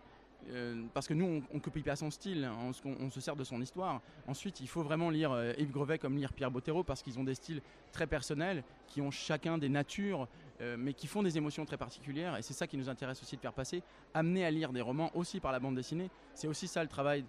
euh, 0.50 0.84
parce 0.94 1.08
que 1.08 1.14
nous, 1.14 1.44
on 1.52 1.56
ne 1.56 1.60
copie 1.60 1.84
pas 1.84 1.96
son 1.96 2.10
style, 2.10 2.46
hein, 2.46 2.56
on, 2.64 2.74
se- 2.74 2.82
on 2.88 3.10
se 3.12 3.20
sert 3.22 3.36
de 3.36 3.44
son 3.44 3.62
histoire. 3.62 4.02
Ensuite, 4.28 4.60
il 4.60 4.68
faut 4.68 4.82
vraiment 4.82 5.10
lire 5.12 5.32
Yves 5.60 5.72
Grevet 5.72 6.00
comme 6.00 6.18
lire 6.18 6.34
Pierre 6.34 6.50
Bottero 6.50 6.84
parce 6.84 7.04
qu'ils 7.04 7.20
ont 7.20 7.24
des 7.24 7.36
styles 7.36 7.62
très 7.92 8.08
personnels, 8.08 8.64
qui 8.88 9.02
ont 9.02 9.12
chacun 9.12 9.58
des 9.60 9.70
natures, 9.70 10.28
euh, 10.62 10.76
mais 10.78 10.94
qui 10.94 11.08
font 11.08 11.24
des 11.24 11.38
émotions 11.38 11.66
très 11.66 11.78
particulières. 11.78 12.38
Et 12.38 12.42
c'est 12.42 12.54
ça 12.54 12.68
qui 12.68 12.78
nous 12.78 12.88
intéresse 12.88 13.22
aussi 13.22 13.36
de 13.36 13.42
faire 13.42 13.54
passer. 13.54 13.82
Amener 14.14 14.46
à 14.46 14.52
lire 14.52 14.72
des 14.72 14.82
romans 14.82 15.12
aussi 15.16 15.40
par 15.40 15.52
la 15.52 15.60
bande 15.60 15.76
dessinée, 15.76 16.10
c'est 16.34 16.48
aussi 16.48 16.68
ça 16.68 16.82
le 16.84 16.90
travail 16.90 17.26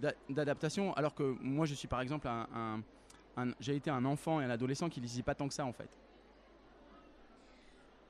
d'a- 0.00 0.14
d'adaptation. 0.28 0.92
Alors 0.94 1.14
que 1.14 1.36
moi, 1.40 1.66
je 1.66 1.74
suis 1.74 1.88
par 1.88 2.00
exemple 2.00 2.26
un, 2.28 2.82
j'ai 3.60 3.76
été 3.76 3.90
un 3.90 4.04
enfant 4.04 4.40
et 4.40 4.44
un 4.44 4.50
adolescent 4.50 4.88
qui 4.88 5.00
lisait 5.00 5.22
pas 5.22 5.34
tant 5.34 5.46
que 5.46 5.54
ça 5.54 5.66
en 5.66 5.72
fait. 5.72 5.90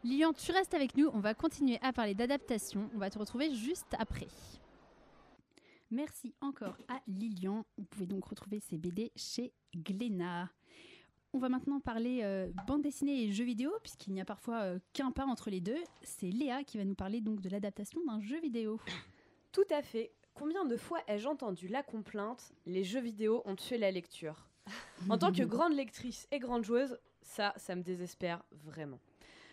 Lilian, 0.05 0.33
tu 0.33 0.53
restes 0.53 0.75
avec 0.75 0.97
nous, 0.97 1.09
on 1.13 1.19
va 1.19 1.35
continuer 1.35 1.81
à 1.83 1.93
parler 1.93 2.15
d'adaptation, 2.15 2.89
on 2.95 2.99
va 2.99 3.11
te 3.11 3.19
retrouver 3.19 3.53
juste 3.55 3.97
après. 3.99 4.29
Merci 5.91 6.33
encore 6.41 6.77
à 6.89 7.01
Lilian, 7.09 7.65
vous 7.77 7.85
pouvez 7.85 8.07
donc 8.07 8.25
retrouver 8.27 8.61
ces 8.61 8.79
BD 8.79 9.11
chez 9.17 9.53
Glénat. 9.75 10.49
On 11.33 11.39
va 11.39 11.49
maintenant 11.49 11.81
parler 11.81 12.21
euh, 12.23 12.49
bande 12.67 12.83
dessinée 12.83 13.25
et 13.25 13.33
jeux 13.33 13.45
vidéo, 13.45 13.71
puisqu'il 13.83 14.15
n'y 14.15 14.21
a 14.21 14.25
parfois 14.25 14.63
euh, 14.63 14.79
qu'un 14.93 15.11
pas 15.11 15.27
entre 15.27 15.51
les 15.51 15.61
deux. 15.61 15.79
C'est 16.03 16.31
Léa 16.31 16.65
qui 16.65 16.79
va 16.79 16.85
nous 16.85 16.95
parler 16.95 17.21
donc 17.21 17.41
de 17.41 17.49
l'adaptation 17.49 18.01
d'un 18.07 18.21
jeu 18.21 18.41
vidéo. 18.41 18.81
Tout 19.53 19.67
à 19.71 19.83
fait. 19.83 20.13
Combien 20.35 20.65
de 20.65 20.77
fois 20.77 20.99
ai-je 21.09 21.29
entendu 21.29 21.69
la 21.69 21.83
complainte 21.83 22.53
Les 22.67 22.85
jeux 22.85 23.01
vidéo 23.01 23.43
ont 23.45 23.57
tué 23.57 23.79
la 23.79 23.91
lecture. 23.91 24.49
En 25.09 25.19
tant 25.19 25.33
que 25.33 25.43
grande 25.45 25.75
lectrice 25.75 26.27
et 26.31 26.39
grande 26.39 26.65
joueuse, 26.65 26.99
ça, 27.23 27.53
ça 27.57 27.75
me 27.75 27.83
désespère 27.83 28.43
vraiment. 28.65 29.01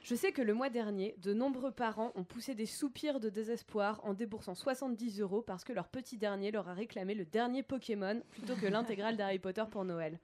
Je 0.04 0.16
sais 0.16 0.34
que 0.34 0.42
le 0.42 0.54
mois 0.54 0.70
dernier, 0.70 1.16
de 1.20 1.34
nombreux 1.34 1.72
parents 1.72 2.12
ont 2.16 2.26
poussé 2.26 2.56
des 2.56 2.66
soupirs 2.66 3.22
de 3.22 3.30
désespoir 3.30 4.02
en 4.04 4.14
déboursant 4.14 4.54
70 4.54 5.22
euros 5.22 5.42
parce 5.42 5.64
que 5.64 5.72
leur 5.72 5.88
petit 5.88 6.18
dernier 6.18 6.52
leur 6.52 6.68
a 6.68 6.74
réclamé 6.74 7.16
le 7.16 7.24
dernier 7.24 7.64
Pokémon 7.64 8.22
plutôt 8.32 8.56
que 8.56 8.68
l'intégrale 8.68 9.16
d'Harry 9.16 9.40
Potter 9.40 9.64
pour 9.72 9.86
Noël. 9.86 10.20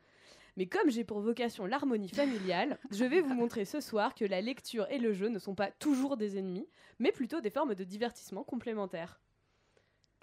Mais 0.59 0.65
comme 0.65 0.89
j'ai 0.89 1.05
pour 1.05 1.21
vocation 1.21 1.65
l'harmonie 1.65 2.09
familiale, 2.09 2.79
je 2.91 3.05
vais 3.05 3.21
vous 3.21 3.33
montrer 3.33 3.63
ce 3.63 3.79
soir 3.79 4.13
que 4.13 4.25
la 4.25 4.41
lecture 4.41 4.85
et 4.91 4.97
le 4.97 5.13
jeu 5.13 5.29
ne 5.29 5.39
sont 5.39 5.55
pas 5.55 5.71
toujours 5.71 6.17
des 6.17 6.37
ennemis, 6.37 6.67
mais 6.99 7.13
plutôt 7.13 7.39
des 7.39 7.49
formes 7.49 7.75
de 7.75 7.85
divertissement 7.85 8.43
complémentaires. 8.43 9.21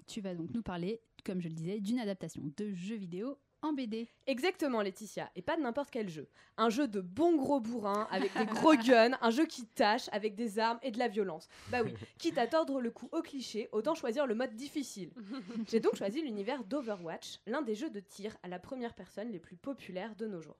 Tu 0.05 0.21
vas 0.21 0.35
donc 0.35 0.51
nous 0.53 0.61
parler, 0.61 1.01
comme 1.25 1.41
je 1.41 1.47
le 1.47 1.55
disais, 1.55 1.79
d'une 1.79 1.97
adaptation 1.97 2.43
de 2.55 2.71
jeux 2.75 2.97
vidéo 2.97 3.39
en 3.67 3.73
BD. 3.73 4.07
Exactement, 4.25 4.81
Laetitia, 4.81 5.29
et 5.35 5.41
pas 5.41 5.57
de 5.57 5.61
n'importe 5.61 5.91
quel 5.91 6.09
jeu. 6.09 6.27
Un 6.57 6.69
jeu 6.69 6.87
de 6.87 7.01
bons 7.01 7.35
gros 7.35 7.59
bourrins, 7.59 8.07
avec 8.11 8.35
des 8.37 8.45
gros 8.45 8.75
guns, 8.87 9.17
un 9.21 9.29
jeu 9.29 9.45
qui 9.45 9.65
tâche, 9.65 10.09
avec 10.11 10.35
des 10.35 10.59
armes 10.59 10.79
et 10.81 10.91
de 10.91 10.99
la 10.99 11.07
violence. 11.07 11.47
Bah 11.69 11.81
oui, 11.83 11.93
quitte 12.17 12.37
à 12.37 12.47
tordre 12.47 12.81
le 12.81 12.91
cou 12.91 13.09
au 13.11 13.21
cliché, 13.21 13.69
autant 13.71 13.95
choisir 13.95 14.25
le 14.25 14.35
mode 14.35 14.55
difficile. 14.55 15.11
J'ai 15.67 15.79
donc 15.79 15.95
choisi 15.95 16.21
l'univers 16.21 16.63
d'Overwatch, 16.63 17.39
l'un 17.45 17.61
des 17.61 17.75
jeux 17.75 17.89
de 17.89 17.99
tir 17.99 18.37
à 18.43 18.47
la 18.47 18.59
première 18.59 18.93
personne 18.93 19.31
les 19.31 19.39
plus 19.39 19.57
populaires 19.57 20.15
de 20.15 20.27
nos 20.27 20.41
jours. 20.41 20.57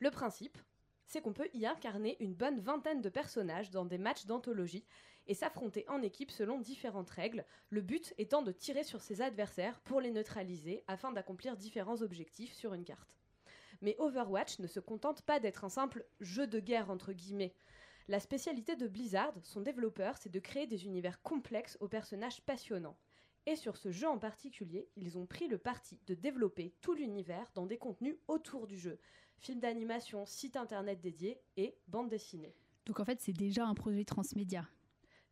Le 0.00 0.10
principe, 0.10 0.56
c'est 1.06 1.22
qu'on 1.22 1.32
peut 1.32 1.48
y 1.54 1.66
incarner 1.66 2.16
une 2.20 2.34
bonne 2.34 2.60
vingtaine 2.60 3.00
de 3.00 3.08
personnages 3.08 3.70
dans 3.70 3.84
des 3.84 3.98
matchs 3.98 4.26
d'anthologie 4.26 4.84
et 5.28 5.34
s'affronter 5.34 5.84
en 5.88 6.02
équipe 6.02 6.30
selon 6.30 6.58
différentes 6.58 7.10
règles, 7.10 7.44
le 7.70 7.82
but 7.82 8.14
étant 8.18 8.42
de 8.42 8.50
tirer 8.50 8.82
sur 8.82 9.02
ses 9.02 9.20
adversaires 9.20 9.80
pour 9.80 10.00
les 10.00 10.10
neutraliser 10.10 10.82
afin 10.88 11.12
d'accomplir 11.12 11.56
différents 11.56 12.02
objectifs 12.02 12.54
sur 12.54 12.74
une 12.74 12.84
carte. 12.84 13.14
Mais 13.82 13.94
Overwatch 13.98 14.58
ne 14.58 14.66
se 14.66 14.80
contente 14.80 15.22
pas 15.22 15.38
d'être 15.38 15.64
un 15.64 15.68
simple 15.68 16.04
jeu 16.20 16.46
de 16.46 16.58
guerre 16.58 16.90
entre 16.90 17.12
guillemets. 17.12 17.54
La 18.08 18.20
spécialité 18.20 18.74
de 18.74 18.88
Blizzard, 18.88 19.34
son 19.42 19.60
développeur, 19.60 20.16
c'est 20.16 20.32
de 20.32 20.40
créer 20.40 20.66
des 20.66 20.86
univers 20.86 21.20
complexes 21.22 21.76
aux 21.80 21.88
personnages 21.88 22.40
passionnants. 22.40 22.96
Et 23.46 23.54
sur 23.54 23.76
ce 23.76 23.90
jeu 23.90 24.08
en 24.08 24.18
particulier, 24.18 24.88
ils 24.96 25.16
ont 25.16 25.26
pris 25.26 25.46
le 25.46 25.58
parti 25.58 26.00
de 26.06 26.14
développer 26.14 26.74
tout 26.80 26.94
l'univers 26.94 27.50
dans 27.54 27.66
des 27.66 27.78
contenus 27.78 28.16
autour 28.26 28.66
du 28.66 28.78
jeu. 28.78 28.98
Films 29.38 29.60
d'animation, 29.60 30.26
sites 30.26 30.56
internet 30.56 31.00
dédiés 31.00 31.40
et 31.56 31.76
bande 31.86 32.08
dessinée. 32.08 32.54
Donc 32.86 33.00
en 33.00 33.04
fait, 33.04 33.20
c'est 33.20 33.32
déjà 33.32 33.66
un 33.66 33.74
projet 33.74 34.04
transmédia. 34.04 34.66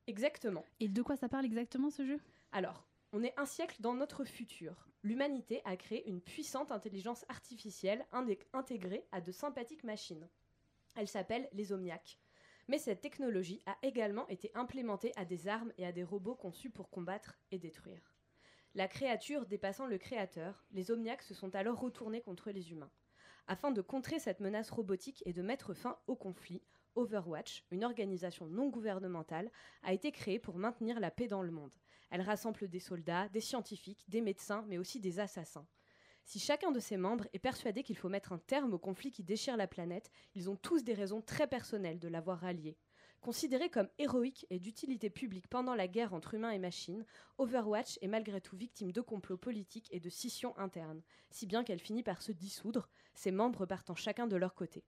Exactement. 0.07 0.65
Et 0.81 0.89
de 0.89 1.03
quoi 1.03 1.17
ça 1.17 1.29
parle 1.29 1.45
exactement 1.45 1.91
ce 1.91 2.07
jeu? 2.07 2.21
Alors, 2.53 2.87
on 3.13 3.23
est 3.23 3.35
un 3.37 3.47
siècle 3.47 3.77
dans 3.81 3.95
notre 3.95 4.25
futur. 4.25 4.89
L'humanité 5.03 5.63
a 5.65 5.77
créé 5.77 6.09
une 6.09 6.21
puissante 6.21 6.73
intelligence 6.73 7.25
artificielle 7.29 8.07
intégrée 8.53 9.07
à 9.13 9.21
de 9.21 9.33
sympathiques 9.33 9.85
machines. 9.85 10.29
Elle 10.97 11.09
s'appelle 11.09 11.49
les 11.53 11.73
Omniacs. 11.73 12.19
Mais 12.69 12.79
cette 12.79 13.01
technologie 13.01 13.63
a 13.67 13.77
également 13.83 14.27
été 14.29 14.51
implémentée 14.55 15.13
à 15.17 15.25
des 15.25 15.47
armes 15.47 15.73
et 15.79 15.87
à 15.87 15.93
des 15.93 16.03
robots 16.03 16.35
conçus 16.35 16.71
pour 16.71 16.91
combattre 16.91 17.39
et 17.51 17.59
détruire. 17.59 18.15
La 18.75 18.89
créature 18.89 19.47
dépassant 19.47 19.87
le 19.87 19.99
créateur, 19.99 20.67
les 20.73 20.91
Omniacs 20.91 21.23
se 21.23 21.35
sont 21.35 21.55
alors 21.55 21.81
retournés 21.81 22.21
contre 22.21 22.51
les 22.51 22.73
humains. 22.73 22.91
Afin 23.47 23.71
de 23.71 23.81
contrer 23.81 24.19
cette 24.19 24.41
menace 24.41 24.71
robotique 24.71 25.23
et 25.27 25.33
de 25.33 25.43
mettre 25.43 25.75
fin 25.75 25.97
au 26.09 26.17
conflit, 26.17 26.63
Overwatch, 26.97 27.65
une 27.71 27.85
organisation 27.85 28.47
non 28.47 28.69
gouvernementale, 28.69 29.51
a 29.83 29.93
été 29.93 30.11
créée 30.11 30.39
pour 30.39 30.59
maintenir 30.59 30.99
la 30.99 31.11
paix 31.11 31.29
dans 31.29 31.43
le 31.43 31.53
monde. 31.53 31.73
Elle 32.11 32.23
rassemble 32.23 32.69
des 32.69 32.81
soldats, 32.81 33.29
des 33.29 33.41
scientifiques, 33.41 34.05
des 34.09 34.21
médecins, 34.21 34.65
mais 34.69 34.79
aussi 34.79 34.99
des 35.01 35.21
assassins. 35.21 35.67
Si 36.25 36.41
chacun 36.41 36.73
de 36.73 36.81
ses 36.81 36.97
membres 36.97 37.29
est 37.33 37.39
persuadé 37.39 37.85
qu'il 37.85 37.97
faut 37.97 38.09
mettre 38.09 38.33
un 38.33 38.39
terme 38.39 38.75
au 38.75 38.79
conflit 38.79 39.13
qui 39.13 39.23
déchire 39.23 39.57
la 39.57 39.69
planète, 39.69 40.11
ils 40.35 40.51
ont 40.51 40.57
tous 40.57 40.83
des 40.83 40.95
raisons 40.95 41.23
très 41.23 41.47
personnelles 41.47 42.01
de 42.01 42.09
l'avoir 42.09 42.41
rallié. 42.41 42.77
Considéré 43.21 43.71
comme 43.71 43.89
héroïque 43.99 44.47
et 44.51 44.59
d'utilité 44.59 45.11
publique 45.11 45.49
pendant 45.49 45.75
la 45.75 45.89
guerre 45.89 46.15
entre 46.15 46.35
humains 46.35 46.51
et 46.51 46.59
machines, 46.59 47.05
Overwatch 47.39 47.99
est 48.01 48.09
malgré 48.09 48.41
tout 48.41 48.57
victime 48.57 48.93
de 48.93 49.01
complots 49.01 49.37
politiques 49.37 49.89
et 49.93 50.01
de 50.01 50.11
scissions 50.11 50.57
internes, 50.59 51.03
si 51.31 51.47
bien 51.47 51.65
qu'elle 51.65 51.81
finit 51.81 52.03
par 52.03 52.23
se 52.23 52.33
dissoudre, 52.33 52.89
ses 53.15 53.31
membres 53.31 53.67
partant 53.67 53.95
chacun 53.95 54.27
de 54.27 54.37
leur 54.37 54.55
côté. 54.55 54.85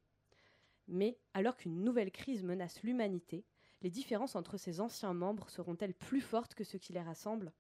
Mais 0.89 1.19
alors 1.35 1.57
qu'une 1.57 1.85
nouvelle 1.85 2.11
crise 2.11 2.43
menace 2.43 2.83
l'humanité, 2.83 3.45
les 3.83 3.91
différences 3.91 4.35
entre 4.35 4.57
ses 4.57 4.81
anciens 4.81 5.15
membres 5.15 5.51
seront-elles 5.51 5.95
plus 5.95 6.23
fortes 6.23 6.55
que 6.55 6.65
ce 6.65 6.79
qui 6.79 6.95
les 6.95 7.03
rassemble? 7.03 7.53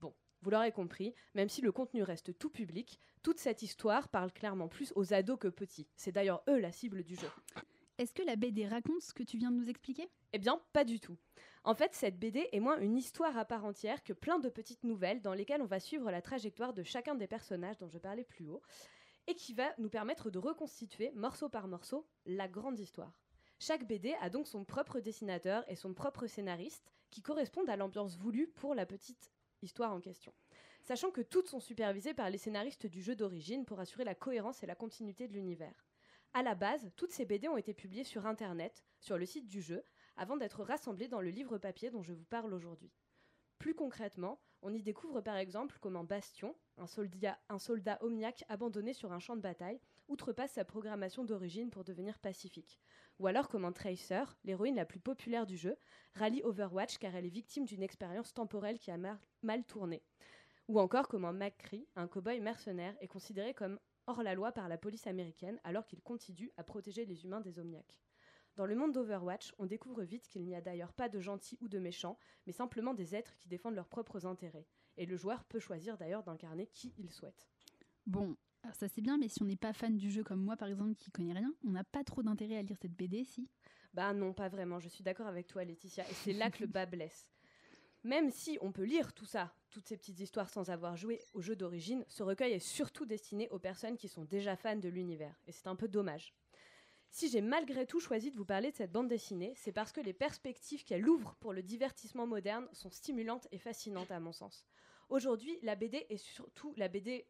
Bon, 0.00 0.14
vous 0.40 0.50
l'aurez 0.50 0.72
compris, 0.72 1.14
même 1.34 1.50
si 1.50 1.60
le 1.60 1.70
contenu 1.70 2.02
reste 2.02 2.36
tout 2.38 2.50
public, 2.50 2.98
toute 3.22 3.38
cette 3.38 3.62
histoire 3.62 4.08
parle 4.08 4.32
clairement 4.32 4.68
plus 4.68 4.92
aux 4.96 5.12
ados 5.12 5.38
que 5.38 5.48
petits. 5.48 5.86
C'est 5.96 6.12
d'ailleurs 6.12 6.42
eux 6.48 6.58
la 6.58 6.72
cible 6.72 7.04
du 7.04 7.14
jeu. 7.14 7.28
Est-ce 7.98 8.14
que 8.14 8.22
la 8.22 8.36
BD 8.36 8.66
raconte 8.66 9.02
ce 9.02 9.12
que 9.12 9.22
tu 9.22 9.36
viens 9.36 9.50
de 9.50 9.58
nous 9.58 9.68
expliquer? 9.68 10.08
Eh 10.32 10.38
bien, 10.38 10.60
pas 10.72 10.84
du 10.84 10.98
tout. 10.98 11.16
En 11.62 11.74
fait, 11.74 11.94
cette 11.94 12.18
BD 12.18 12.48
est 12.50 12.58
moins 12.58 12.80
une 12.80 12.96
histoire 12.96 13.36
à 13.36 13.44
part 13.44 13.64
entière 13.64 14.02
que 14.02 14.12
plein 14.12 14.38
de 14.38 14.48
petites 14.48 14.82
nouvelles 14.82 15.20
dans 15.20 15.34
lesquelles 15.34 15.62
on 15.62 15.66
va 15.66 15.78
suivre 15.78 16.10
la 16.10 16.22
trajectoire 16.22 16.72
de 16.72 16.82
chacun 16.82 17.14
des 17.14 17.28
personnages 17.28 17.78
dont 17.78 17.88
je 17.88 17.98
parlais 17.98 18.24
plus 18.24 18.48
haut 18.48 18.62
et 19.26 19.34
qui 19.34 19.54
va 19.54 19.72
nous 19.78 19.88
permettre 19.88 20.30
de 20.30 20.38
reconstituer, 20.38 21.12
morceau 21.14 21.48
par 21.48 21.68
morceau, 21.68 22.06
la 22.26 22.48
grande 22.48 22.78
histoire. 22.78 23.12
Chaque 23.58 23.86
BD 23.86 24.14
a 24.20 24.28
donc 24.28 24.48
son 24.48 24.64
propre 24.64 25.00
dessinateur 25.00 25.64
et 25.68 25.76
son 25.76 25.94
propre 25.94 26.26
scénariste 26.26 26.92
qui 27.10 27.22
correspondent 27.22 27.70
à 27.70 27.76
l'ambiance 27.76 28.16
voulue 28.16 28.48
pour 28.48 28.74
la 28.74 28.86
petite 28.86 29.30
histoire 29.62 29.92
en 29.92 30.00
question. 30.00 30.32
Sachant 30.82 31.12
que 31.12 31.20
toutes 31.20 31.46
sont 31.46 31.60
supervisées 31.60 32.14
par 32.14 32.28
les 32.28 32.38
scénaristes 32.38 32.86
du 32.86 33.00
jeu 33.00 33.14
d'origine 33.14 33.64
pour 33.64 33.78
assurer 33.78 34.02
la 34.02 34.16
cohérence 34.16 34.64
et 34.64 34.66
la 34.66 34.74
continuité 34.74 35.28
de 35.28 35.34
l'univers. 35.34 35.86
À 36.34 36.42
la 36.42 36.54
base, 36.54 36.90
toutes 36.96 37.12
ces 37.12 37.24
BD 37.24 37.46
ont 37.46 37.56
été 37.56 37.72
publiées 37.74 38.04
sur 38.04 38.26
Internet, 38.26 38.82
sur 38.98 39.18
le 39.18 39.26
site 39.26 39.46
du 39.46 39.62
jeu, 39.62 39.84
avant 40.16 40.36
d'être 40.36 40.64
rassemblées 40.64 41.08
dans 41.08 41.20
le 41.20 41.30
livre 41.30 41.58
papier 41.58 41.90
dont 41.90 42.02
je 42.02 42.12
vous 42.12 42.24
parle 42.24 42.52
aujourd'hui. 42.52 42.90
Plus 43.58 43.74
concrètement, 43.74 44.40
on 44.62 44.72
y 44.72 44.82
découvre 44.82 45.20
par 45.20 45.36
exemple 45.36 45.76
comment 45.80 46.04
Bastion, 46.04 46.54
un 46.78 46.86
soldat, 46.86 47.98
omniaque 48.00 48.44
abandonné 48.48 48.92
sur 48.92 49.12
un 49.12 49.18
champ 49.18 49.36
de 49.36 49.42
bataille, 49.42 49.80
outrepasse 50.08 50.52
sa 50.52 50.64
programmation 50.64 51.24
d'origine 51.24 51.70
pour 51.70 51.84
devenir 51.84 52.18
pacifique. 52.18 52.80
Ou 53.18 53.26
alors 53.26 53.48
comment 53.48 53.72
Tracer, 53.72 54.24
l'héroïne 54.44 54.76
la 54.76 54.86
plus 54.86 55.00
populaire 55.00 55.46
du 55.46 55.56
jeu, 55.56 55.76
rallie 56.14 56.42
Overwatch 56.42 56.98
car 56.98 57.14
elle 57.14 57.26
est 57.26 57.30
victime 57.30 57.64
d'une 57.64 57.82
expérience 57.82 58.32
temporelle 58.32 58.78
qui 58.78 58.90
a 58.90 58.98
mal 59.42 59.64
tourné. 59.64 60.02
Ou 60.68 60.80
encore 60.80 61.08
comment 61.08 61.32
McCree, 61.32 61.86
un 61.96 62.06
cow-boy 62.06 62.40
mercenaire, 62.40 62.96
est 63.00 63.08
considéré 63.08 63.54
comme 63.54 63.78
hors 64.06 64.22
la 64.22 64.34
loi 64.34 64.52
par 64.52 64.68
la 64.68 64.78
police 64.78 65.06
américaine 65.06 65.60
alors 65.64 65.86
qu'il 65.86 66.02
continue 66.02 66.52
à 66.56 66.62
protéger 66.62 67.04
les 67.04 67.24
humains 67.24 67.40
des 67.40 67.58
omniaques. 67.58 67.98
Dans 68.54 68.66
le 68.66 68.74
monde 68.74 68.92
d'Overwatch, 68.92 69.54
on 69.58 69.64
découvre 69.64 70.02
vite 70.02 70.28
qu'il 70.28 70.44
n'y 70.44 70.54
a 70.54 70.60
d'ailleurs 70.60 70.92
pas 70.92 71.08
de 71.08 71.20
gentils 71.20 71.56
ou 71.62 71.68
de 71.68 71.78
méchants, 71.78 72.18
mais 72.46 72.52
simplement 72.52 72.92
des 72.92 73.14
êtres 73.14 73.34
qui 73.36 73.48
défendent 73.48 73.76
leurs 73.76 73.88
propres 73.88 74.26
intérêts. 74.26 74.66
Et 74.98 75.06
le 75.06 75.16
joueur 75.16 75.44
peut 75.44 75.58
choisir 75.58 75.96
d'ailleurs 75.96 76.22
d'incarner 76.22 76.66
qui 76.66 76.92
il 76.98 77.10
souhaite. 77.10 77.48
Bon, 78.06 78.36
alors 78.62 78.76
ça 78.76 78.88
c'est 78.88 79.00
bien, 79.00 79.16
mais 79.16 79.28
si 79.28 79.42
on 79.42 79.46
n'est 79.46 79.56
pas 79.56 79.72
fan 79.72 79.96
du 79.96 80.10
jeu 80.10 80.22
comme 80.22 80.42
moi 80.42 80.56
par 80.56 80.68
exemple 80.68 80.94
qui 80.94 81.10
connaît 81.10 81.32
rien, 81.32 81.54
on 81.64 81.70
n'a 81.70 81.84
pas 81.84 82.04
trop 82.04 82.22
d'intérêt 82.22 82.58
à 82.58 82.62
lire 82.62 82.76
cette 82.76 82.92
BD, 82.92 83.24
si? 83.24 83.48
Bah 83.94 84.12
non, 84.12 84.34
pas 84.34 84.50
vraiment, 84.50 84.80
je 84.80 84.88
suis 84.88 85.02
d'accord 85.02 85.26
avec 85.26 85.46
toi 85.46 85.64
Laetitia, 85.64 86.08
et 86.08 86.14
c'est 86.14 86.32
là 86.34 86.50
que 86.50 86.60
le 86.60 86.66
bas 86.66 86.84
blesse. 86.84 87.28
Même 88.04 88.30
si 88.30 88.58
on 88.60 88.72
peut 88.72 88.84
lire 88.84 89.14
tout 89.14 89.24
ça, 89.24 89.54
toutes 89.70 89.86
ces 89.86 89.96
petites 89.96 90.20
histoires 90.20 90.50
sans 90.50 90.70
avoir 90.70 90.96
joué 90.96 91.20
au 91.32 91.40
jeu 91.40 91.56
d'origine, 91.56 92.04
ce 92.08 92.22
recueil 92.22 92.52
est 92.52 92.58
surtout 92.58 93.06
destiné 93.06 93.48
aux 93.48 93.58
personnes 93.58 93.96
qui 93.96 94.08
sont 94.08 94.24
déjà 94.24 94.56
fans 94.56 94.76
de 94.76 94.88
l'univers, 94.88 95.40
et 95.46 95.52
c'est 95.52 95.68
un 95.68 95.76
peu 95.76 95.88
dommage. 95.88 96.34
Si 97.14 97.28
j'ai 97.28 97.42
malgré 97.42 97.84
tout 97.84 98.00
choisi 98.00 98.30
de 98.30 98.38
vous 98.38 98.46
parler 98.46 98.70
de 98.70 98.76
cette 98.76 98.90
bande 98.90 99.06
dessinée, 99.06 99.52
c'est 99.54 99.70
parce 99.70 99.92
que 99.92 100.00
les 100.00 100.14
perspectives 100.14 100.82
qu'elle 100.82 101.06
ouvre 101.06 101.36
pour 101.40 101.52
le 101.52 101.62
divertissement 101.62 102.26
moderne 102.26 102.66
sont 102.72 102.88
stimulantes 102.88 103.46
et 103.52 103.58
fascinantes 103.58 104.10
à 104.10 104.18
mon 104.18 104.32
sens. 104.32 104.64
Aujourd'hui, 105.10 105.58
la 105.62 105.76
BD 105.76 106.06
est 106.08 106.16
surtout 106.16 106.72
la 106.78 106.88
BD 106.88 107.26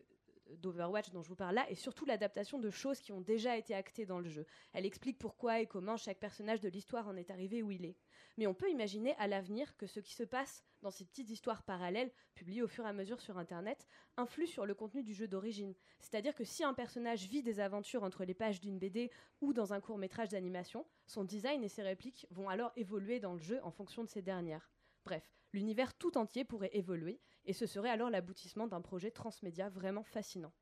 d'Overwatch 0.50 1.10
dont 1.10 1.22
je 1.22 1.28
vous 1.28 1.36
parle 1.36 1.54
là 1.54 1.70
est 1.70 1.74
surtout 1.74 2.04
l'adaptation 2.04 2.58
de 2.58 2.70
choses 2.70 3.00
qui 3.00 3.12
ont 3.12 3.20
déjà 3.20 3.56
été 3.56 3.74
actées 3.74 4.06
dans 4.06 4.18
le 4.18 4.28
jeu. 4.28 4.46
Elle 4.72 4.86
explique 4.86 5.18
pourquoi 5.18 5.60
et 5.60 5.66
comment 5.66 5.96
chaque 5.96 6.18
personnage 6.18 6.60
de 6.60 6.68
l'histoire 6.68 7.08
en 7.08 7.16
est 7.16 7.30
arrivé 7.30 7.62
où 7.62 7.70
il 7.70 7.84
est. 7.84 7.96
Mais 8.36 8.46
on 8.46 8.54
peut 8.54 8.70
imaginer 8.70 9.14
à 9.18 9.26
l'avenir 9.26 9.76
que 9.76 9.86
ce 9.86 10.00
qui 10.00 10.14
se 10.14 10.22
passe 10.22 10.64
dans 10.82 10.90
ces 10.90 11.04
petites 11.04 11.30
histoires 11.30 11.62
parallèles, 11.62 12.12
publiées 12.34 12.62
au 12.62 12.68
fur 12.68 12.84
et 12.84 12.88
à 12.88 12.92
mesure 12.92 13.20
sur 13.20 13.38
Internet, 13.38 13.86
influe 14.16 14.46
sur 14.46 14.66
le 14.66 14.74
contenu 14.74 15.02
du 15.02 15.14
jeu 15.14 15.28
d'origine. 15.28 15.74
C'est-à-dire 16.00 16.34
que 16.34 16.44
si 16.44 16.64
un 16.64 16.74
personnage 16.74 17.28
vit 17.28 17.42
des 17.42 17.60
aventures 17.60 18.02
entre 18.02 18.24
les 18.24 18.34
pages 18.34 18.60
d'une 18.60 18.78
BD 18.78 19.10
ou 19.40 19.52
dans 19.52 19.72
un 19.72 19.80
court 19.80 19.98
métrage 19.98 20.30
d'animation, 20.30 20.86
son 21.06 21.24
design 21.24 21.62
et 21.62 21.68
ses 21.68 21.82
répliques 21.82 22.26
vont 22.30 22.48
alors 22.48 22.72
évoluer 22.76 23.20
dans 23.20 23.34
le 23.34 23.40
jeu 23.40 23.60
en 23.62 23.70
fonction 23.70 24.02
de 24.02 24.08
ces 24.08 24.22
dernières. 24.22 24.72
Bref, 25.04 25.24
l'univers 25.52 25.94
tout 25.94 26.16
entier 26.16 26.44
pourrait 26.44 26.70
évoluer, 26.72 27.20
et 27.44 27.52
ce 27.52 27.66
serait 27.66 27.90
alors 27.90 28.10
l'aboutissement 28.10 28.66
d'un 28.66 28.80
projet 28.80 29.10
transmédia 29.10 29.68
vraiment 29.68 30.04
fascinant. 30.04 30.52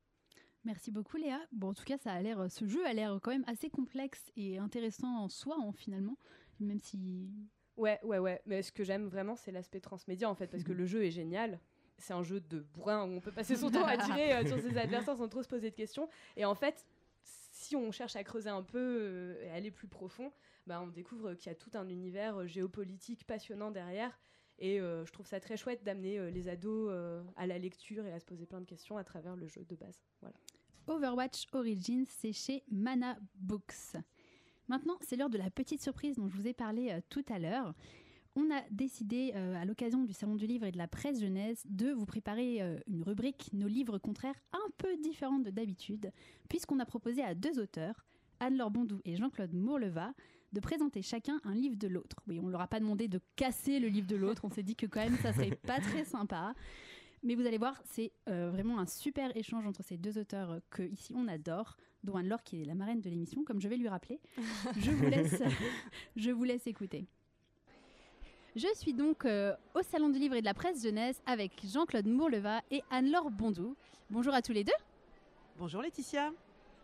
Merci 0.63 0.91
beaucoup 0.91 1.17
Léa. 1.17 1.39
Bon, 1.51 1.69
en 1.69 1.73
tout 1.73 1.83
cas, 1.83 1.97
ça 1.97 2.11
a 2.11 2.21
l'air, 2.21 2.49
ce 2.51 2.67
jeu 2.67 2.85
a 2.85 2.93
l'air 2.93 3.19
quand 3.21 3.31
même 3.31 3.45
assez 3.47 3.69
complexe 3.69 4.31
et 4.35 4.59
intéressant 4.59 5.23
en 5.23 5.29
soi, 5.29 5.57
hein, 5.59 5.71
finalement, 5.73 6.17
même 6.59 6.79
si. 6.79 7.31
Ouais, 7.77 7.99
ouais, 8.03 8.19
ouais. 8.19 8.41
Mais 8.45 8.61
ce 8.61 8.71
que 8.71 8.83
j'aime 8.83 9.07
vraiment, 9.07 9.35
c'est 9.35 9.51
l'aspect 9.51 9.79
transmédia 9.79 10.29
en 10.29 10.35
fait, 10.35 10.47
parce 10.47 10.63
que 10.63 10.71
le 10.73 10.85
jeu 10.85 11.03
est 11.03 11.11
génial. 11.11 11.59
C'est 11.97 12.13
un 12.13 12.23
jeu 12.23 12.39
de 12.39 12.59
bourrin 12.59 13.03
où 13.03 13.11
on 13.11 13.19
peut 13.21 13.31
passer 13.31 13.55
son 13.55 13.69
temps 13.69 13.85
à 13.85 13.95
tirer 13.95 14.33
euh, 14.33 14.45
sur 14.45 14.59
ses 14.59 14.75
adversaires 14.77 15.17
sans 15.17 15.27
trop 15.27 15.43
se 15.43 15.47
poser 15.47 15.69
de 15.69 15.75
questions. 15.75 16.09
Et 16.35 16.45
en 16.45 16.55
fait, 16.55 16.85
si 17.71 17.77
on 17.77 17.91
cherche 17.91 18.17
à 18.17 18.23
creuser 18.25 18.49
un 18.49 18.63
peu 18.63 18.79
euh, 18.79 19.45
et 19.45 19.49
aller 19.49 19.71
plus 19.71 19.87
profond, 19.87 20.33
bah, 20.67 20.81
on 20.81 20.87
découvre 20.87 21.35
qu'il 21.35 21.49
y 21.49 21.55
a 21.55 21.55
tout 21.55 21.71
un 21.73 21.87
univers 21.87 22.41
euh, 22.41 22.45
géopolitique 22.45 23.25
passionnant 23.25 23.71
derrière. 23.71 24.19
Et 24.59 24.77
je 24.77 25.11
trouve 25.11 25.25
ça 25.25 25.39
très 25.39 25.57
chouette 25.57 25.83
d'amener 25.83 26.29
les 26.29 26.47
ados 26.47 26.93
à 27.35 27.47
la 27.47 27.57
lecture 27.57 28.05
et 28.05 28.13
à 28.13 28.19
se 28.19 28.25
poser 28.25 28.45
plein 28.45 28.61
de 28.61 28.67
questions 28.67 28.95
à 28.95 29.03
travers 29.03 29.35
le 29.35 29.47
jeu 29.47 29.65
de 29.67 29.75
base. 29.75 29.99
Voilà. 30.19 30.35
Overwatch 30.85 31.47
Origins, 31.53 32.05
c'est 32.07 32.31
chez 32.31 32.63
Mana 32.69 33.17
Books. 33.33 33.95
Maintenant, 34.67 34.97
c'est 35.01 35.17
l'heure 35.17 35.29
de 35.29 35.37
la 35.37 35.49
petite 35.49 35.81
surprise 35.81 36.15
dont 36.15 36.29
je 36.29 36.37
vous 36.37 36.47
ai 36.47 36.53
parlé 36.53 36.91
euh, 36.91 37.01
tout 37.09 37.25
à 37.27 37.39
l'heure. 37.39 37.73
On 38.35 38.49
a 38.49 38.61
décidé, 38.71 39.33
euh, 39.35 39.61
à 39.61 39.65
l'occasion 39.65 40.03
du 40.03 40.13
Salon 40.13 40.35
du 40.35 40.47
Livre 40.47 40.65
et 40.65 40.71
de 40.71 40.77
la 40.77 40.87
presse 40.87 41.19
jeunesse, 41.19 41.63
de 41.67 41.91
vous 41.91 42.05
préparer 42.05 42.61
euh, 42.61 42.79
une 42.87 43.03
rubrique 43.03 43.49
Nos 43.51 43.67
livres 43.67 43.97
contraires 43.97 44.39
un 44.53 44.71
peu 44.77 44.95
différente 44.97 45.43
de 45.43 45.49
d'habitude, 45.49 46.13
puisqu'on 46.47 46.79
a 46.79 46.85
proposé 46.85 47.23
à 47.23 47.35
deux 47.35 47.59
auteurs, 47.59 48.05
Anne-Laure 48.39 48.71
Bondou 48.71 49.01
et 49.03 49.17
Jean-Claude 49.17 49.53
Mourleva, 49.53 50.13
de 50.53 50.59
présenter 50.61 51.01
chacun 51.01 51.41
un 51.43 51.53
livre 51.53 51.75
de 51.75 51.89
l'autre. 51.89 52.17
Oui, 52.25 52.39
on 52.39 52.47
ne 52.47 52.51
leur 52.51 52.61
a 52.61 52.67
pas 52.67 52.79
demandé 52.79 53.09
de 53.09 53.19
casser 53.35 53.79
le 53.79 53.89
livre 53.89 54.07
de 54.07 54.15
l'autre, 54.15 54.45
on 54.45 54.49
s'est 54.49 54.63
dit 54.63 54.75
que 54.77 54.85
quand 54.85 55.01
même 55.01 55.17
ça 55.17 55.33
serait 55.33 55.55
pas 55.55 55.79
très 55.81 56.05
sympa. 56.05 56.53
Mais 57.23 57.35
vous 57.35 57.45
allez 57.45 57.57
voir, 57.57 57.79
c'est 57.85 58.11
vraiment 58.25 58.79
un 58.79 58.87
super 58.87 59.35
échange 59.37 59.65
entre 59.67 59.83
ces 59.83 59.97
deux 59.97 60.17
auteurs 60.17 60.59
que 60.71 60.81
ici 60.81 61.13
on 61.15 61.27
adore 61.27 61.77
dont 62.03 62.15
Anne-Laure 62.15 62.43
qui 62.43 62.61
est 62.61 62.65
la 62.65 62.75
marraine 62.75 62.99
de 62.99 63.09
l'émission, 63.09 63.43
comme 63.43 63.61
je 63.61 63.67
vais 63.67 63.77
lui 63.77 63.87
rappeler. 63.87 64.19
je, 64.77 64.91
vous 64.91 65.05
laisse, 65.05 65.43
je 66.15 66.31
vous 66.31 66.43
laisse 66.43 66.65
écouter. 66.65 67.07
Je 68.55 68.67
suis 68.75 68.93
donc 68.93 69.23
euh, 69.23 69.55
au 69.73 69.81
Salon 69.81 70.09
du 70.09 70.19
Livre 70.19 70.35
et 70.35 70.41
de 70.41 70.45
la 70.45 70.53
Presse 70.53 70.83
Jeunesse 70.83 71.21
avec 71.25 71.53
Jean-Claude 71.63 72.05
Mourleva 72.05 72.59
et 72.69 72.83
Anne-Laure 72.89 73.31
Bondou. 73.31 73.77
Bonjour 74.09 74.33
à 74.33 74.41
tous 74.41 74.51
les 74.51 74.65
deux. 74.65 74.73
Bonjour 75.57 75.81
Laetitia. 75.81 76.33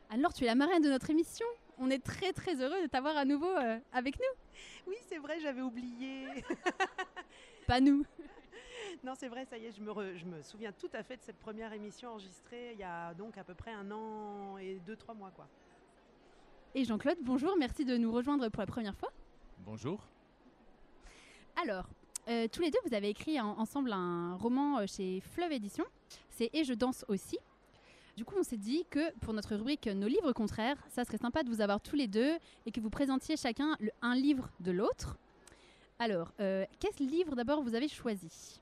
Anne-Laure, 0.09 0.33
tu 0.33 0.45
es 0.45 0.47
la 0.47 0.55
marraine 0.55 0.81
de 0.81 0.87
notre 0.89 1.09
émission. 1.09 1.45
On 1.77 1.89
est 1.89 2.01
très 2.01 2.31
très 2.31 2.55
heureux 2.61 2.81
de 2.81 2.87
t'avoir 2.87 3.17
à 3.17 3.25
nouveau 3.25 3.49
euh, 3.49 3.79
avec 3.91 4.15
nous. 4.17 4.61
Oui, 4.87 4.95
c'est 5.09 5.17
vrai, 5.17 5.41
j'avais 5.41 5.59
oublié. 5.61 6.27
Pas 7.67 7.81
nous. 7.81 8.05
non, 9.03 9.11
c'est 9.17 9.27
vrai, 9.27 9.43
ça 9.43 9.57
y 9.57 9.65
est, 9.65 9.71
je 9.73 9.81
me, 9.81 10.15
je 10.15 10.25
me 10.25 10.41
souviens 10.43 10.71
tout 10.71 10.89
à 10.93 11.03
fait 11.03 11.17
de 11.17 11.21
cette 11.21 11.37
première 11.37 11.73
émission 11.73 12.11
enregistrée 12.11 12.71
il 12.75 12.79
y 12.79 12.83
a 12.83 13.13
donc 13.13 13.37
à 13.37 13.43
peu 13.43 13.53
près 13.53 13.73
un 13.73 13.91
an 13.91 14.57
et 14.57 14.79
deux, 14.85 14.95
trois 14.95 15.13
mois. 15.13 15.31
quoi. 15.31 15.49
Et 16.75 16.85
Jean-Claude, 16.85 17.17
bonjour, 17.23 17.57
merci 17.59 17.83
de 17.83 17.97
nous 17.97 18.11
rejoindre 18.13 18.47
pour 18.47 18.61
la 18.61 18.67
première 18.67 18.95
fois. 18.95 19.11
Bonjour. 19.59 20.07
Alors, 21.59 21.89
euh, 22.27 22.47
tous 22.47 22.61
les 22.61 22.69
deux, 22.69 22.77
vous 22.85 22.93
avez 22.93 23.09
écrit 23.09 23.41
ensemble 23.41 23.91
un 23.91 24.35
roman 24.35 24.77
euh, 24.77 24.85
chez 24.85 25.21
Fleuve 25.21 25.51
Édition. 25.51 25.85
C'est 26.29 26.51
Et 26.53 26.63
je 26.63 26.73
danse 26.73 27.03
aussi. 27.07 27.39
Du 28.15 28.25
coup, 28.25 28.35
on 28.37 28.43
s'est 28.43 28.57
dit 28.57 28.85
que 28.91 29.11
pour 29.19 29.33
notre 29.33 29.55
rubrique 29.55 29.87
Nos 29.87 30.07
livres 30.07 30.33
contraires, 30.33 30.77
ça 30.89 31.03
serait 31.03 31.17
sympa 31.17 31.41
de 31.41 31.49
vous 31.49 31.61
avoir 31.61 31.81
tous 31.81 31.95
les 31.95 32.07
deux 32.07 32.37
et 32.67 32.71
que 32.71 32.79
vous 32.79 32.91
présentiez 32.91 33.37
chacun 33.37 33.75
un 34.03 34.13
livre 34.13 34.51
de 34.59 34.71
l'autre. 34.71 35.17
Alors, 35.97 36.31
euh, 36.39 36.63
quel 36.79 37.07
livre 37.07 37.35
d'abord 37.35 37.63
vous 37.63 37.73
avez 37.73 37.87
choisi? 37.87 38.61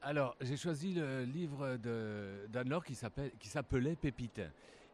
Alors, 0.00 0.36
j'ai 0.40 0.56
choisi 0.56 0.94
le 0.94 1.24
livre 1.24 1.76
d'Anne-Laure 2.48 2.84
qui 2.84 2.94
s'appelait 2.94 3.96
Pépite 3.96 4.40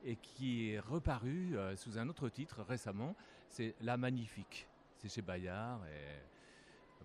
et 0.02 0.16
qui 0.16 0.70
est 0.70 0.80
reparu 0.80 1.58
euh, 1.58 1.76
sous 1.76 1.98
un 1.98 2.08
autre 2.08 2.30
titre 2.30 2.62
récemment. 2.66 3.14
C'est 3.50 3.74
La 3.82 3.98
Magnifique. 3.98 4.66
C'est 4.96 5.08
chez 5.08 5.20
Bayard. 5.20 5.80
Et 5.86 6.35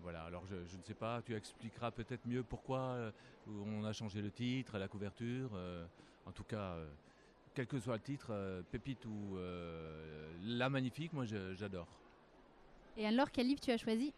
voilà, 0.02 0.24
alors 0.24 0.44
je, 0.46 0.56
ne 0.56 0.82
sais 0.82 0.94
pas, 0.94 1.22
tu 1.22 1.34
expliqueras 1.34 1.90
peut-être 1.90 2.26
mieux 2.26 2.42
pourquoi 2.42 2.78
euh, 2.78 3.10
on 3.48 3.84
a 3.84 3.92
changé 3.92 4.20
le 4.20 4.30
titre, 4.30 4.78
la 4.78 4.88
couverture. 4.88 5.50
Euh, 5.54 5.84
en 6.26 6.32
tout 6.32 6.44
cas, 6.44 6.76
quel 7.54 7.66
que 7.66 7.78
soit 7.78 7.94
le 7.94 8.02
titre, 8.02 8.62
Pépite 8.70 9.04
ou 9.06 9.36
La 10.44 10.68
Magnifique, 10.68 11.12
moi 11.12 11.24
j'adore. 11.24 11.88
Et 12.96 13.06
alors, 13.06 13.30
quel 13.30 13.48
livre 13.48 13.60
tu 13.60 13.70
as 13.70 13.78
choisi? 13.78 14.12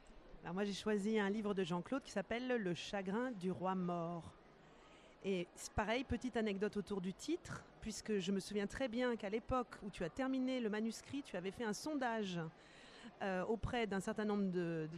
Alors 0.45 0.53
moi 0.53 0.65
j'ai 0.65 0.75
choisi 0.75 1.19
un 1.19 1.31
livre 1.31 1.55
de 1.55 1.65
Jean-Claude 1.65 2.03
qui 2.03 2.11
s'appelle 2.11 2.47
Le 2.47 2.75
chagrin 2.75 3.31
du 3.33 3.51
roi 3.51 3.75
mort. 3.75 4.31
Et 5.25 5.47
c'est 5.55 5.73
pareil, 5.73 6.05
petite 6.05 6.37
anecdote 6.37 6.77
autour 6.77 7.01
du 7.01 7.15
titre, 7.15 7.65
puisque 7.81 8.19
je 8.19 8.31
me 8.31 8.41
souviens 8.41 8.67
très 8.67 8.89
bien 8.89 9.17
qu'à 9.17 9.31
l'époque 9.31 9.75
où 9.83 9.89
tu 9.89 10.05
as 10.05 10.11
terminé 10.11 10.61
le 10.61 10.69
manuscrit, 10.69 11.23
tu 11.23 11.39
avais 11.39 11.51
fait 11.51 11.65
un 11.65 11.73
sondage 11.73 12.39
euh, 13.23 13.45
auprès 13.45 13.87
d'un 13.87 14.01
certain 14.01 14.25
nombre 14.25 14.51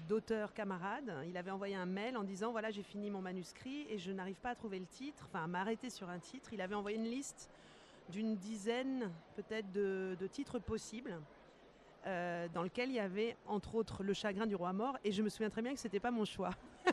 d'auteurs 0.09 0.53
camarades. 0.55 1.13
Il 1.29 1.37
avait 1.37 1.51
envoyé 1.51 1.77
un 1.77 1.87
mail 1.87 2.17
en 2.17 2.25
disant 2.25 2.51
voilà 2.51 2.71
j'ai 2.71 2.83
fini 2.83 3.11
mon 3.11 3.21
manuscrit 3.21 3.87
et 3.89 3.99
je 3.99 4.11
n'arrive 4.11 4.41
pas 4.41 4.51
à 4.51 4.55
trouver 4.55 4.79
le 4.79 4.87
titre, 4.87 5.29
enfin 5.29 5.45
à 5.45 5.47
m'arrêter 5.47 5.91
sur 5.91 6.09
un 6.09 6.19
titre. 6.19 6.53
Il 6.53 6.61
avait 6.61 6.75
envoyé 6.75 6.97
une 6.97 7.05
liste 7.05 7.51
d'une 8.11 8.37
dizaine 8.37 9.11
peut-être 9.37 9.71
de, 9.73 10.17
titres 10.31 10.59
possibles. 10.59 11.19
Euh, 12.07 12.47
dans 12.55 12.63
lequel 12.63 12.91
il 12.91 12.95
y 12.95 13.01
avait 13.01 13.37
entre 13.47 13.75
autres 13.75 14.05
Le 14.05 14.13
chagrin 14.13 14.47
du 14.47 14.55
roi 14.55 14.73
mort, 14.73 14.97
et 15.03 15.11
je 15.11 15.23
me 15.23 15.29
souviens 15.29 15.51
très 15.51 15.61
bien 15.61 15.75
que 15.75 15.81
c'était 15.81 15.99
pas 15.99 16.13
mon 16.13 16.25
choix. 16.25 16.51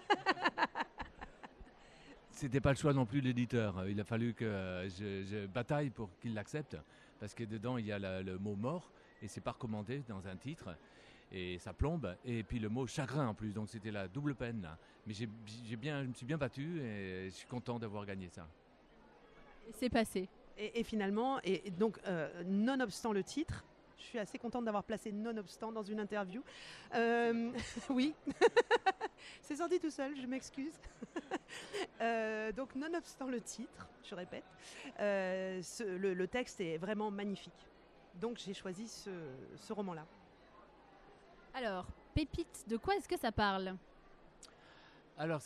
c'était 2.32 2.60
pas 2.60 2.71
le 2.71 2.78
choix 2.78 2.93
non 2.93 3.06
plus 3.06 3.21
de 3.21 3.28
l'éditeur. 3.28 3.88
Il 3.88 3.99
a 3.99 4.04
fallu 4.04 4.34
que 4.34 4.88
je, 4.89 5.45
bataille 5.45 5.91
pour 5.91 6.10
qu'il 6.19 6.34
l'accepte, 6.34 6.78
parce 7.19 7.36
que 7.36 7.43
dedans 7.43 7.78
il 7.78 7.86
y 7.86 7.91
a 7.91 7.99
le 8.23 8.38
mot 8.39 8.56
mort, 8.56 8.91
et 9.21 9.28
c'est 9.28 9.41
pas 9.41 9.52
recommandé 9.52 10.04
dans 10.10 10.28
un 10.28 10.36
titre. 10.36 10.76
Et 11.35 11.57
ça 11.57 11.73
plombe, 11.73 12.15
et 12.23 12.43
puis 12.43 12.59
le 12.59 12.69
mot 12.69 12.85
chagrin 12.85 13.27
en 13.27 13.33
plus, 13.33 13.53
donc 13.53 13.67
c'était 13.67 13.89
la 13.89 14.07
double 14.07 14.35
peine. 14.35 14.69
Mais 15.07 15.13
j'ai 15.13 15.75
bien, 15.75 16.03
je 16.03 16.07
me 16.07 16.13
suis 16.13 16.27
bien 16.27 16.37
battu 16.37 16.79
et 16.79 17.25
je 17.25 17.35
suis 17.35 17.47
content 17.47 17.79
d'avoir 17.79 18.05
gagné 18.05 18.29
ça. 18.29 18.47
C'est 19.73 19.89
passé. 19.89 20.29
Et, 20.57 20.83
finalement, 20.83 21.39
et, 21.43 21.71
donc, 21.71 21.99
euh, 22.05 22.43
nonobstant 22.43 23.11
le 23.11 23.23
titre, 23.23 23.65
je 24.03 24.09
suis 24.09 24.19
assez 24.19 24.37
contente 24.37 24.65
d'avoir 24.65 24.83
placé 24.83 25.11
Nonobstant 25.11 25.71
dans 25.71 25.83
une 25.83 25.99
interview. 25.99 26.43
Euh, 26.93 27.51
oui, 27.89 28.13
c'est 29.41 29.55
sorti 29.55 29.79
tout 29.79 29.89
seul, 29.89 30.15
je 30.15 30.27
m'excuse. 30.27 30.79
Euh, 32.01 32.51
donc, 32.51 32.75
nonobstant 32.75 33.27
le 33.27 33.39
titre, 33.39 33.87
je 34.03 34.15
répète, 34.15 34.43
euh, 34.99 35.61
le, 35.79 36.27
texte 36.27 36.59
est 36.59 36.77
vraiment 36.77 37.11
magnifique. 37.11 37.67
Donc, 38.15 38.39
j'ai 38.39 38.53
choisi 38.53 38.87
ce, 38.87 39.71
roman-là. 39.71 40.05
Alors, 41.53 41.85
Pépite, 42.13 42.65
de 42.67 42.77
quoi 42.77 42.95
est-ce 42.95 43.07
que 43.07 43.17
ça 43.17 43.31
parle? 43.31 43.75
Alors, 45.17 45.41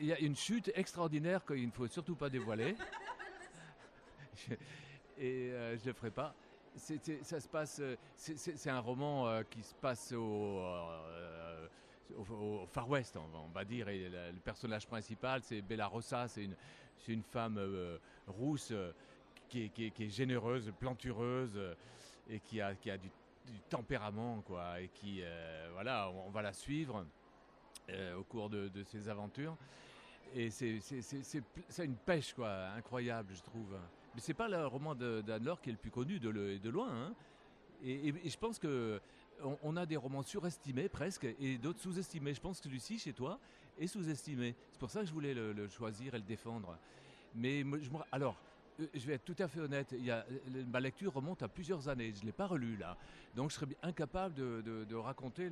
il 0.00 0.06
y 0.06 0.12
a 0.12 0.18
une 0.18 0.36
chute 0.36 0.70
extraordinaire 0.74 1.44
qu'il 1.44 1.66
ne 1.66 1.72
faut 1.72 1.86
surtout 1.88 2.16
pas 2.16 2.28
dévoiler. 2.28 2.76
et 5.18 5.50
je 5.50 5.80
ne 5.80 5.86
le 5.86 5.92
ferai 5.92 6.10
pas 6.10 6.34
ça 7.22 7.40
se 7.40 7.48
passe. 7.48 7.80
Euh, 7.80 7.96
c'est 8.16 8.70
un 8.70 8.80
roman 8.80 9.28
euh, 9.28 9.42
qui 9.48 9.62
se 9.62 9.74
passe 9.74 10.12
au, 10.12 10.60
euh, 10.60 11.66
Far 12.68 12.88
West, 12.88 13.16
on 13.16 13.48
va, 13.48 13.64
dire. 13.64 13.88
Et 13.88 14.08
le 14.08 14.40
personnage 14.44 14.86
principal, 14.86 15.42
c'est 15.42 15.60
Bella 15.62 15.86
Rossa. 15.86 16.28
C'est 16.28 16.44
une, 16.44 16.56
une, 17.08 17.22
femme 17.22 17.60
rousse 18.26 18.72
qui 19.48 19.64
est, 19.64 19.90
qui, 19.90 20.10
généreuse, 20.10 20.72
plantureuse 20.78 21.58
et 22.28 22.40
qui 22.40 22.60
a, 22.60 22.74
qui 22.74 22.90
a 22.90 22.98
du, 22.98 23.10
tempérament, 23.68 24.42
quoi. 24.42 24.80
Et 24.80 24.88
qui, 24.88 25.22
voilà, 25.72 26.10
on, 26.10 26.30
va 26.30 26.42
la 26.42 26.52
suivre 26.52 27.04
au 28.16 28.24
cours 28.24 28.50
de, 28.50 28.70
ses 28.84 29.08
aventures. 29.08 29.56
Et 30.34 30.50
c'est 30.50 31.84
une 31.84 31.96
pêche, 31.96 32.34
quoi, 32.34 32.68
incroyable, 32.76 33.34
je 33.34 33.42
trouve. 33.42 33.76
Mais 34.14 34.20
c'est 34.20 34.34
pas 34.34 34.48
le 34.48 34.66
roman 34.66 34.94
d'Anne-Laure 34.94 35.60
qui 35.60 35.70
est 35.70 35.72
le 35.72 35.78
plus 35.78 35.90
connu 35.90 36.18
de, 36.18 36.30
de 36.58 36.70
loin. 36.70 36.90
Hein. 36.90 37.14
Et, 37.84 38.28
je 38.28 38.36
pense 38.36 38.58
que 38.58 39.00
on, 39.62 39.76
a 39.76 39.84
des 39.84 39.96
romans 39.96 40.22
surestimés 40.22 40.88
presque 40.88 41.26
et 41.38 41.58
d'autres 41.58 41.80
sous-estimés. 41.80 42.34
Je 42.34 42.40
pense 42.40 42.58
que 42.58 42.64
celui-ci, 42.64 42.98
chez 42.98 43.12
toi, 43.12 43.38
est 43.78 43.86
sous-estimé. 43.86 44.54
C'est 44.72 44.78
pour 44.80 44.90
ça 44.90 45.00
que 45.00 45.06
je 45.06 45.12
voulais 45.12 45.34
le, 45.34 45.68
choisir 45.68 46.14
et 46.14 46.18
le 46.18 46.24
défendre. 46.24 46.78
Mais 47.34 47.60
je, 47.60 47.90
alors, 48.10 48.36
euh, 48.36 48.45
je 48.78 49.06
vais 49.06 49.14
être 49.14 49.24
tout 49.24 49.36
à 49.38 49.48
fait 49.48 49.60
honnête, 49.60 49.94
ma 50.68 50.80
lecture 50.80 51.12
remonte 51.12 51.42
à 51.42 51.48
plusieurs 51.48 51.88
années, 51.88 52.12
je 52.14 52.20
ne 52.20 52.26
l'ai 52.26 52.32
pas 52.32 52.46
relu 52.46 52.76
là. 52.76 52.96
Donc 53.34 53.50
je 53.50 53.56
serais 53.56 53.66
incapable 53.82 54.34
de, 54.34 54.94
raconter 54.94 55.50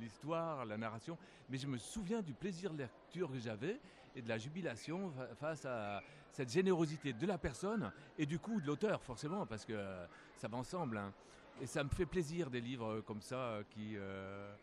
l'histoire, 0.00 0.64
la 0.64 0.76
narration, 0.76 1.16
mais 1.48 1.58
je 1.58 1.66
me 1.66 1.78
souviens 1.78 2.22
du 2.22 2.34
plaisir 2.34 2.72
de 2.72 2.78
lecture 2.78 3.30
que 3.30 3.38
j'avais 3.38 3.80
et 4.14 4.22
de 4.22 4.28
la 4.28 4.38
jubilation 4.38 5.12
face 5.38 5.64
à 5.64 6.02
cette 6.30 6.50
générosité 6.50 7.12
de 7.12 7.26
la 7.26 7.38
personne 7.38 7.92
et 8.18 8.26
du 8.26 8.38
coup 8.38 8.60
de 8.60 8.66
l'auteur 8.66 9.02
forcément, 9.02 9.46
parce 9.46 9.64
que 9.64 9.72
euh, 9.72 10.06
ça 10.36 10.48
va 10.48 10.56
ensemble. 10.56 10.98
Hein. 10.98 11.12
Et 11.60 11.66
ça 11.66 11.84
me 11.84 11.88
fait 11.90 12.06
plaisir 12.06 12.50
des 12.50 12.60
livres 12.60 13.00
comme 13.00 13.20
ça 13.20 13.36
euh, 13.36 14.54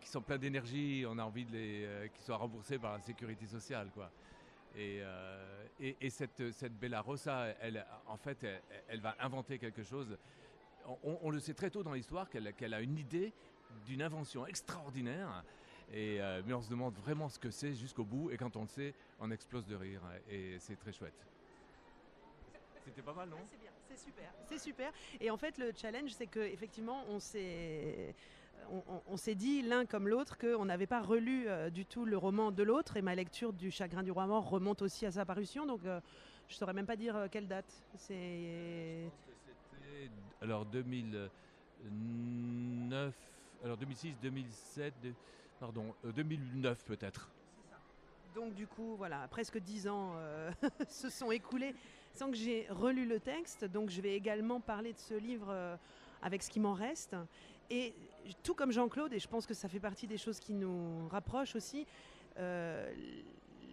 qui... 0.00 0.06
sont 0.06 0.22
pleins 0.22 0.38
d'énergie, 0.38 1.04
on 1.08 1.18
a 1.18 1.24
envie 1.24 1.44
qu'ils 1.44 2.24
soient 2.24 2.36
remboursés 2.36 2.78
par 2.78 2.94
la 2.94 3.00
sécurité 3.00 3.46
sociale, 3.46 3.90
quoi. 3.92 4.10
Et, 4.76 5.00
euh, 5.02 5.66
et, 5.80 5.96
et 6.00 6.10
cette, 6.10 6.50
cette 6.52 6.74
Bella 6.78 7.00
Rossa, 7.00 7.48
elle, 7.60 7.84
en 8.06 8.16
fait, 8.16 8.46
elle, 8.88 9.00
va 9.00 9.14
inventer 9.20 9.58
quelque 9.58 9.82
chose. 9.82 10.16
On, 11.04 11.30
le 11.30 11.38
sait 11.38 11.54
très 11.54 11.70
tôt 11.70 11.82
dans 11.82 11.92
l'histoire 11.92 12.28
qu'elle 12.28 12.52
qu'elle 12.54 12.74
a 12.74 12.80
une 12.80 12.98
idée 12.98 13.32
d'une 13.86 14.02
invention 14.02 14.46
extraordinaire. 14.46 15.44
Et, 15.92 16.20
euh, 16.20 16.42
mais 16.46 16.54
on 16.54 16.62
se 16.62 16.70
demande 16.70 16.94
vraiment 16.94 17.28
ce 17.28 17.38
que 17.38 17.50
c'est 17.50 17.74
jusqu'au 17.74 18.04
bout. 18.04 18.30
Et 18.30 18.36
quand 18.36 18.56
on 18.56 18.62
le 18.62 18.68
sait, 18.68 18.94
on 19.20 19.30
explose 19.30 19.66
de 19.66 19.76
rire. 19.76 20.00
Et 20.28 20.58
c'est 20.58 20.76
très 20.76 20.92
chouette. 20.92 21.26
C'était 22.84 23.02
pas 23.02 23.12
mal, 23.12 23.28
non? 23.28 23.36
C'est 23.48 23.60
bien, 23.60 23.70
c'est 23.88 23.98
super, 23.98 24.32
c'est 24.44 24.58
super. 24.58 24.92
Et 25.20 25.30
en 25.30 25.36
fait, 25.36 25.56
le 25.58 25.72
challenge, 25.74 26.10
c'est 26.10 26.26
que 26.26 26.40
effectivement, 26.40 27.04
on 27.08 27.20
s'est 27.20 28.14
on, 28.70 28.82
on- 28.88 29.02
on 29.06 29.16
s'est 29.16 29.34
dit 29.34 29.62
l'un 29.62 29.84
comme 29.86 30.08
l'autre 30.08 30.38
qu'on 30.38 30.64
n'avait 30.64 30.86
pas 30.86 31.00
relu 31.00 31.48
euh, 31.48 31.70
du 31.70 31.84
tout 31.86 32.04
le 32.04 32.16
roman 32.16 32.50
de 32.52 32.62
l'autre 32.62 32.96
et 32.96 33.02
ma 33.02 33.14
lecture 33.14 33.52
du 33.52 33.70
Chagrin 33.70 34.02
du 34.02 34.10
roi 34.10 34.26
mort 34.26 34.48
remonte 34.48 34.82
aussi 34.82 35.06
à 35.06 35.10
sa 35.10 35.24
parution 35.24 35.66
donc 35.66 35.84
euh, 35.84 36.00
je 36.48 36.54
saurais 36.54 36.72
même 36.74 36.86
pas 36.86 36.96
dire 36.96 37.16
euh, 37.16 37.26
quelle 37.30 37.48
date. 37.48 37.72
C'est 37.96 39.08
alors 40.40 40.64
2009, 40.66 43.14
alors 43.64 43.76
2006, 43.76 44.14
2007, 44.22 44.94
de- 45.02 45.12
pardon, 45.60 45.94
euh, 46.04 46.12
2009 46.12 46.84
peut-être. 46.84 47.28
donc 48.34 48.54
du 48.54 48.66
coup 48.66 48.96
voilà 48.96 49.26
presque 49.28 49.58
dix 49.58 49.86
ans 49.88 50.12
euh, 50.16 50.50
se 50.88 51.08
sont 51.10 51.30
écoulés 51.30 51.74
sans 52.12 52.30
que 52.30 52.36
j'ai 52.36 52.66
relu 52.70 53.06
le 53.06 53.20
texte 53.20 53.64
donc 53.64 53.90
je 53.90 54.00
vais 54.00 54.14
également 54.16 54.60
parler 54.60 54.92
de 54.92 54.98
ce 54.98 55.14
livre 55.14 55.48
euh, 55.50 55.76
avec 56.22 56.42
ce 56.42 56.50
qui 56.50 56.60
m'en 56.60 56.74
reste 56.74 57.16
et 57.70 57.94
tout 58.42 58.54
comme 58.54 58.72
Jean-Claude 58.72 59.12
et 59.12 59.18
je 59.18 59.28
pense 59.28 59.46
que 59.46 59.54
ça 59.54 59.68
fait 59.68 59.80
partie 59.80 60.06
des 60.06 60.18
choses 60.18 60.38
qui 60.38 60.52
nous 60.52 61.08
rapprochent 61.08 61.56
aussi 61.56 61.86
euh, 62.38 62.90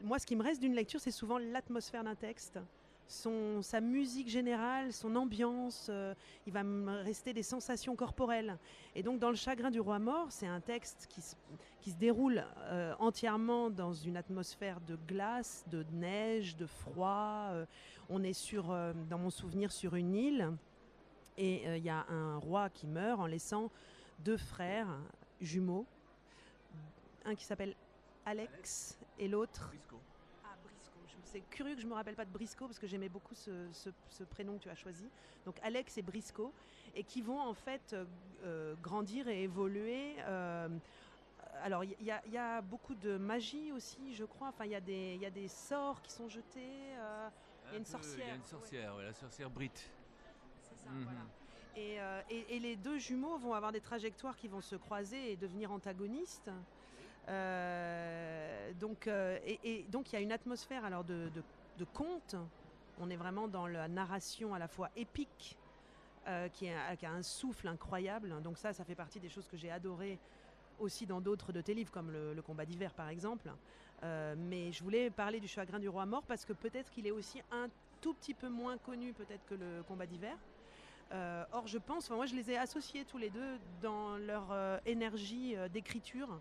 moi 0.04 0.20
ce 0.20 0.26
qui 0.26 0.36
me 0.36 0.44
reste 0.44 0.62
d'une 0.62 0.76
lecture 0.76 1.00
c'est 1.00 1.12
souvent 1.12 1.38
l'atmosphère 1.38 2.04
d'un 2.04 2.16
texte 2.16 2.60
son, 3.08 3.64
sa 3.64 3.82
musique 3.82 4.30
générale, 4.30 4.94
son 4.94 5.16
ambiance, 5.16 5.88
euh, 5.90 6.14
il 6.46 6.54
va 6.54 6.64
me 6.64 7.02
rester 7.02 7.34
des 7.34 7.42
sensations 7.42 7.96
corporelles. 7.96 8.56
Et 8.94 9.02
donc 9.02 9.18
dans 9.18 9.32
Le 9.32 9.36
Chagrin 9.36 9.72
du 9.72 9.80
Roi 9.80 9.98
Mort, 9.98 10.28
c'est 10.30 10.46
un 10.46 10.60
texte 10.60 11.08
qui 11.10 11.22
se, 11.22 11.34
qui 11.82 11.90
se 11.90 11.96
déroule 11.96 12.44
euh, 12.66 12.94
entièrement 13.00 13.72
dans 13.72 13.94
une 13.94 14.16
atmosphère 14.16 14.80
de 14.82 14.96
glace, 15.08 15.66
de 15.72 15.84
neige, 15.92 16.56
de 16.56 16.68
froid. 16.68 17.48
On 18.12 18.22
est 18.22 18.34
sur, 18.34 18.66
dans 19.10 19.18
mon 19.18 19.32
souvenir 19.32 19.72
sur 19.72 19.96
une 19.96 20.14
île 20.14 20.52
et 21.36 21.64
il 21.78 21.84
y 21.84 21.90
a 21.90 22.06
un 22.10 22.38
roi 22.38 22.70
qui 22.70 22.86
meurt 22.86 23.20
en 23.20 23.26
laissant 23.26 23.72
deux 24.20 24.38
frères 24.38 24.88
jumeaux, 25.42 25.86
un 27.26 27.36
qui 27.36 27.46
s'appelle 27.46 27.76
Alex 28.26 28.98
et 29.18 29.28
l'autre 29.28 29.72
ah, 30.44 30.56
Briscoe. 30.64 31.06
Je- 31.08 31.18
C'est 31.26 31.42
curieux 31.42 31.76
que 31.76 31.82
je 31.82 31.88
me 31.88 31.94
rappelle 31.94 32.16
pas 32.16 32.26
de 32.26 32.32
Briscoe 32.32 32.66
parce 32.68 32.80
que 32.80 32.88
j'aimais 32.88 33.10
beaucoup 33.10 33.36
ce, 33.36 33.72
ce- 33.72 33.90
ce 34.10 34.24
prénom 34.24 34.58
que 34.58 34.64
tu 34.64 34.70
as 34.70 34.76
choisi. 34.76 35.10
Donc 35.46 35.60
Alex 35.64 35.98
et 35.98 36.02
Briscoe 36.02 36.52
et 36.96 37.04
qui 37.04 37.22
vont 37.22 37.40
en 37.40 37.54
fait 37.54 37.94
euh, 37.94 38.06
euh, 38.44 38.76
grandir 38.76 39.28
et 39.28 39.44
évoluer. 39.44 40.16
euh, 40.22 40.70
alors 41.62 41.84
il 41.84 41.92
y, 42.00 42.06
y 42.30 42.38
a 42.38 42.62
beaucoup 42.62 42.96
de 42.96 43.18
magie 43.18 43.72
aussi, 43.72 44.14
je 44.14 44.26
crois. 44.26 44.50
Enfin 44.50 44.66
il 44.66 44.72
y, 44.72 44.76
a 44.76 44.82
des- 44.82 45.16
il 45.16 45.22
y 45.22 45.26
a 45.26 45.32
des 45.32 45.48
sorts 45.48 46.02
qui 46.02 46.12
sont 46.12 46.28
jetés. 46.28 46.96
euh, 46.98 47.30
Il 47.66 47.72
y 47.72 47.76
a 47.76 47.78
une 47.78 47.82
Un 47.82 47.84
peu, 47.84 47.84
Il 47.84 47.88
y 47.88 47.92
sorcière, 47.92 48.34
a 48.34 48.36
une 48.36 48.44
sorcière, 48.46 48.96
ouais, 48.96 49.04
la 49.04 49.14
sorcière 49.14 49.50
Brit. 49.50 49.72
c'est 50.62 50.78
ça, 50.78 50.90
Mhm. 50.90 51.04
voilà. 51.04 51.20
Et, 51.80 51.98
euh, 52.02 52.22
et- 52.30 52.60
les 52.60 52.76
deux 52.76 52.98
jumeaux 52.98 53.38
vont 53.38 53.54
avoir 53.54 53.72
des 53.72 53.80
trajectoires 53.80 54.36
qui 54.36 54.50
vont 54.50 54.60
se 54.60 54.76
croiser 54.76 55.32
et 55.32 55.38
devenir 55.38 55.72
antagonistes. 55.72 56.52
Euh, 57.30 58.74
donc, 58.74 59.08
euh, 59.08 59.40
et, 59.46 59.86
donc 59.88 60.12
il 60.12 60.16
y 60.16 60.18
a 60.18 60.22
une 60.22 60.34
atmosphère 60.34 60.84
alors 60.84 61.06
de, 61.06 61.32
conte. 61.94 62.36
On 62.98 63.10
est 63.10 63.16
vraiment 63.16 63.48
dans 63.48 63.66
la 63.66 63.88
narration 63.88 64.54
à 64.54 64.60
la 64.60 64.68
fois 64.68 64.90
épique, 64.98 65.58
qui, 66.52 66.68
a, 66.68 66.98
un 67.04 67.24
souffle 67.24 67.70
incroyable. 67.70 68.42
Donc 68.44 68.58
ça, 68.58 68.74
ça 68.74 68.84
fait 68.84 68.96
partie 68.96 69.22
des 69.22 69.30
choses 69.30 69.48
que 69.48 69.56
j'ai 69.56 69.72
adorées 69.72 70.20
aussi 70.80 71.06
dans 71.06 71.22
d'autres 71.22 71.54
de 71.54 71.62
tes 71.62 71.74
livres, 71.74 71.92
comme 71.92 72.12
le, 72.12 72.34
le 72.34 72.42
combat 72.42 72.66
d'hiver 72.66 72.94
par 72.94 73.08
exemple. 73.08 73.50
Mais 74.02 74.74
je 74.74 74.84
voulais 74.84 75.10
parler 75.12 75.40
du 75.40 75.48
chagrin 75.48 75.80
du 75.80 75.88
roi 75.88 76.06
mort 76.06 76.24
parce 76.24 76.44
que 76.44 76.52
peut-être 76.52 76.92
qu'il 76.92 77.08
est 77.08 77.12
aussi 77.12 77.42
un 77.52 77.70
tout 78.02 78.14
petit 78.14 78.34
peu 78.34 78.50
moins 78.50 78.78
connu 78.78 79.14
peut-être 79.14 79.46
que 79.46 79.56
le 79.56 79.82
combat 79.84 80.06
d'hiver. 80.06 80.38
Euh, 81.12 81.44
or, 81.54 81.68
je 81.68 81.78
pense, 81.78 82.10
moi 82.12 82.26
je 82.28 82.36
les 82.36 82.52
ai 82.52 82.58
associés 82.58 83.04
tous 83.04 83.18
les 83.18 83.30
deux 83.30 83.58
dans 83.82 84.18
leur 84.18 84.52
euh, 84.52 84.78
énergie 84.86 85.56
euh, 85.56 85.68
d'écriture 85.68 86.40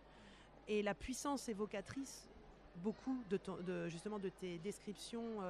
et 0.67 0.83
la 0.83 0.95
puissance 0.95 1.49
évocatrice, 1.49 2.29
beaucoup 2.77 3.25
de, 3.31 3.89
justement 3.89 4.19
de 4.19 4.29
tes 4.29 4.59
descriptions. 4.59 5.41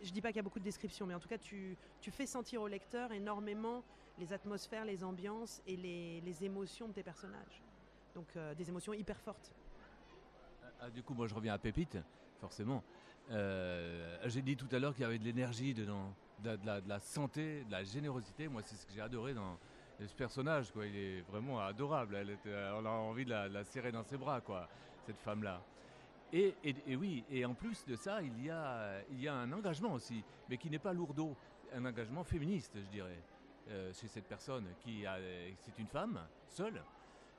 je 0.00 0.12
dis 0.12 0.20
pas 0.20 0.28
qu'il 0.28 0.36
y 0.36 0.40
a 0.40 0.44
beaucoup 0.44 0.60
de 0.60 0.64
descriptions, 0.64 1.04
mais 1.04 1.14
en 1.14 1.18
tout 1.18 1.28
cas, 1.28 1.36
tu, 1.36 1.76
tu 2.00 2.12
fais 2.12 2.26
sentir 2.26 2.62
au 2.62 2.68
lecteur 2.68 3.10
énormément 3.10 3.82
les 4.18 4.32
atmosphères, 4.32 4.84
les 4.84 5.02
ambiances 5.02 5.60
et 5.66 5.76
les, 5.76 6.20
les 6.20 6.44
émotions 6.44 6.86
de 6.86 6.92
tes 6.92 7.02
personnages. 7.02 7.60
Donc, 8.14 8.28
des 8.56 8.68
émotions 8.68 8.94
hyper 8.94 9.20
fortes. 9.20 9.52
Ah, 10.80 10.90
du 10.90 11.02
coup, 11.02 11.12
moi, 11.12 11.26
je 11.26 11.34
reviens 11.34 11.52
à 11.52 11.58
Pépite, 11.58 11.98
forcément. 12.40 12.84
J'ai 13.28 14.42
dit 14.42 14.56
tout 14.56 14.68
à 14.70 14.78
l'heure 14.78 14.94
qu'il 14.94 15.02
y 15.02 15.06
avait 15.06 15.18
de 15.18 15.24
l'énergie 15.24 15.74
dedans, 15.74 16.14
de, 16.42 16.58
la- 16.86 17.00
santé, 17.00 17.64
de 17.64 17.72
la 17.72 17.84
générosité. 17.84 18.48
Moi, 18.48 18.62
c'est 18.64 18.76
ce 18.76 18.86
que 18.86 18.92
j'ai 18.92 19.00
adoré 19.00 19.34
dans 19.34 19.58
ce 19.98 20.14
personnage. 20.14 20.70
Quoi. 20.70 20.86
Il 20.86 20.96
est 20.96 21.20
vraiment 21.22 21.60
adorable. 21.60 22.16
Elle 22.16 22.30
était- 22.30 22.70
on 22.74 22.84
a 22.84 22.90
envie 22.90 23.24
de 23.24 23.30
la, 23.30 23.64
serrer 23.64 23.92
dans 23.92 24.02
ses 24.04 24.16
bras, 24.16 24.40
quoi, 24.40 24.68
cette 25.04 25.18
femme-là. 25.18 25.62
Et, 26.32 26.54
oui, 26.96 27.24
et 27.30 27.44
en 27.44 27.54
plus 27.54 27.84
de 27.86 27.94
ça, 27.94 28.20
il 28.20 28.44
y 28.44 28.50
a, 28.50 29.00
il 29.10 29.20
y 29.22 29.28
a 29.28 29.34
un 29.34 29.52
engagement 29.52 29.92
aussi, 29.92 30.22
mais 30.48 30.56
qui 30.58 30.68
n'est 30.68 30.78
pas 30.80 30.92
lourdeau. 30.92 31.36
Un 31.72 31.84
engagement 31.84 32.24
féministe, 32.24 32.72
je 32.76 32.88
dirais, 32.90 33.20
euh, 33.68 33.92
chez 33.92 34.06
cette 34.08 34.26
personne 34.26 34.66
qui 34.80 35.04
c'est 35.60 35.78
une 35.78 35.86
femme 35.86 36.20
seule, 36.48 36.82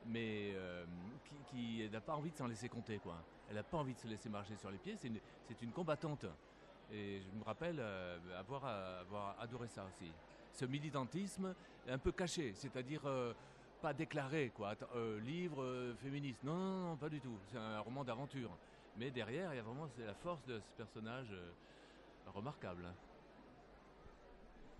mais 0.05 0.51
euh, 0.55 0.85
qui, 1.25 1.81
qui 1.83 1.89
n'a 1.89 2.01
pas 2.01 2.13
envie 2.15 2.31
de 2.31 2.37
s'en 2.37 2.47
laisser 2.47 2.69
compter, 2.69 2.97
quoi. 2.99 3.21
Elle 3.49 3.55
n'a 3.55 3.63
pas 3.63 3.77
envie 3.77 3.93
de 3.93 3.99
se 3.99 4.07
laisser 4.07 4.29
marcher 4.29 4.55
sur 4.55 4.71
les 4.71 4.77
pieds. 4.77 4.95
C'est 4.97 5.07
une, 5.07 5.19
c'est 5.47 5.61
une 5.61 5.71
combattante. 5.71 6.25
Et 6.91 7.21
je 7.21 7.37
me 7.37 7.43
rappelle 7.43 7.77
euh, 7.79 8.17
avoir, 8.39 8.65
avoir 8.65 9.35
adoré 9.39 9.67
ça 9.67 9.85
aussi. 9.85 10.11
Ce 10.53 10.65
militantisme 10.65 11.53
un 11.89 11.97
peu 11.97 12.11
caché, 12.11 12.53
c'est-à-dire 12.55 13.01
euh, 13.05 13.33
pas 13.81 13.93
déclaré, 13.93 14.51
quoi. 14.55 14.73
Euh, 14.95 15.19
livre 15.19 15.61
euh, 15.61 15.93
féministe. 15.95 16.39
Non, 16.43 16.55
non, 16.55 16.87
non, 16.89 16.95
pas 16.95 17.09
du 17.09 17.19
tout. 17.19 17.37
C'est 17.51 17.57
un 17.57 17.79
roman 17.79 18.03
d'aventure. 18.03 18.49
Mais 18.97 19.11
derrière, 19.11 19.53
il 19.53 19.57
y 19.57 19.59
a 19.59 19.63
vraiment 19.63 19.87
la 19.99 20.13
force 20.15 20.43
de 20.45 20.59
ce 20.59 20.71
personnage 20.77 21.27
euh, 21.31 21.51
remarquable. 22.33 22.85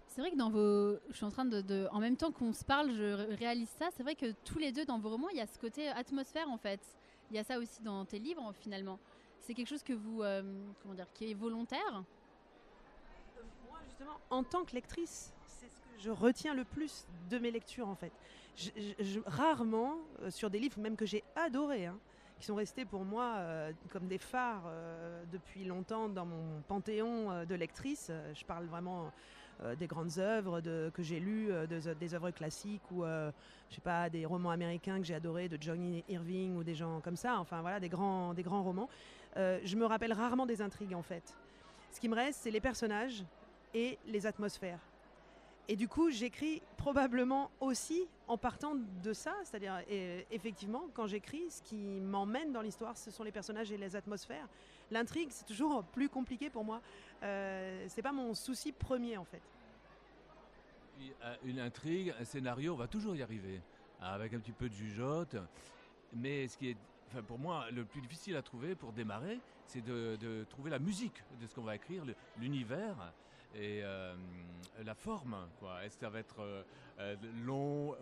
C'est 0.08 0.22
vrai 0.22 0.32
que 0.32 0.38
dans 0.38 0.50
vos. 0.50 0.98
Je 1.10 1.16
suis 1.16 1.26
en 1.26 1.30
train 1.30 1.46
de. 1.46 1.88
En 1.92 2.00
même 2.00 2.18
temps 2.18 2.32
qu'on 2.32 2.54
se 2.54 2.66
parle, 2.66 2.92
je 2.92 3.14
ré- 3.14 3.36
réalise 3.36 3.70
ça. 3.70 3.90
C'est 3.96 4.02
vrai 4.04 4.16
que 4.16 4.32
tous 4.44 4.58
les 4.58 4.72
deux, 4.72 4.86
dans 4.86 4.98
vos 4.98 5.10
romans, 5.10 5.30
il 5.30 5.38
y 5.38 5.42
a 5.42 5.46
ce 5.46 5.60
côté 5.60 5.90
atmosphère, 5.90 6.50
en 6.50 6.58
fait. 6.58 6.80
Il 7.30 7.36
y 7.36 7.40
a 7.40 7.44
ça 7.44 7.60
aussi 7.60 7.84
dans 7.84 8.06
tes 8.06 8.18
livres, 8.18 8.52
finalement. 8.62 8.98
C'est 9.42 9.54
quelque 9.54 9.68
chose 9.70 9.84
que 9.84 9.94
vous. 9.94 10.24
euh, 10.24 10.42
comment 10.82 10.94
dire 10.94 11.08
Qui 11.14 11.32
est 11.32 11.34
volontaire 11.34 12.04
Moi, 13.70 13.80
justement, 13.86 14.20
en 14.30 14.44
tant 14.44 14.66
que 14.66 14.74
lectrice, 14.74 15.34
c'est 15.46 15.70
ce 15.70 15.80
que 15.80 16.00
je 16.00 16.10
retiens 16.12 16.54
le 16.54 16.66
plus 16.66 17.08
de 17.30 17.38
mes 17.38 17.52
lectures, 17.52 17.88
en 17.88 17.96
fait. 17.96 18.12
Je- 18.56 19.20
rarement, 19.26 19.98
euh, 20.22 20.32
sur 20.32 20.50
des 20.50 20.60
livres 20.60 20.80
même 20.80 20.96
que 20.96 21.06
j'ai 21.06 21.24
adorés, 21.36 21.86
hein, 21.86 21.98
qui 22.40 22.46
sont 22.46 22.56
restés 22.56 22.86
pour 22.86 23.06
moi 23.06 23.36
euh, 23.38 23.72
comme 23.92 24.08
des 24.08 24.18
phares 24.18 24.64
depuis 25.32 25.64
longtemps 25.66 26.10
dans 26.10 26.26
mon 26.26 26.62
panthéon 26.68 27.46
de 27.46 27.56
lectrice. 27.56 28.12
Je 28.34 28.46
parle 28.46 28.66
vraiment 28.66 29.12
des 29.80 29.88
grandes 29.88 30.20
œuvres 30.20 30.62
que 30.62 31.02
j'ai 31.02 31.20
lues, 31.20 31.50
des, 31.68 32.14
œuvres 32.14 32.30
classiques 32.30 32.92
ou, 32.92 33.04
je 33.04 33.80
pas, 33.84 34.08
des 34.08 34.24
romans 34.28 34.52
américains 34.52 35.00
que 35.00 35.04
j'ai 35.06 35.16
adorés 35.16 35.50
de 35.50 35.58
Johnny 35.60 36.04
Irving 36.10 36.58
ou 36.58 36.64
des 36.64 36.76
gens 36.76 37.02
comme 37.02 37.16
ça. 37.16 37.40
Enfin, 37.40 37.62
voilà, 37.62 37.80
des 37.80 37.90
grands, 37.90 38.36
des 38.36 38.44
grands 38.44 38.62
romans. 38.62 38.88
Euh, 39.38 39.60
je 39.64 39.76
me 39.76 39.86
rappelle 39.86 40.14
rarement 40.14 40.46
des 40.46 40.62
intrigues, 40.62 40.94
en 40.96 41.04
fait. 41.04 41.36
Ce 41.92 42.00
qui 42.00 42.10
me 42.10 42.16
reste, 42.16 42.42
c'est 42.44 42.52
les 42.52 42.62
personnages 42.62 43.24
et 43.74 43.98
les 44.06 44.26
atmosphères. 44.26 44.80
Et 45.70 45.76
du 45.76 45.88
coup, 45.88 46.10
j'écris 46.12 46.62
probablement 46.78 47.52
aussi 47.60 48.08
en 48.28 48.38
partant 48.38 48.76
de 48.76 49.14
ça, 49.14 49.34
c'est-à-dire 49.44 49.82
euh, 49.92 50.22
effectivement, 50.32 50.84
quand 50.94 51.08
j'écris, 51.08 51.50
ce 51.50 51.62
qui 51.62 52.00
m'emmène 52.00 52.54
dans 52.54 52.62
l'histoire, 52.62 52.98
ce 52.98 53.12
sont 53.12 53.24
les 53.24 53.34
personnages 53.34 53.72
et 53.72 53.78
les 53.78 53.96
atmosphères. 53.96 54.48
L'intrigue, 54.92 55.28
c'est 55.32 55.46
toujours 55.46 55.84
plus 55.84 56.08
compliqué 56.08 56.50
pour 56.50 56.64
moi. 56.64 56.82
Euh, 57.24 57.86
c'est 57.90 58.02
pas 58.02 58.14
mon 58.14 58.34
souci 58.34 58.72
premier 58.72 59.18
en 59.18 59.26
fait. 59.26 59.42
Euh, 61.02 61.36
Une 61.44 61.60
intrigue, 61.60 62.14
un 62.18 62.24
scénario, 62.24 62.74
on 62.74 62.78
va 62.78 62.88
toujours 62.88 63.16
y 63.16 63.22
arriver, 63.22 63.62
avec 64.02 64.34
un 64.34 64.40
petit 64.40 64.54
peu 64.54 64.70
de 64.70 64.74
jugeote. 64.74 65.36
Mais 66.14 66.48
ce 66.48 66.58
qui 66.58 66.70
est, 66.70 66.78
enfin 67.08 67.22
pour 67.22 67.40
moi, 67.40 67.66
le 67.72 67.86
plus 67.86 68.02
difficile 68.02 68.36
à 68.36 68.42
trouver 68.42 68.76
pour 68.76 68.92
démarrer, 68.92 69.40
c'est 69.68 69.84
de, 69.84 70.46
trouver 70.50 70.70
la 70.70 70.80
musique 70.80 71.24
de 71.42 71.48
ce 71.48 71.56
qu'on 71.56 71.62
va 71.62 71.76
écrire, 71.76 72.04
l'univers 72.40 73.14
et 73.56 73.82
euh, 73.84 74.16
la 74.84 74.96
forme. 74.96 75.36
Est-ce 75.84 75.96
que 75.96 76.06
ça 76.06 76.10
va 76.10 76.20
être 76.20 76.40
euh, 76.40 76.64
euh, 77.00 77.16
long, 77.46 77.96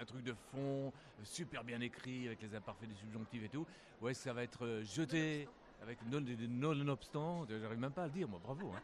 un 0.00 0.04
truc 0.04 0.24
de 0.24 0.34
fond, 0.50 0.92
super 1.24 1.64
bien 1.64 1.80
écrit 1.80 2.26
avec 2.26 2.42
les 2.42 2.54
imparfaits 2.54 2.88
des 2.88 2.94
subjonctifs 2.94 3.44
et 3.44 3.48
tout, 3.48 3.66
ou 4.00 4.08
est-ce 4.08 4.20
que 4.20 4.24
ça 4.24 4.32
va 4.32 4.42
être 4.42 4.82
jeté 4.82 5.48
avec 5.82 5.98
non-obstant, 6.10 7.46
j'arrive 7.48 7.78
même 7.78 7.92
pas 7.92 8.04
à 8.04 8.06
le 8.06 8.12
dire, 8.12 8.28
moi, 8.28 8.40
bravo. 8.42 8.72
Hein. 8.74 8.82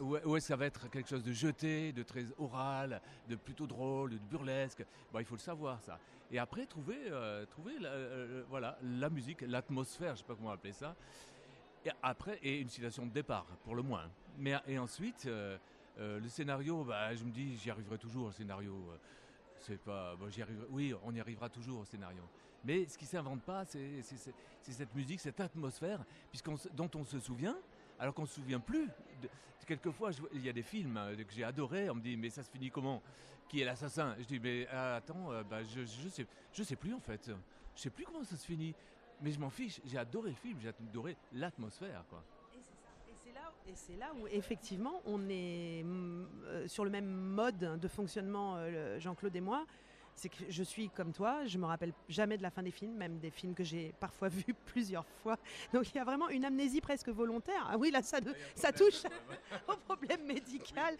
Ou, 0.00 0.16
est-ce 0.16 0.46
que 0.46 0.52
ça 0.52 0.56
va 0.56 0.66
être 0.66 0.88
quelque 0.88 1.08
chose 1.08 1.24
de 1.24 1.32
jeté, 1.32 1.92
de 1.92 2.02
très 2.02 2.24
oral, 2.38 3.00
de 3.28 3.34
plutôt 3.34 3.66
drôle, 3.66 4.10
de 4.10 4.18
burlesque? 4.18 4.84
Bon, 5.12 5.18
Il 5.18 5.24
faut 5.24 5.34
le 5.34 5.40
savoir, 5.40 5.82
ça. 5.82 5.98
Et 6.30 6.38
après, 6.38 6.66
trouver, 6.66 6.98
euh, 7.10 7.44
trouver 7.46 7.78
la, 7.78 7.90
voilà, 8.48 8.78
la 8.82 9.10
musique, 9.10 9.42
l'atmosphère, 9.42 10.08
je 10.08 10.12
ne 10.12 10.16
sais 10.18 10.24
pas 10.24 10.34
comment 10.34 10.50
appeler 10.50 10.72
ça. 10.72 10.94
Et 11.84 11.90
après, 12.02 12.38
et 12.42 12.60
une 12.60 12.68
situation 12.68 13.06
de 13.06 13.10
départ, 13.10 13.46
pour 13.64 13.74
le 13.74 13.82
moins. 13.82 14.10
Mais, 14.38 14.54
et 14.66 14.78
ensuite, 14.78 15.28
le 15.96 16.28
scénario, 16.28 16.84
bah, 16.84 17.14
je 17.14 17.24
me 17.24 17.30
dis, 17.30 17.56
j'y 17.56 17.70
arriverai 17.70 17.98
toujours, 17.98 18.26
le 18.26 18.32
scénario. 18.32 18.74
c'est 19.60 19.78
pas, 19.78 20.14
bon, 20.16 20.28
j'y 20.28 20.42
arriverai, 20.42 20.66
oui, 20.70 20.94
on 21.04 21.14
y 21.14 21.20
arrivera 21.20 21.48
toujours 21.48 21.80
au 21.80 21.84
scénario. 21.84 22.22
Mais 22.64 22.86
ce 22.86 22.98
qui 22.98 23.04
ne 23.06 23.10
s'invente 23.10 23.42
pas, 23.42 23.64
c'est 23.64 24.02
cette 24.62 24.94
musique, 24.94 25.20
cette 25.20 25.40
atmosphère, 25.40 26.04
dont 26.74 26.90
on 26.94 27.04
se 27.04 27.18
souvient, 27.18 27.56
alors 27.98 28.14
qu'on 28.14 28.22
ne 28.22 28.26
se 28.26 28.34
souvient 28.34 28.60
plus. 28.60 28.88
Quelquefois, 29.66 30.10
il 30.32 30.44
y 30.44 30.48
a 30.48 30.52
des 30.52 30.62
films 30.62 30.96
euh, 30.96 31.14
que 31.16 31.32
j'ai 31.32 31.44
adorés, 31.44 31.88
on 31.90 31.94
me 31.94 32.00
dit 32.00 32.16
mais 32.16 32.28
ça 32.30 32.42
se 32.42 32.50
finit 32.50 32.70
comment? 32.70 33.02
Qui 33.48 33.60
est 33.60 33.64
l'assassin? 33.64 34.16
Je 34.18 34.24
dis 34.24 34.40
mais 34.40 34.66
euh, 34.72 34.96
attends, 34.96 35.30
euh, 35.30 35.42
bah, 35.42 35.62
je, 35.62 35.84
je, 35.84 36.08
sais, 36.08 36.26
je 36.52 36.62
sais 36.62 36.76
plus 36.76 36.92
en 36.92 37.00
fait. 37.00 37.30
Je 37.76 37.80
sais 37.80 37.90
plus 37.90 38.04
comment 38.04 38.24
ça 38.24 38.36
se 38.36 38.44
finit. 38.44 38.74
Mais 39.22 39.30
je 39.30 39.38
m'en 39.38 39.50
fiche, 39.50 39.80
j'ai 39.84 39.98
adoré 39.98 40.30
le 40.30 40.36
film, 40.36 40.58
j'ai 40.60 40.68
adoré 40.70 41.16
l'atmosphère. 41.34 42.04
quoi. 42.08 42.24
Et 43.68 43.74
c'est 43.74 43.96
là 43.96 44.12
où 44.18 44.26
effectivement 44.26 45.02
on 45.04 45.28
est 45.28 45.84
sur 46.66 46.84
le 46.84 46.90
même 46.90 47.06
mode 47.06 47.78
de 47.78 47.88
fonctionnement, 47.88 48.58
Jean-Claude 48.98 49.36
et 49.36 49.40
moi 49.40 49.66
c'est 50.20 50.28
que 50.28 50.44
je 50.50 50.62
suis 50.62 50.90
comme 50.90 51.12
toi, 51.12 51.46
je 51.46 51.56
me 51.56 51.64
rappelle 51.64 51.94
jamais 52.06 52.36
de 52.36 52.42
la 52.42 52.50
fin 52.50 52.62
des 52.62 52.70
films, 52.70 52.92
même 52.92 53.18
des 53.20 53.30
films 53.30 53.54
que 53.54 53.64
j'ai 53.64 53.94
parfois 53.98 54.28
vus 54.28 54.54
plusieurs 54.66 55.06
fois. 55.22 55.38
Donc 55.72 55.88
il 55.88 55.96
y 55.96 55.98
a 55.98 56.04
vraiment 56.04 56.28
une 56.28 56.44
amnésie 56.44 56.82
presque 56.82 57.08
volontaire. 57.08 57.66
Ah 57.70 57.78
oui, 57.78 57.90
là 57.90 58.02
ça, 58.02 58.18
ça 58.54 58.70
touche 58.70 59.02
au 59.68 59.76
problème 59.76 60.26
médical. 60.26 60.94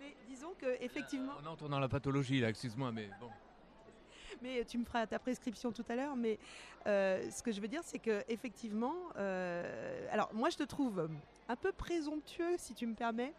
mais 0.00 0.16
disons 0.28 0.52
que 0.58 0.82
effectivement. 0.82 1.34
On 1.44 1.46
entre 1.46 1.68
dans 1.68 1.78
la 1.78 1.88
pathologie 1.88 2.40
là, 2.40 2.48
excuse-moi, 2.48 2.90
mais 2.90 3.08
bon. 3.20 3.30
Mais 4.42 4.64
tu 4.64 4.78
me 4.78 4.84
feras 4.84 5.06
ta 5.06 5.18
prescription 5.18 5.70
tout 5.70 5.84
à 5.88 5.94
l'heure. 5.94 6.16
Mais 6.16 6.38
euh, 6.88 7.30
ce 7.30 7.40
que 7.40 7.52
je 7.52 7.60
veux 7.60 7.68
dire, 7.68 7.82
c'est 7.84 7.98
que 8.00 8.24
effectivement, 8.28 8.96
euh, 9.16 10.08
alors 10.10 10.34
moi 10.34 10.50
je 10.50 10.56
te 10.56 10.64
trouve 10.64 11.08
un 11.48 11.56
peu 11.56 11.70
présomptueux, 11.70 12.56
si 12.56 12.74
tu 12.74 12.86
me 12.86 12.94
permets, 12.94 13.32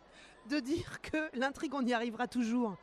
de 0.50 0.60
dire 0.60 1.02
que 1.02 1.30
l'intrigue, 1.38 1.74
on 1.74 1.86
y 1.86 1.94
arrivera 1.94 2.28
toujours. 2.28 2.78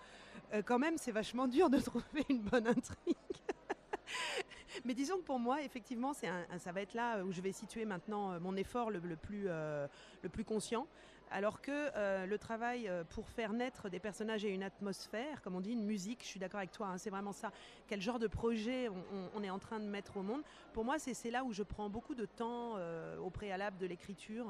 Euh, 0.54 0.62
quand 0.62 0.78
même, 0.78 0.96
c'est 0.96 1.12
vachement 1.12 1.46
dur 1.48 1.70
de 1.70 1.78
trouver 1.80 2.24
une 2.28 2.40
bonne 2.40 2.66
intrigue. 2.66 3.16
Mais 4.84 4.94
disons 4.94 5.16
que 5.18 5.22
pour 5.22 5.38
moi, 5.38 5.62
effectivement, 5.62 6.12
c'est 6.12 6.28
ça 6.58 6.72
va 6.72 6.82
être 6.82 6.94
là 6.94 7.24
où 7.24 7.32
je 7.32 7.40
vais 7.40 7.52
situer 7.52 7.84
maintenant 7.84 8.32
euh, 8.32 8.40
mon 8.40 8.56
effort 8.56 8.90
le, 8.90 9.00
plus, 9.16 9.46
euh, 9.48 9.86
le 10.22 10.28
plus 10.28 10.44
conscient. 10.44 10.86
Alors 11.30 11.60
que 11.60 12.24
le 12.24 12.38
travail 12.38 12.90
pour 13.10 13.28
faire 13.28 13.52
naître 13.52 13.90
des 13.90 13.98
personnages 13.98 14.46
et 14.46 14.48
une 14.48 14.62
atmosphère, 14.62 15.42
comme 15.42 15.56
on 15.56 15.60
dit, 15.60 15.72
une 15.72 15.84
musique, 15.84 16.20
je 16.22 16.28
suis 16.28 16.40
d'accord 16.40 16.56
avec 16.56 16.72
toi, 16.72 16.86
hein, 16.86 16.96
c'est 16.96 17.10
vraiment 17.10 17.32
ça. 17.32 17.52
Quel 17.86 18.00
genre 18.00 18.18
de 18.18 18.28
projet 18.28 18.88
on, 19.36 19.42
est 19.42 19.50
en 19.50 19.58
train 19.58 19.78
de 19.78 19.84
mettre 19.84 20.16
au 20.16 20.22
monde 20.22 20.40
Pour 20.72 20.86
moi, 20.86 20.98
c'est 20.98 21.30
là 21.30 21.44
où 21.44 21.52
je 21.52 21.62
prends 21.62 21.90
beaucoup 21.90 22.14
de 22.14 22.24
temps 22.24 22.76
au 23.22 23.28
préalable 23.28 23.76
de 23.76 23.84
l'écriture 23.84 24.46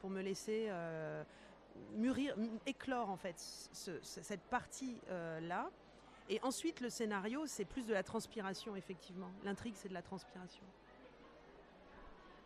pour 0.00 0.10
me 0.10 0.20
laisser 0.20 0.68
mûrir, 1.96 2.34
éclore 2.66 3.10
en 3.10 3.16
fait 3.16 3.36
cette 3.72 4.42
partie 4.42 4.96
euh, 5.10 5.40
là. 5.40 5.70
Et 6.28 6.40
ensuite, 6.42 6.80
le 6.80 6.90
scénario, 6.90 7.44
c'est 7.46 7.64
plus 7.64 7.86
de 7.86 7.92
la 7.92 8.02
transpiration, 8.02 8.74
effectivement. 8.74 9.30
L'intrigue, 9.44 9.74
c'est 9.76 9.88
de 9.88 9.94
la 9.94 10.02
transpiration. 10.02 10.64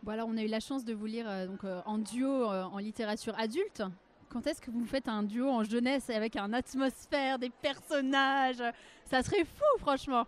Bon, 0.03 0.13
alors, 0.13 0.29
on 0.29 0.37
a 0.37 0.43
eu 0.43 0.49
la 0.49 0.61
chance 0.61 0.85
de 0.85 0.93
vous 0.93 1.07
lire 1.07 1.29
euh, 1.29 1.47
donc, 1.47 1.65
euh, 1.65 1.81
en 1.87 1.99
duo 1.99 2.45
en 2.47 2.79
littérature 2.79 3.39
adulte. 3.39 3.83
Quand 4.29 4.47
est-ce 4.47 4.61
que 4.61 4.71
vous 4.71 4.85
faites 4.85 5.09
un 5.09 5.23
duo 5.23 5.49
en 5.49 5.65
jeunesse 5.65 6.11
avec 6.11 6.37
un 6.37 6.53
atmosphère, 6.53 7.39
des 7.39 7.51
personnages? 7.51 8.63
Ça 9.07 9.23
serait 9.23 9.45
fou, 9.45 9.79
franchement. 9.79 10.27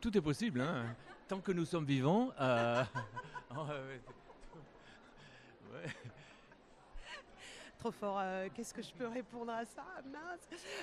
tout 0.00 0.16
est 0.16 0.20
possible, 0.20 0.60
hein. 0.60 0.94
tant 1.28 1.40
que 1.40 1.52
nous 1.52 1.64
sommes 1.64 1.86
vivants. 1.86 2.30
Oh, 3.52 3.66
trop 7.80 7.90
fort. 7.90 8.18
Euh, 8.20 8.48
qu'est-ce 8.54 8.74
que 8.74 8.82
je 8.82 8.92
peux 8.92 9.06
répondre 9.06 9.50
à 9.52 9.64
ça? 9.64 9.84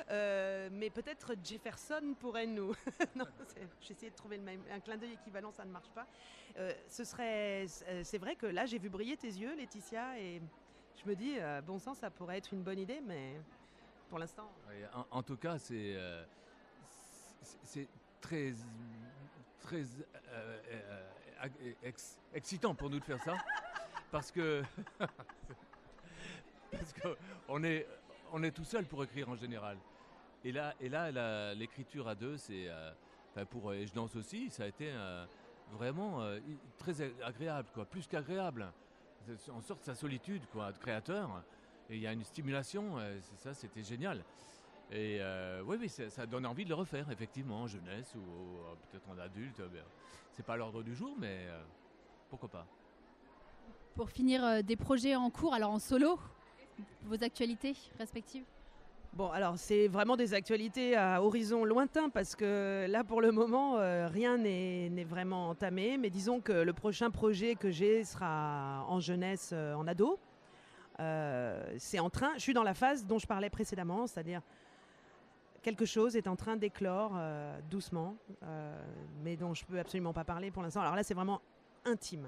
Euh, 0.09 0.69
mais 0.71 0.89
peut-être 0.89 1.35
Jefferson 1.43 2.15
pourrait 2.19 2.47
nous. 2.47 2.73
non, 3.15 3.25
j'ai 3.81 4.09
de 4.09 4.15
trouver 4.15 4.41
un 4.71 4.79
clin 4.79 4.97
d'œil 4.97 5.13
équivalent, 5.13 5.51
ça 5.51 5.63
ne 5.63 5.71
marche 5.71 5.89
pas. 5.89 6.07
Euh, 6.57 6.73
ce 6.89 7.03
serait, 7.03 7.65
c'est 8.03 8.17
vrai 8.17 8.35
que 8.35 8.47
là, 8.47 8.65
j'ai 8.65 8.79
vu 8.79 8.89
briller 8.89 9.15
tes 9.15 9.27
yeux, 9.27 9.55
Laetitia, 9.55 10.19
et 10.19 10.41
je 10.95 11.09
me 11.09 11.15
dis, 11.15 11.35
bon 11.65 11.77
sang, 11.77 11.93
ça 11.93 12.09
pourrait 12.09 12.39
être 12.39 12.53
une 12.53 12.63
bonne 12.63 12.79
idée, 12.79 13.01
mais 13.05 13.39
pour 14.09 14.17
l'instant. 14.17 14.49
en, 15.11 15.23
tout 15.23 15.37
cas, 15.37 15.59
c'est 15.59 15.95
c'est 17.63 17.87
très 18.19 18.53
très 19.61 19.83
excitant 22.33 22.73
pour 22.73 22.89
nous 22.89 22.99
de 22.99 23.05
faire 23.05 23.21
ça, 23.23 23.35
parce 24.11 24.31
que 24.31 24.63
parce 26.79 26.93
qu'on 26.93 27.63
est, 27.63 27.87
on 28.31 28.43
est 28.43 28.51
tout 28.51 28.63
seul 28.63 28.85
pour 28.85 29.03
écrire 29.03 29.29
en 29.29 29.35
général. 29.35 29.77
Et 30.43 30.51
là, 30.51 30.73
et 30.79 30.89
là 30.89 31.53
l'écriture 31.53 32.07
à 32.07 32.15
deux, 32.15 32.37
c'est. 32.37 32.67
Euh, 32.67 32.91
pour 33.51 33.73
Et 33.73 33.85
je 33.85 33.93
danse 33.93 34.15
aussi, 34.15 34.49
ça 34.49 34.63
a 34.63 34.67
été 34.67 34.89
euh, 34.89 35.25
vraiment 35.73 36.21
euh, 36.21 36.39
très 36.79 37.01
agréable, 37.23 37.69
quoi. 37.73 37.85
Plus 37.85 38.07
qu'agréable. 38.07 38.71
On 39.53 39.61
sort 39.61 39.77
de 39.77 39.83
sa 39.83 39.93
solitude, 39.93 40.41
quoi, 40.51 40.71
de 40.71 40.77
créateur. 40.77 41.43
Et 41.89 41.97
il 41.97 42.01
y 42.01 42.07
a 42.07 42.13
une 42.13 42.23
stimulation, 42.23 42.95
ça, 43.35 43.53
c'était 43.53 43.83
génial. 43.83 44.23
Et 44.89 45.19
oui, 45.65 45.77
oui, 45.79 45.89
ça, 45.89 46.25
donne 46.25 46.45
envie 46.45 46.63
de 46.63 46.69
le 46.69 46.75
refaire, 46.75 47.11
effectivement, 47.11 47.63
en 47.63 47.67
jeunesse 47.67 48.15
ou, 48.15 48.21
peut-être 48.89 49.09
en 49.09 49.17
adulte. 49.19 49.61
C'est 50.31 50.45
pas 50.45 50.55
l'ordre 50.55 50.81
du 50.81 50.95
jour, 50.95 51.13
mais 51.19 51.45
pourquoi 52.29 52.47
pas. 52.47 52.65
Pour 53.95 54.09
finir, 54.09 54.63
des 54.63 54.77
projets 54.77 55.17
en 55.17 55.29
cours, 55.29 55.53
alors 55.53 55.71
en 55.71 55.79
solo? 55.79 56.17
Vos 57.05 57.23
actualités 57.23 57.75
respectives 57.97 58.43
Bon, 59.17 59.31
alors 59.31 59.57
c'est 59.57 59.87
vraiment 59.87 60.15
des 60.15 60.35
actualités 60.35 60.95
à 60.95 61.23
horizon 61.23 61.65
lointain 61.65 62.09
parce 62.09 62.35
que 62.35 62.85
là 62.87 63.03
pour 63.03 63.19
le 63.19 63.31
moment 63.31 63.77
euh, 63.77 64.07
rien 64.07 64.37
n'est 64.37 65.03
vraiment 65.05 65.49
entamé, 65.49 65.97
mais 65.97 66.11
disons 66.11 66.39
que 66.39 66.51
le 66.51 66.71
prochain 66.71 67.09
projet 67.09 67.55
que 67.55 67.71
j'ai 67.71 68.03
sera 68.03 68.85
en 68.87 68.99
jeunesse, 68.99 69.49
euh, 69.53 69.73
en 69.73 69.87
ado. 69.87 70.19
Euh, 70.99 71.63
c'est 71.79 71.97
en 71.97 72.11
train, 72.11 72.33
je 72.35 72.41
suis 72.41 72.53
dans 72.53 72.61
la 72.61 72.75
phase 72.75 73.07
dont 73.07 73.17
je 73.17 73.25
parlais 73.25 73.49
précédemment, 73.49 74.05
c'est-à-dire 74.05 74.41
quelque 75.63 75.85
chose 75.85 76.15
est 76.15 76.27
en 76.27 76.35
train 76.35 76.55
d'éclore 76.55 77.19
doucement, 77.71 78.15
mais 79.23 79.35
dont 79.35 79.55
je 79.55 79.65
peux 79.65 79.79
absolument 79.79 80.13
pas 80.13 80.25
parler 80.25 80.51
pour 80.51 80.61
l'instant. 80.61 80.81
Alors 80.81 80.95
là 80.95 81.01
c'est 81.01 81.15
vraiment 81.15 81.41
intime, 81.85 82.27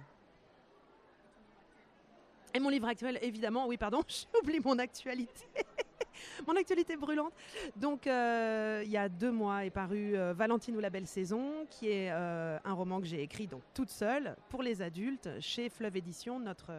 et 2.54 2.60
mon 2.60 2.70
livre 2.70 2.88
actuel, 2.88 3.20
évidemment, 3.22 3.68
oui, 3.68 3.78
pardon, 3.78 4.02
j'oublie 4.34 4.60
mon 4.60 4.78
actualité. 4.80 5.46
mon 6.48 6.56
actualité 6.56 6.96
brûlante. 6.96 7.34
Donc, 7.76 8.08
euh, 8.08 8.82
il 8.86 8.92
y 8.92 8.98
a 8.98 9.10
deux 9.10 9.32
mois 9.32 9.66
est 9.66 9.70
paru 9.70 10.16
euh, 10.16 10.34
Valentine 10.34 10.76
ou 10.76 10.80
la 10.80 10.90
belle 10.90 11.08
saison, 11.08 11.66
qui 11.70 11.90
est 11.90 12.10
euh, 12.12 12.58
un 12.64 12.74
roman 12.74 13.00
que 13.00 13.08
j'ai 13.08 13.22
écrit 13.22 13.48
donc 13.48 13.62
toute 13.74 13.90
seule 13.90 14.36
pour 14.50 14.64
les 14.64 14.82
adultes 14.82 15.30
chez 15.40 15.70
Fleuve 15.70 15.98
Édition, 15.98 16.40
notre 16.40 16.72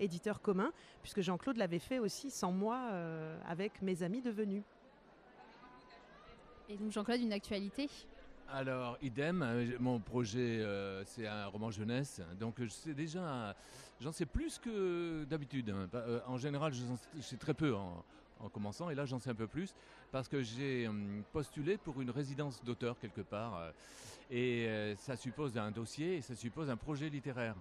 éditeur 0.00 0.40
commun, 0.40 0.72
puisque 1.02 1.20
Jean-Claude 1.20 1.56
l'avait 1.56 1.78
fait 1.78 1.98
aussi 1.98 2.30
sans 2.30 2.52
moi 2.52 2.78
avec 3.46 3.80
mes 3.82 4.02
amis 4.02 4.20
devenus. 4.20 4.62
Et 6.68 6.76
donc 6.76 6.90
Jean-Claude, 6.90 7.20
une 7.20 7.32
actualité? 7.32 7.88
Alors, 8.52 8.96
idem, 9.02 9.44
mon 9.80 10.00
projet, 10.00 10.64
c'est 11.06 11.26
un 11.26 11.46
roman 11.46 11.70
jeunesse. 11.70 12.20
Donc, 12.38 12.54
je 12.58 12.68
sais 12.68 12.94
déjà 12.94 13.54
J'en 14.00 14.12
sais 14.12 14.26
plus 14.26 14.58
que 14.58 15.24
d'habitude. 15.24 15.70
Hein. 15.70 15.88
Euh, 15.94 16.20
en 16.26 16.36
général, 16.36 16.72
je 16.74 17.22
sais 17.22 17.36
très 17.36 17.54
peu 17.54 17.74
en, 17.74 18.04
commençant, 18.52 18.90
et 18.90 18.94
là 18.94 19.06
j'en 19.06 19.18
sais 19.18 19.30
un 19.30 19.34
peu 19.34 19.46
plus, 19.46 19.74
parce 20.12 20.28
que 20.28 20.42
j'ai 20.42 20.86
hum, 20.86 21.22
postulé 21.32 21.78
pour 21.78 22.00
une 22.02 22.10
résidence 22.10 22.62
d'auteur 22.62 22.98
quelque 22.98 23.22
part, 23.22 23.56
euh, 23.56 23.70
et 24.30 24.66
euh, 24.68 24.94
ça 24.96 25.16
suppose 25.16 25.56
un 25.56 25.70
dossier, 25.70 26.16
et 26.16 26.20
ça 26.20 26.34
suppose 26.34 26.68
un 26.68 26.76
projet 26.76 27.08
littéraire. 27.08 27.54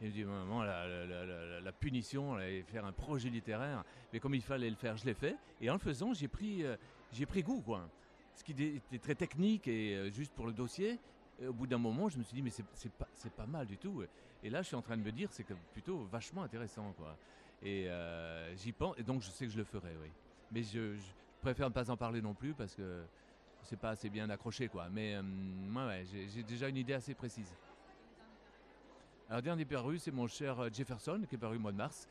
Et 0.00 0.06
je 0.06 0.12
dis, 0.12 0.24
maman, 0.24 0.62
la, 0.62 1.60
la, 1.60 1.72
punition, 1.72 2.36
faire 2.66 2.84
un 2.84 2.92
projet 2.92 3.28
littéraire, 3.28 3.84
mais 4.12 4.20
comme 4.20 4.34
il 4.34 4.42
fallait 4.42 4.70
le 4.70 4.76
faire, 4.76 4.96
je 4.96 5.04
l'ai 5.04 5.14
fait, 5.14 5.36
et 5.60 5.70
en 5.70 5.74
le 5.74 5.80
faisant, 5.80 6.12
j'ai 6.12 6.28
pris, 6.28 6.64
j'ai 7.12 7.26
pris 7.26 7.42
goût, 7.42 7.60
quoi. 7.60 7.88
Ce 8.34 8.44
qui 8.44 8.52
était 8.52 8.98
très 8.98 9.14
technique 9.14 9.68
et 9.68 10.10
juste 10.10 10.32
pour 10.32 10.46
le 10.46 10.52
dossier, 10.52 10.98
au 11.46 11.52
bout 11.52 11.66
d'un 11.66 11.78
moment, 11.78 12.08
je 12.08 12.18
me 12.18 12.22
suis 12.22 12.34
dit, 12.34 12.42
mais 12.42 12.50
c'est 12.50 13.32
pas, 13.32 13.46
mal 13.46 13.66
du 13.66 13.76
tout. 13.76 14.02
Et 14.42 14.50
là, 14.50 14.62
je 14.62 14.68
suis 14.68 14.76
en 14.76 14.82
train 14.82 14.96
de 14.96 15.02
me 15.02 15.12
dire, 15.12 15.28
c'est 15.32 15.46
plutôt 15.72 16.04
vachement 16.10 16.42
intéressant, 16.42 16.92
quoi. 16.96 17.16
Et 17.62 17.88
euh, 17.88 18.54
j'y 18.56 18.72
pense, 18.72 18.98
et 18.98 19.02
donc 19.02 19.22
je 19.22 19.30
sais 19.30 19.46
que 19.46 19.52
je 19.52 19.58
le 19.58 19.64
ferai, 19.64 19.96
oui. 20.00 20.10
Mais 20.50 20.62
je, 20.62 20.96
préfère 21.40 21.68
ne 21.68 21.72
pas 21.72 21.90
en 21.90 21.96
parler 21.96 22.20
non 22.20 22.34
plus 22.34 22.54
parce 22.54 22.74
que 22.74 23.02
c'est 23.62 23.78
pas 23.78 23.90
assez 23.90 24.10
bien 24.10 24.28
accroché 24.30 24.68
quoi. 24.68 24.88
Mais 24.90 25.14
euh, 25.14 26.04
j'ai 26.28 26.42
déjà 26.42 26.68
une 26.68 26.76
idée 26.76 26.92
assez 26.92 27.14
précise. 27.14 27.52
Alors 29.28 29.42
dernier 29.42 29.64
paru, 29.64 29.98
c'est 29.98 30.10
mon 30.10 30.26
cher 30.26 30.58
euh, 30.60 30.68
Jefferson 30.72 31.22
qui 31.28 31.36
est 31.36 31.38
paru 31.38 31.56
au 31.56 31.60
mois 31.60 31.72
de 31.72 31.76
mars. 31.76 32.08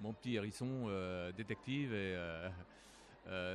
Mon 0.00 0.12
petit 0.12 0.34
hérisson 0.34 0.88
détective 1.36 1.92
et 1.92 2.16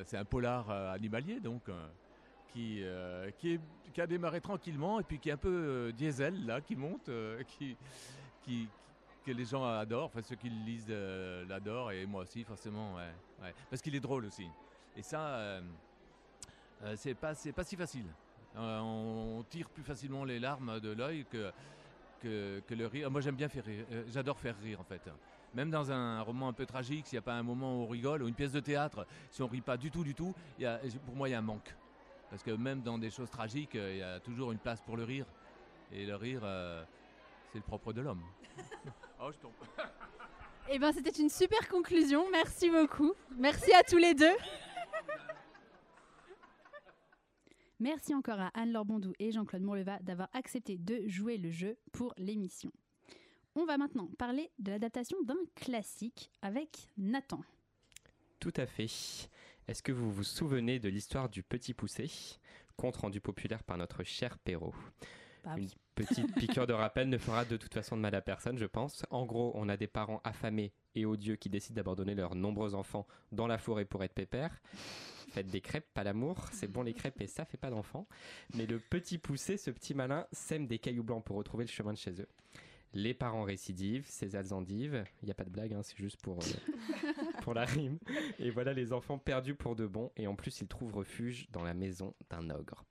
c'est 0.05 0.17
un 0.17 0.23
polar 0.23 0.69
animalier 0.69 1.41
donc 1.41 1.63
qui, 2.53 2.83
qui, 3.37 3.59
qui, 3.93 4.01
a 4.01 4.07
démarré 4.07 4.41
tranquillement 4.41 4.99
et 4.99 5.03
puis 5.03 5.19
qui 5.19 5.29
est 5.29 5.33
un 5.33 5.37
peu 5.37 5.91
diesel 5.95 6.45
là, 6.45 6.61
qui 6.61 6.75
monte, 6.75 7.09
qui, 7.47 7.75
qui, 8.43 8.67
que 9.25 9.31
les 9.31 9.45
gens 9.45 9.65
adorent, 9.65 10.05
enfin 10.05 10.21
ceux 10.21 10.35
qui 10.35 10.49
le 10.49 10.65
lisent 10.65 10.89
l'adorent 11.47 11.91
et 11.91 12.05
moi 12.05 12.23
aussi 12.23 12.43
forcément, 12.43 12.95
parce 13.69 13.81
qu'il 13.81 13.95
est 13.95 13.99
drôle 13.99 14.25
aussi. 14.25 14.47
Et 14.95 15.03
ça, 15.03 15.61
euh, 16.83 16.95
c'est 16.95 17.15
pas, 17.15 17.33
pas 17.55 17.63
si 17.63 17.75
facile. 17.75 18.05
Euh, 18.55 18.79
on 18.79 19.43
tire 19.49 19.69
plus 19.69 19.83
facilement 19.83 20.23
les 20.23 20.39
larmes 20.39 20.79
de 20.79 20.89
l'œil 20.89 21.25
que, 21.25 21.51
que, 22.21 22.73
le 22.73 22.87
rire. 22.87 23.09
Moi 23.11 23.21
j'aime 23.21 23.35
bien 23.35 23.49
faire 23.49 23.65
rire, 23.65 23.85
euh, 23.91 24.03
j'adore 24.09 24.39
faire 24.39 24.57
rire 24.59 24.79
en 24.79 24.83
fait. 24.83 25.01
Même 25.53 25.69
dans 25.69 25.91
un 25.91 26.21
roman 26.21 26.49
un 26.49 26.53
peu 26.53 26.65
tragique, 26.65 27.07
s'il 27.07 27.15
n'y 27.15 27.19
a 27.19 27.23
pas 27.23 27.33
un 27.33 27.43
moment 27.43 27.79
où 27.79 27.83
on 27.83 27.87
rigole, 27.87 28.23
ou 28.23 28.27
une 28.27 28.35
pièce 28.35 28.51
de 28.51 28.59
théâtre, 28.59 29.07
si 29.31 29.41
on 29.41 29.47
rit 29.47 29.61
pas 29.61 29.77
du 29.77 29.91
tout, 29.91 30.03
du 30.03 30.13
tout, 30.13 30.33
pour 31.05 31.15
moi 31.15 31.29
il 31.29 31.31
y 31.31 31.35
a 31.35 31.39
un 31.39 31.41
manque. 31.41 31.75
Parce 32.29 32.43
que 32.43 32.51
même 32.51 32.81
dans 32.81 32.97
des 32.97 33.09
choses 33.09 33.29
tragiques, 33.29 33.75
il 33.75 33.97
y 33.97 34.01
a 34.01 34.19
toujours 34.19 34.51
une 34.51 34.59
place 34.59 34.81
pour 34.81 34.97
le 34.97 35.03
rire. 35.03 35.25
Et 35.91 36.05
le 36.05 36.15
rire, 36.15 36.41
c'est 37.51 37.59
le 37.59 37.63
propre 37.63 37.93
de 37.93 38.01
l'homme. 38.01 38.23
oh, 39.21 39.31
je 39.31 39.37
tombe. 39.37 39.53
Eh 40.69 40.79
bien, 40.79 40.91
c'était 40.91 41.21
une 41.21 41.29
super 41.29 41.69
conclusion. 41.69 42.29
Merci 42.29 42.69
beaucoup. 42.69 43.13
Merci 43.37 43.71
à 43.71 43.83
tous 43.83 43.95
les 43.95 44.13
deux. 44.13 44.25
Merci 47.79 48.13
encore 48.13 48.41
à 48.41 48.47
Anne-Laure 48.53 48.83
Bondou 48.83 49.13
et 49.17 49.31
Jean-Claude 49.31 49.61
Mourleva 49.61 49.97
d'avoir 49.99 50.27
accepté 50.33 50.77
de 50.77 51.07
jouer 51.07 51.37
le 51.37 51.51
jeu 51.51 51.77
pour 51.93 52.13
l'émission. 52.17 52.69
On 53.55 53.63
va 53.63 53.77
maintenant 53.77 54.09
parler 54.17 54.51
de 54.59 54.71
l'adaptation 54.71 55.17
d'un 55.23 55.37
classique 55.55 56.31
avec 56.41 56.89
Nathan. 56.97 57.39
Tout 58.39 58.53
à 58.57 58.65
fait. 58.65 58.87
Est-ce 59.67 59.83
que 59.83 59.91
vous 59.91 60.09
vous 60.09 60.23
souvenez 60.23 60.79
de 60.79 60.87
l'histoire 60.87 61.27
du 61.27 61.43
Petit 61.43 61.73
Poussé, 61.73 62.09
compte 62.77 62.95
rendu 62.95 63.19
populaire 63.19 63.63
par 63.63 63.77
notre 63.77 64.01
cher 64.05 64.37
Perrault? 64.37 64.73
Bah 65.43 65.55
Une 65.57 65.67
petite 65.95 66.33
piqûre 66.35 66.67
de 66.67 66.71
rappel 66.71 67.09
ne 67.09 67.17
fera 67.17 67.43
de 67.43 67.57
toute 67.57 67.73
façon 67.73 67.97
de 67.97 68.01
mal 68.01 68.15
à 68.15 68.21
personne, 68.21 68.57
je 68.57 68.65
pense. 68.65 69.03
En 69.11 69.25
gros, 69.25 69.51
on 69.55 69.67
a 69.67 69.75
des 69.75 69.87
parents 69.87 70.21
affamés 70.23 70.71
et 70.95 71.05
odieux 71.05 71.35
qui 71.35 71.49
décident 71.49 71.75
d'abandonner 71.75 72.15
leurs 72.15 72.35
nombreux 72.35 72.75
enfants 72.75 73.07
dans 73.33 73.45
la 73.45 73.57
forêt 73.57 73.83
pour 73.83 74.05
être 74.05 74.13
pépères. 74.13 74.61
Faites 75.31 75.47
des 75.47 75.59
crêpes, 75.59 75.93
pas 75.93 76.05
l'amour. 76.05 76.45
C'est 76.53 76.71
bon 76.71 76.83
les 76.83 76.93
crêpes 76.93 77.19
et 77.19 77.27
ça 77.27 77.43
fait 77.43 77.57
pas 77.57 77.69
d'enfants. 77.69 78.07
Mais 78.55 78.67
le 78.67 78.79
petit 78.79 79.17
poussé, 79.17 79.57
ce 79.57 79.69
petit 79.69 79.93
malin, 79.93 80.27
sème 80.31 80.65
des 80.65 80.79
cailloux 80.79 81.03
blancs 81.03 81.25
pour 81.25 81.35
retrouver 81.35 81.65
le 81.65 81.69
chemin 81.69 81.91
de 81.91 81.97
chez 81.97 82.21
eux. 82.21 82.29
Les 82.93 83.13
parents 83.13 83.43
récidivent, 83.43 84.05
ces 84.07 84.53
endives. 84.53 85.03
Il 85.21 85.25
n'y 85.25 85.31
a 85.31 85.35
pas 85.35 85.43
de 85.43 85.49
blague, 85.49 85.73
hein, 85.73 85.83
c'est 85.83 85.97
juste 85.97 86.21
pour, 86.21 86.39
euh, 86.39 87.11
pour 87.41 87.53
la 87.53 87.65
rime. 87.65 87.99
Et 88.39 88.49
voilà 88.49 88.73
les 88.73 88.93
enfants 88.93 89.17
perdus 89.17 89.55
pour 89.55 89.75
de 89.75 89.85
bon. 89.85 90.11
Et 90.15 90.27
en 90.27 90.35
plus, 90.35 90.61
ils 90.61 90.67
trouvent 90.67 90.95
refuge 90.95 91.47
dans 91.51 91.63
la 91.63 91.73
maison 91.73 92.13
d'un 92.29 92.49
ogre. 92.49 92.85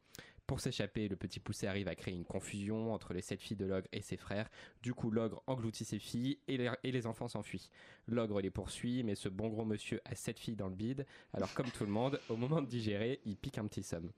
Pour 0.46 0.60
s'échapper, 0.60 1.08
le 1.08 1.16
petit 1.16 1.40
poussé 1.40 1.66
arrive 1.66 1.88
à 1.88 1.96
créer 1.96 2.14
une 2.14 2.24
confusion 2.24 2.94
entre 2.94 3.12
les 3.12 3.20
sept 3.20 3.42
filles 3.42 3.56
de 3.56 3.66
l'ogre 3.66 3.88
et 3.92 4.00
ses 4.00 4.16
frères. 4.16 4.48
Du 4.80 4.94
coup, 4.94 5.10
l'ogre 5.10 5.42
engloutit 5.48 5.84
ses 5.84 5.98
filles 5.98 6.38
et 6.46 6.56
les, 6.84 7.06
enfants 7.06 7.26
s'enfuient. 7.26 7.68
L'ogre 8.06 8.40
les 8.40 8.50
poursuit, 8.50 9.02
mais 9.02 9.16
ce 9.16 9.28
bon 9.28 9.48
gros 9.48 9.64
monsieur 9.64 10.00
a 10.04 10.14
sept 10.14 10.38
filles 10.38 10.54
dans 10.54 10.68
le 10.68 10.76
bide. 10.76 11.04
Alors, 11.32 11.52
comme 11.54 11.68
tout 11.70 11.84
le 11.84 11.90
monde, 11.90 12.20
au 12.28 12.36
moment 12.36 12.62
de 12.62 12.66
digérer, 12.68 13.20
il 13.24 13.36
pique 13.36 13.58
un 13.58 13.66
petit 13.66 13.82
somme. 13.82 14.12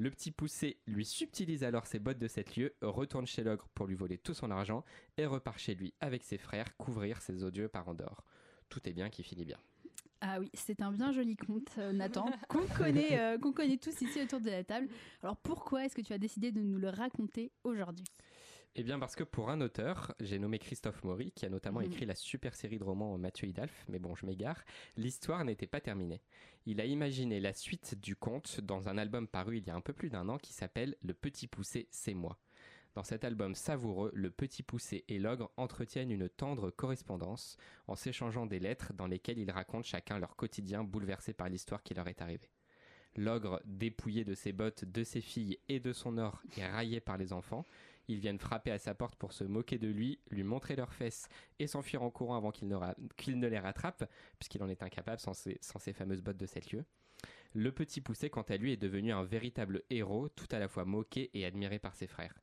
Le 0.00 0.10
petit 0.10 0.30
poussé 0.30 0.78
lui 0.86 1.04
subtilise 1.04 1.62
alors 1.62 1.86
ses 1.86 1.98
bottes 1.98 2.18
de 2.18 2.26
sept 2.26 2.56
lieues, 2.56 2.74
retourne 2.80 3.26
chez 3.26 3.44
l'ogre 3.44 3.68
pour 3.74 3.86
lui 3.86 3.94
voler 3.94 4.16
tout 4.16 4.32
son 4.32 4.50
argent 4.50 4.82
et 5.18 5.26
repart 5.26 5.58
chez 5.58 5.74
lui 5.74 5.92
avec 6.00 6.22
ses 6.24 6.38
frères 6.38 6.74
couvrir 6.78 7.20
ses 7.20 7.44
odieux 7.44 7.68
parents 7.68 7.92
d'or. 7.92 8.24
Tout 8.70 8.88
est 8.88 8.94
bien 8.94 9.10
qui 9.10 9.22
finit 9.22 9.44
bien. 9.44 9.58
Ah 10.22 10.40
oui, 10.40 10.50
c'est 10.54 10.80
un 10.80 10.90
bien 10.90 11.12
joli 11.12 11.36
conte, 11.36 11.76
euh, 11.76 11.92
Nathan, 11.92 12.30
qu'on 12.48 12.66
connaît, 12.66 13.20
euh, 13.20 13.36
qu'on 13.36 13.52
connaît 13.52 13.76
tous 13.76 14.00
ici 14.00 14.22
autour 14.22 14.40
de 14.40 14.48
la 14.48 14.64
table. 14.64 14.88
Alors 15.22 15.36
pourquoi 15.36 15.84
est-ce 15.84 15.94
que 15.94 16.00
tu 16.00 16.14
as 16.14 16.18
décidé 16.18 16.50
de 16.50 16.62
nous 16.62 16.78
le 16.78 16.88
raconter 16.88 17.52
aujourd'hui? 17.62 18.06
Eh 18.76 18.82
bien 18.82 18.98
parce 18.98 19.16
que 19.16 19.24
pour 19.24 19.50
un 19.50 19.60
auteur, 19.60 20.14
j'ai 20.20 20.38
nommé 20.38 20.58
Christophe 20.58 21.02
Maury, 21.02 21.32
qui 21.32 21.44
a 21.44 21.48
notamment 21.48 21.80
mhm. 21.80 21.86
écrit 21.86 22.06
la 22.06 22.14
super 22.14 22.54
série 22.54 22.78
de 22.78 22.84
romans 22.84 23.18
Mathieu 23.18 23.48
Hidalf, 23.48 23.84
mais 23.88 23.98
bon 23.98 24.14
je 24.14 24.26
m'égare, 24.26 24.62
l'histoire 24.96 25.44
n'était 25.44 25.66
pas 25.66 25.80
terminée. 25.80 26.22
Il 26.66 26.80
a 26.80 26.84
imaginé 26.84 27.40
la 27.40 27.52
suite 27.52 27.98
du 28.00 28.14
conte 28.14 28.60
dans 28.60 28.88
un 28.88 28.98
album 28.98 29.26
paru 29.26 29.58
il 29.58 29.66
y 29.66 29.70
a 29.70 29.74
un 29.74 29.80
peu 29.80 29.92
plus 29.92 30.10
d'un 30.10 30.28
an 30.28 30.38
qui 30.38 30.52
s'appelle 30.52 30.96
Le 31.02 31.14
Petit 31.14 31.46
Poussé, 31.46 31.88
c'est 31.90 32.14
moi. 32.14 32.38
Dans 32.94 33.04
cet 33.04 33.24
album 33.24 33.54
savoureux, 33.54 34.10
le 34.14 34.30
petit 34.30 34.64
poussé 34.64 35.04
et 35.06 35.20
l'ogre 35.20 35.52
entretiennent 35.56 36.10
une 36.10 36.28
tendre 36.28 36.70
correspondance 36.70 37.56
en 37.86 37.94
s'échangeant 37.94 38.46
des 38.46 38.58
lettres 38.58 38.92
dans 38.94 39.06
lesquelles 39.06 39.38
ils 39.38 39.50
racontent 39.50 39.84
chacun 39.84 40.18
leur 40.18 40.34
quotidien 40.34 40.82
bouleversé 40.82 41.32
par 41.32 41.48
l'histoire 41.48 41.84
qui 41.84 41.94
leur 41.94 42.08
est 42.08 42.20
arrivée. 42.20 42.50
L'ogre, 43.16 43.60
dépouillé 43.64 44.24
de 44.24 44.34
ses 44.34 44.52
bottes, 44.52 44.84
de 44.84 45.04
ses 45.04 45.20
filles 45.20 45.58
et 45.68 45.80
de 45.80 45.92
son 45.92 46.18
or, 46.18 46.42
est 46.56 46.66
raillé 46.66 47.00
par 47.00 47.16
les 47.16 47.32
enfants. 47.32 47.66
Ils 48.10 48.18
viennent 48.18 48.40
frapper 48.40 48.72
à 48.72 48.78
sa 48.78 48.92
porte 48.92 49.14
pour 49.14 49.32
se 49.32 49.44
moquer 49.44 49.78
de 49.78 49.86
lui, 49.86 50.18
lui 50.30 50.42
montrer 50.42 50.74
leurs 50.74 50.92
fesses 50.92 51.28
et 51.60 51.68
s'enfuir 51.68 52.02
en 52.02 52.10
courant 52.10 52.36
avant 52.36 52.50
qu'il 52.50 52.66
ne, 52.66 53.46
les 53.46 53.58
rattrape, 53.60 54.10
puisqu'il 54.40 54.60
en 54.64 54.68
est 54.68 54.82
incapable 54.82 55.20
sans 55.20 55.32
ses, 55.32 55.58
sans 55.60 55.78
ses 55.78 55.92
fameuses 55.92 56.20
bottes 56.20 56.36
de 56.36 56.46
sept 56.46 56.72
lieues. 56.72 56.84
Le 57.52 57.70
petit 57.70 58.00
poussé, 58.00 58.28
quant 58.28 58.42
à 58.42 58.56
lui, 58.56 58.72
est 58.72 58.76
devenu 58.76 59.12
un 59.12 59.22
véritable 59.22 59.84
héros, 59.90 60.28
tout 60.28 60.48
à 60.50 60.58
la 60.58 60.66
fois 60.66 60.84
moqué 60.84 61.30
et 61.34 61.44
admiré 61.44 61.78
par 61.78 61.94
ses 61.94 62.08
frères 62.08 62.34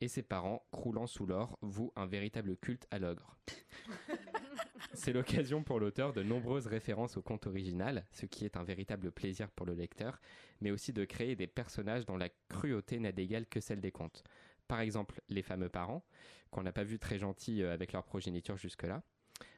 et 0.00 0.08
ses 0.08 0.22
parents, 0.22 0.64
croulant 0.70 1.06
sous 1.06 1.26
l'or, 1.26 1.58
vouent 1.62 1.92
un 1.96 2.06
véritable 2.06 2.56
culte 2.56 2.86
à 2.90 2.98
l'ogre. 2.98 3.36
C'est 4.94 5.12
l'occasion 5.12 5.62
pour 5.62 5.80
l'auteur 5.80 6.12
de 6.12 6.22
nombreuses 6.22 6.66
références 6.66 7.16
au 7.16 7.22
conte 7.22 7.46
original, 7.46 8.06
ce 8.12 8.26
qui 8.26 8.44
est 8.44 8.56
un 8.56 8.62
véritable 8.62 9.10
plaisir 9.10 9.50
pour 9.50 9.66
le 9.66 9.74
lecteur, 9.74 10.20
mais 10.60 10.70
aussi 10.70 10.92
de 10.92 11.04
créer 11.04 11.36
des 11.36 11.46
personnages 11.46 12.06
dont 12.06 12.16
la 12.16 12.28
cruauté 12.48 12.98
n'a 12.98 13.12
d'égal 13.12 13.46
que 13.46 13.60
celle 13.60 13.80
des 13.80 13.92
contes. 13.92 14.22
Par 14.68 14.80
exemple, 14.80 15.20
les 15.28 15.42
fameux 15.42 15.68
parents, 15.68 16.04
qu'on 16.50 16.62
n'a 16.62 16.72
pas 16.72 16.84
vu 16.84 16.98
très 16.98 17.18
gentils 17.18 17.62
euh, 17.62 17.72
avec 17.72 17.92
leur 17.92 18.04
progéniture 18.04 18.56
jusque-là. 18.56 19.02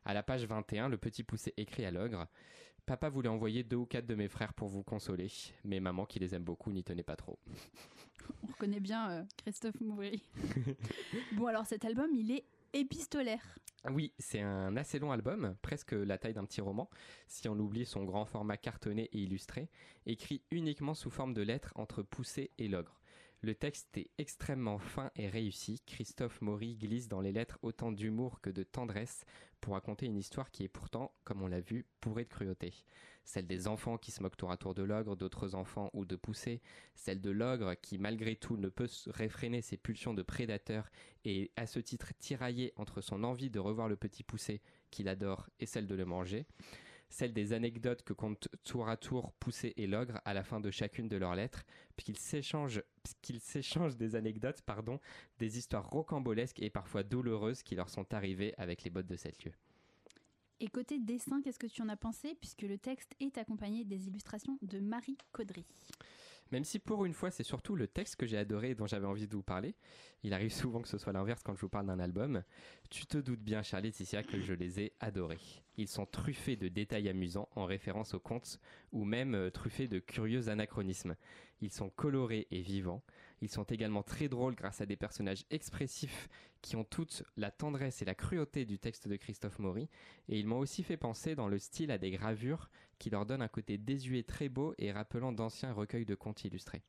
À 0.04 0.14
la 0.14 0.22
page 0.22 0.44
21, 0.44 0.88
le 0.88 0.98
petit 0.98 1.24
poussé 1.24 1.52
écrit 1.56 1.84
à 1.84 1.90
l'ogre 1.90 2.26
Papa 2.86 3.08
voulait 3.08 3.28
envoyer 3.28 3.62
deux 3.62 3.76
ou 3.76 3.86
quatre 3.86 4.06
de 4.06 4.14
mes 4.14 4.28
frères 4.28 4.54
pour 4.54 4.68
vous 4.68 4.82
consoler, 4.82 5.30
mais 5.64 5.80
maman, 5.80 6.06
qui 6.06 6.18
les 6.18 6.34
aime 6.34 6.42
beaucoup, 6.42 6.72
n'y 6.72 6.82
tenait 6.82 7.02
pas 7.02 7.16
trop. 7.16 7.38
On 8.42 8.46
reconnaît 8.48 8.80
bien 8.80 9.10
euh, 9.10 9.24
Christophe 9.36 9.80
Moury. 9.80 10.22
bon, 11.32 11.46
alors 11.46 11.66
cet 11.66 11.84
album, 11.84 12.10
il 12.14 12.30
est 12.30 12.44
épistolaire. 12.72 13.58
Oui, 13.90 14.12
c'est 14.18 14.40
un 14.40 14.76
assez 14.76 14.98
long 14.98 15.10
album, 15.10 15.56
presque 15.62 15.92
la 15.92 16.18
taille 16.18 16.34
d'un 16.34 16.44
petit 16.44 16.60
roman, 16.60 16.90
si 17.26 17.48
on 17.48 17.58
oublie 17.58 17.86
son 17.86 18.04
grand 18.04 18.26
format 18.26 18.56
cartonné 18.56 19.08
et 19.12 19.18
illustré, 19.18 19.68
écrit 20.06 20.42
uniquement 20.50 20.94
sous 20.94 21.10
forme 21.10 21.32
de 21.32 21.42
lettres 21.42 21.72
entre 21.76 22.02
Poussé 22.02 22.50
et 22.58 22.68
L'Ogre. 22.68 22.99
Le 23.42 23.54
texte 23.54 23.96
est 23.96 24.10
extrêmement 24.18 24.78
fin 24.78 25.10
et 25.16 25.26
réussi. 25.26 25.80
Christophe 25.86 26.42
Maury 26.42 26.76
glisse 26.76 27.08
dans 27.08 27.22
les 27.22 27.32
lettres 27.32 27.58
autant 27.62 27.90
d'humour 27.90 28.42
que 28.42 28.50
de 28.50 28.62
tendresse 28.62 29.24
pour 29.62 29.72
raconter 29.72 30.04
une 30.04 30.18
histoire 30.18 30.50
qui 30.50 30.62
est 30.62 30.68
pourtant, 30.68 31.14
comme 31.24 31.40
on 31.40 31.46
l'a 31.46 31.60
vu, 31.60 31.86
bourrée 32.02 32.24
de 32.24 32.28
cruauté. 32.28 32.74
Celle 33.24 33.46
des 33.46 33.66
enfants 33.66 33.96
qui 33.96 34.10
se 34.10 34.22
moquent 34.22 34.36
tour 34.36 34.50
à 34.50 34.58
tour 34.58 34.74
de 34.74 34.82
l'ogre, 34.82 35.16
d'autres 35.16 35.54
enfants 35.54 35.88
ou 35.94 36.04
de 36.04 36.16
poussés. 36.16 36.60
Celle 36.94 37.22
de 37.22 37.30
l'ogre 37.30 37.74
qui, 37.80 37.96
malgré 37.96 38.36
tout, 38.36 38.58
ne 38.58 38.68
peut 38.68 38.88
réfréner 39.06 39.62
ses 39.62 39.78
pulsions 39.78 40.12
de 40.12 40.22
prédateur 40.22 40.90
et, 41.24 41.50
à 41.56 41.66
ce 41.66 41.78
titre, 41.80 42.12
tiraillé 42.18 42.74
entre 42.76 43.00
son 43.00 43.24
envie 43.24 43.48
de 43.48 43.58
revoir 43.58 43.88
le 43.88 43.96
petit 43.96 44.22
poussé 44.22 44.60
qu'il 44.90 45.08
adore 45.08 45.48
et 45.60 45.66
celle 45.66 45.86
de 45.86 45.94
le 45.94 46.04
manger 46.04 46.44
celle 47.10 47.32
des 47.32 47.52
anecdotes 47.52 48.02
que 48.02 48.12
comptent 48.12 48.48
tour 48.64 48.88
à 48.88 48.96
tour 48.96 49.32
Poussé 49.32 49.74
et 49.76 49.86
Logre 49.86 50.20
à 50.24 50.32
la 50.32 50.42
fin 50.42 50.60
de 50.60 50.70
chacune 50.70 51.08
de 51.08 51.16
leurs 51.16 51.34
lettres, 51.34 51.64
puisqu'ils 51.96 52.18
s'échangent, 52.18 52.82
s'échangent 53.40 53.96
des 53.96 54.14
anecdotes, 54.14 54.62
pardon, 54.62 55.00
des 55.38 55.58
histoires 55.58 55.90
rocambolesques 55.90 56.62
et 56.62 56.70
parfois 56.70 57.02
douloureuses 57.02 57.62
qui 57.62 57.74
leur 57.74 57.90
sont 57.90 58.14
arrivées 58.14 58.54
avec 58.56 58.84
les 58.84 58.90
bottes 58.90 59.08
de 59.08 59.16
cette 59.16 59.44
lieu. 59.44 59.52
Et 60.60 60.68
côté 60.68 60.98
dessin, 60.98 61.40
qu'est-ce 61.42 61.58
que 61.58 61.66
tu 61.66 61.82
en 61.82 61.88
as 61.88 61.96
pensé, 61.96 62.34
puisque 62.34 62.62
le 62.62 62.78
texte 62.78 63.14
est 63.18 63.38
accompagné 63.38 63.84
des 63.84 64.08
illustrations 64.08 64.58
de 64.62 64.78
Marie 64.78 65.18
Caudry? 65.32 65.64
Même 66.50 66.64
si 66.64 66.78
pour 66.78 67.04
une 67.04 67.12
fois 67.12 67.30
c'est 67.30 67.44
surtout 67.44 67.76
le 67.76 67.86
texte 67.86 68.16
que 68.16 68.26
j'ai 68.26 68.38
adoré 68.38 68.70
et 68.70 68.74
dont 68.74 68.86
j'avais 68.86 69.06
envie 69.06 69.26
de 69.26 69.34
vous 69.34 69.42
parler, 69.42 69.74
il 70.22 70.34
arrive 70.34 70.52
souvent 70.52 70.80
que 70.80 70.88
ce 70.88 70.98
soit 70.98 71.12
l'inverse 71.12 71.42
quand 71.42 71.54
je 71.54 71.60
vous 71.60 71.68
parle 71.68 71.86
d'un 71.86 71.98
album, 71.98 72.42
tu 72.90 73.06
te 73.06 73.18
doutes 73.18 73.40
bien 73.42 73.62
Charlie 73.62 73.88
Laetitia 73.88 74.22
que 74.22 74.40
je 74.40 74.52
les 74.52 74.80
ai 74.80 74.92
adorés. 75.00 75.38
Ils 75.76 75.88
sont 75.88 76.06
truffés 76.06 76.56
de 76.56 76.68
détails 76.68 77.08
amusants 77.08 77.48
en 77.54 77.64
référence 77.64 78.14
aux 78.14 78.20
contes 78.20 78.60
ou 78.92 79.04
même 79.04 79.34
euh, 79.34 79.50
truffés 79.50 79.88
de 79.88 79.98
curieux 79.98 80.48
anachronismes. 80.48 81.16
Ils 81.62 81.72
sont 81.72 81.90
colorés 81.90 82.46
et 82.50 82.60
vivants. 82.60 83.02
Ils 83.42 83.50
sont 83.50 83.64
également 83.64 84.02
très 84.02 84.28
drôles 84.28 84.54
grâce 84.54 84.80
à 84.80 84.86
des 84.86 84.96
personnages 84.96 85.44
expressifs 85.50 86.28
qui 86.60 86.76
ont 86.76 86.84
toute 86.84 87.22
la 87.36 87.50
tendresse 87.50 88.02
et 88.02 88.04
la 88.04 88.14
cruauté 88.14 88.64
du 88.64 88.78
texte 88.78 89.08
de 89.08 89.16
Christophe 89.16 89.58
Maury. 89.58 89.88
Et 90.28 90.38
ils 90.38 90.46
m'ont 90.46 90.58
aussi 90.58 90.82
fait 90.82 90.98
penser 90.98 91.34
dans 91.34 91.48
le 91.48 91.58
style 91.58 91.90
à 91.90 91.98
des 91.98 92.10
gravures 92.10 92.70
qui 92.98 93.08
leur 93.08 93.24
donnent 93.24 93.42
un 93.42 93.48
côté 93.48 93.78
désuet 93.78 94.22
très 94.22 94.48
beau 94.48 94.74
et 94.78 94.92
rappelant 94.92 95.32
d'anciens 95.32 95.72
recueils 95.72 96.04
de 96.04 96.14
contes 96.14 96.44
illustrés. 96.44 96.82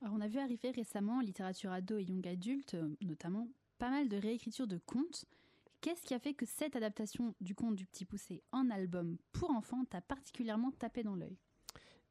Alors, 0.00 0.14
on 0.14 0.20
a 0.20 0.26
vu 0.26 0.38
arriver 0.38 0.72
récemment 0.72 1.18
en 1.18 1.20
littérature 1.20 1.70
ado 1.70 1.96
et 1.96 2.02
young 2.02 2.26
adulte, 2.26 2.74
euh, 2.74 2.96
notamment, 3.02 3.48
pas 3.78 3.88
mal 3.88 4.08
de 4.08 4.16
réécritures 4.16 4.66
de 4.66 4.78
contes. 4.78 5.26
Qu'est-ce 5.80 6.04
qui 6.04 6.14
a 6.14 6.18
fait 6.18 6.34
que 6.34 6.46
cette 6.46 6.74
adaptation 6.74 7.36
du 7.40 7.54
conte 7.54 7.76
du 7.76 7.86
Petit 7.86 8.04
Poussé 8.04 8.42
en 8.50 8.68
album 8.70 9.16
pour 9.32 9.50
enfants 9.50 9.84
t'a 9.84 10.00
particulièrement 10.00 10.72
tapé 10.72 11.04
dans 11.04 11.14
l'œil? 11.14 11.38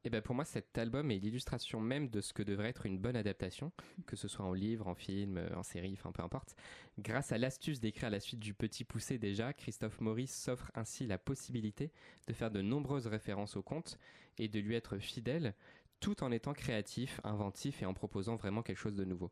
Et 0.04 0.10
ben 0.10 0.20
pour 0.20 0.34
moi, 0.34 0.44
cet 0.44 0.76
album 0.78 1.12
est 1.12 1.18
l'illustration 1.18 1.80
même 1.80 2.08
de 2.08 2.20
ce 2.20 2.32
que 2.32 2.42
devrait 2.42 2.70
être 2.70 2.86
une 2.86 2.98
bonne 2.98 3.14
adaptation, 3.14 3.70
que 4.06 4.16
ce 4.16 4.26
soit 4.26 4.44
en 4.44 4.52
livre, 4.52 4.88
en 4.88 4.96
film, 4.96 5.36
euh, 5.36 5.54
en 5.54 5.62
série, 5.62 5.92
enfin 5.92 6.10
peu 6.10 6.22
importe. 6.22 6.56
Grâce 6.98 7.30
à 7.30 7.38
l'astuce 7.38 7.78
d'écrire 7.78 8.10
la 8.10 8.18
suite 8.18 8.40
du 8.40 8.52
Petit 8.52 8.84
Poussé 8.84 9.18
déjà, 9.18 9.52
Christophe 9.52 10.00
Maurice 10.00 10.34
s'offre 10.34 10.72
ainsi 10.74 11.06
la 11.06 11.18
possibilité 11.18 11.92
de 12.26 12.32
faire 12.32 12.50
de 12.50 12.62
nombreuses 12.62 13.06
références 13.06 13.56
au 13.56 13.62
conte 13.62 13.96
et 14.38 14.48
de 14.48 14.58
lui 14.58 14.74
être 14.74 14.98
fidèle, 14.98 15.54
tout 16.00 16.24
en 16.24 16.32
étant 16.32 16.52
créatif, 16.52 17.20
inventif 17.22 17.80
et 17.80 17.86
en 17.86 17.94
proposant 17.94 18.34
vraiment 18.34 18.62
quelque 18.62 18.78
chose 18.78 18.96
de 18.96 19.04
nouveau. 19.04 19.30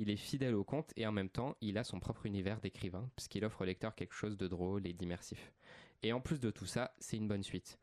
Il 0.00 0.10
est 0.10 0.16
fidèle 0.16 0.56
au 0.56 0.64
conte 0.64 0.92
et 0.96 1.06
en 1.06 1.12
même 1.12 1.28
temps, 1.28 1.56
il 1.60 1.78
a 1.78 1.84
son 1.84 2.00
propre 2.00 2.26
univers 2.26 2.60
d'écrivain, 2.60 3.08
puisqu'il 3.14 3.44
offre 3.44 3.62
au 3.62 3.64
lecteur 3.64 3.94
quelque 3.94 4.14
chose 4.14 4.36
de 4.36 4.48
drôle 4.48 4.84
et 4.86 4.92
d'immersif. 4.92 5.52
Et 6.02 6.12
en 6.12 6.20
plus 6.20 6.40
de 6.40 6.50
tout 6.50 6.66
ça, 6.66 6.92
c'est 6.98 7.16
une 7.16 7.28
bonne 7.28 7.44
suite. 7.44 7.78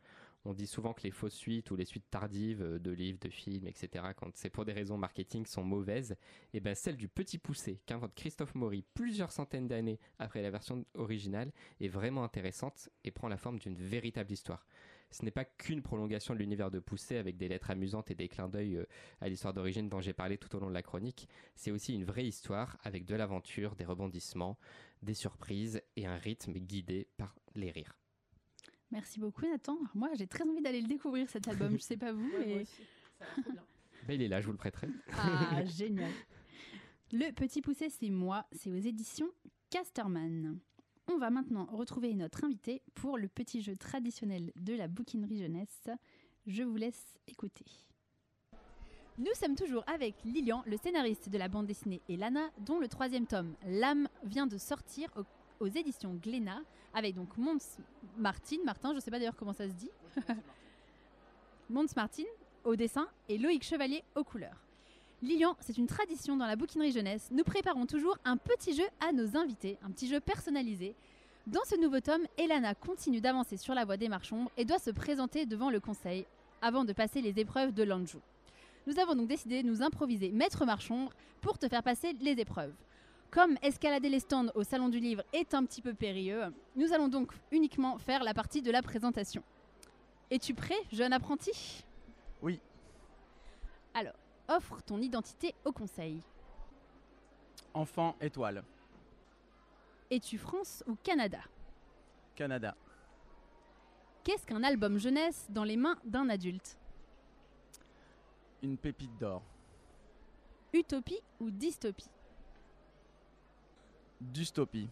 On 0.46 0.54
dit 0.54 0.68
souvent 0.68 0.94
que 0.94 1.04
les 1.04 1.12
fausses 1.12 1.34
suites 1.34 1.72
ou 1.72 1.76
les 1.76 1.86
suites 1.86 2.10
tardives 2.10 2.62
euh, 2.62 2.80
de 2.80 2.92
livres, 2.92 3.20
de 3.20 3.30
films, 3.30 3.68
etc., 3.68 4.06
quand 4.16 4.30
c'est 4.36 4.50
pour 4.50 4.64
des 4.64 4.74
raisons 4.74 4.98
marketing, 4.98 5.46
sont 5.46 5.64
mauvaises. 5.64 6.16
Et 6.54 6.60
bien 6.60 6.76
celle 6.76 6.98
du 6.98 7.08
petit 7.08 7.38
poussé 7.38 7.82
qu'invente 7.86 8.14
Christophe 8.16 8.56
Maury 8.56 8.84
plusieurs 8.94 9.32
centaines 9.32 9.68
d'années 9.68 10.00
après 10.20 10.42
la 10.42 10.52
version 10.52 10.86
originale 10.94 11.52
est 11.82 11.88
vraiment 11.88 12.24
intéressante 12.24 12.90
et 13.04 13.12
prend 13.12 13.28
la 13.28 13.38
forme 13.38 13.60
d'une 13.60 13.76
véritable 13.76 14.32
histoire 14.32 14.66
ce 15.12 15.24
n'est 15.24 15.32
pas 15.32 15.46
qu'une 15.46 15.82
prolongation 15.82 16.34
de 16.34 16.40
l'univers 16.40 16.72
de 16.72 16.80
Poussé 16.80 17.18
avec 17.18 17.38
des 17.38 17.48
lettres 17.48 17.72
amusantes 17.72 18.12
et 18.12 18.16
des 18.16 18.28
clins 18.28 18.50
d'œil 18.50 18.76
euh, 18.76 18.86
à 19.22 19.30
l'histoire 19.30 19.54
d'origine 19.54 19.88
dont 19.88 20.02
j'ai 20.02 20.14
parlé 20.14 20.38
tout 20.38 20.54
au 20.56 20.60
long 20.60 20.70
de 20.70 20.74
la 20.74 20.84
chronique. 20.84 21.30
C'est 21.56 21.72
aussi 21.72 21.94
une 21.94 22.04
vraie 22.04 22.26
histoire 22.26 22.78
avec 22.84 23.06
de 23.06 23.16
l'aventure, 23.16 23.76
des 23.76 23.86
rebondissements, 23.86 24.58
des 25.02 25.14
surprises 25.14 25.82
et 25.96 26.06
un 26.06 26.18
rythme 26.18 26.54
guidé 26.54 27.08
par 27.18 27.36
les 27.56 27.72
rires. 27.72 27.96
Merci 28.92 29.20
beaucoup 29.20 29.46
Nathan. 29.46 29.78
Moi 29.94 30.10
j'ai 30.16 30.28
très 30.28 30.44
envie 30.44 30.62
d'aller 30.62 30.82
le 30.82 30.88
découvrir 30.88 31.30
cet 31.30 31.48
album, 31.48 31.72
je 31.78 31.84
sais 31.84 31.98
pas 31.98 32.12
vous. 32.12 32.32
mais... 32.40 32.66
Ben, 34.08 34.14
il 34.14 34.22
est 34.22 34.28
là, 34.28 34.40
je 34.40 34.46
vous 34.46 34.52
le 34.52 34.58
prêterai. 34.58 34.90
Ah 35.14 35.66
génial. 35.66 36.12
Le 37.12 37.32
Petit 37.32 37.62
Poussé 37.62 37.90
c'est 37.90 38.10
moi, 38.10 38.46
c'est 38.52 38.72
aux 38.72 38.76
éditions 38.76 39.30
Casterman. 39.70 40.60
On 41.08 41.18
va 41.18 41.30
maintenant 41.30 41.66
retrouver 41.66 42.14
notre 42.14 42.44
invité 42.44 42.82
pour 42.96 43.18
le 43.18 43.28
petit 43.28 43.62
jeu 43.62 43.76
traditionnel 43.76 44.52
de 44.56 44.74
la 44.74 44.88
bouquinerie 44.88 45.38
jeunesse. 45.38 45.88
Je 46.48 46.64
vous 46.64 46.76
laisse 46.76 47.16
écouter. 47.28 47.66
Nous 49.18 49.34
sommes 49.36 49.56
toujours 49.56 49.84
avec 49.88 50.16
Lilian, 50.26 50.62
le 50.66 50.76
scénariste 50.76 51.30
de 51.30 51.38
la 51.38 51.48
bande 51.48 51.68
dessinée 51.68 52.02
Elana, 52.10 52.50
dont 52.66 52.80
le 52.80 52.90
troisième 52.90 53.28
tome, 53.28 53.56
L'âme, 53.66 54.10
vient 54.24 54.46
de 54.46 54.58
sortir 54.58 55.10
aux, 55.16 55.24
éditions 55.76 56.14
Glénat, 56.22 56.62
avec 56.94 57.16
donc 57.16 57.38
Mons 57.38 57.78
Martin, 58.18 58.58
Martin, 58.66 58.92
je 58.92 58.96
ne 58.96 59.00
sais 59.00 59.12
pas 59.12 59.20
d'ailleurs 59.20 59.36
comment 59.36 59.54
ça 59.54 59.68
se 59.68 59.74
dit, 59.74 59.90
Mons 61.70 61.88
Martin 61.96 62.24
au 62.64 62.76
dessin 62.76 63.08
et 63.30 63.38
Loïc 63.38 63.64
Chevalier 63.64 64.04
aux 64.16 64.24
couleurs. 64.24 64.62
Lilian, 65.22 65.56
c'est 65.60 65.78
une 65.78 65.88
tradition 65.88 66.36
dans 66.38 66.46
la 66.46 66.56
bouquinerie 66.56 66.92
jeunesse. 66.92 67.30
Nous 67.32 67.44
préparons 67.44 67.86
toujours 67.86 68.18
un 68.26 68.38
petit 68.38 68.76
jeu 68.76 68.86
à 69.00 69.12
nos 69.12 69.38
invités, 69.38 69.78
un 69.84 69.92
petit 69.92 70.08
jeu 70.08 70.20
personnalisé. 70.20 70.94
Dans 71.48 71.64
ce 71.66 71.80
nouveau 71.80 72.00
tome, 72.00 72.26
Elana 72.38 72.76
continue 72.76 73.22
d'avancer 73.22 73.58
sur 73.58 73.74
la 73.74 73.86
voie 73.86 73.98
des 73.98 74.10
marchands 74.10 74.52
et 74.58 74.66
doit 74.66 74.80
se 74.80 74.92
présenter 74.92 75.46
devant 75.46 75.70
le 75.70 75.80
conseil 75.80 76.26
avant 76.62 76.86
de 76.86 76.94
passer 76.94 77.22
les 77.22 77.40
épreuves 77.40 77.74
de 77.74 77.84
l'Anjou. 77.84 78.20
Nous 78.88 79.00
avons 79.00 79.16
donc 79.16 79.28
décidé 79.28 79.64
de 79.64 79.68
nous 79.68 79.82
improviser 79.82 80.32
maître 80.32 80.66
marchand 80.66 81.10
pour 81.42 81.58
te 81.58 81.68
faire 81.68 81.84
passer 81.84 82.14
les 82.22 82.40
épreuves. 82.40 82.74
Comme 83.32 83.58
escalader 83.62 84.10
les 84.10 84.22
stands 84.22 84.48
au 84.56 84.64
Salon 84.64 84.90
du 84.90 85.00
Livre 85.00 85.24
est 85.34 85.54
un 85.54 85.66
petit 85.66 85.82
peu 85.82 85.94
périlleux, 85.94 86.54
nous 86.76 86.94
allons 86.94 87.10
donc 87.10 87.34
uniquement 87.52 87.98
faire 87.98 88.24
la 88.24 88.34
partie 88.34 88.62
de 88.62 88.72
la 88.72 88.82
présentation. 88.82 89.44
Es-tu 90.32 90.54
prêt, 90.54 90.80
jeune 90.92 91.14
apprenti? 91.14 91.84
Oui. 92.42 92.60
Alors, 93.94 94.16
offre 94.48 94.82
ton 94.82 95.02
identité 95.02 95.54
au 95.66 95.72
conseil. 95.72 96.22
Enfant 97.74 98.16
étoile. 98.22 98.64
Es-tu 100.10 100.38
France 100.38 100.84
ou 100.88 100.96
Canada? 101.04 101.40
Canada. 102.36 102.76
Qu'est-ce 104.24 104.46
qu'un 104.46 104.64
album 104.64 104.98
jeunesse 104.98 105.46
dans 105.50 105.64
les 105.64 105.78
mains 105.78 105.98
d'un 106.06 106.30
adulte? 106.30 106.78
Une 108.64 108.78
pépite 108.78 109.16
d'or. 109.20 109.44
Utopie 110.74 111.22
ou 111.40 111.52
dystopie? 111.52 112.10
Dystopie. 114.32 114.90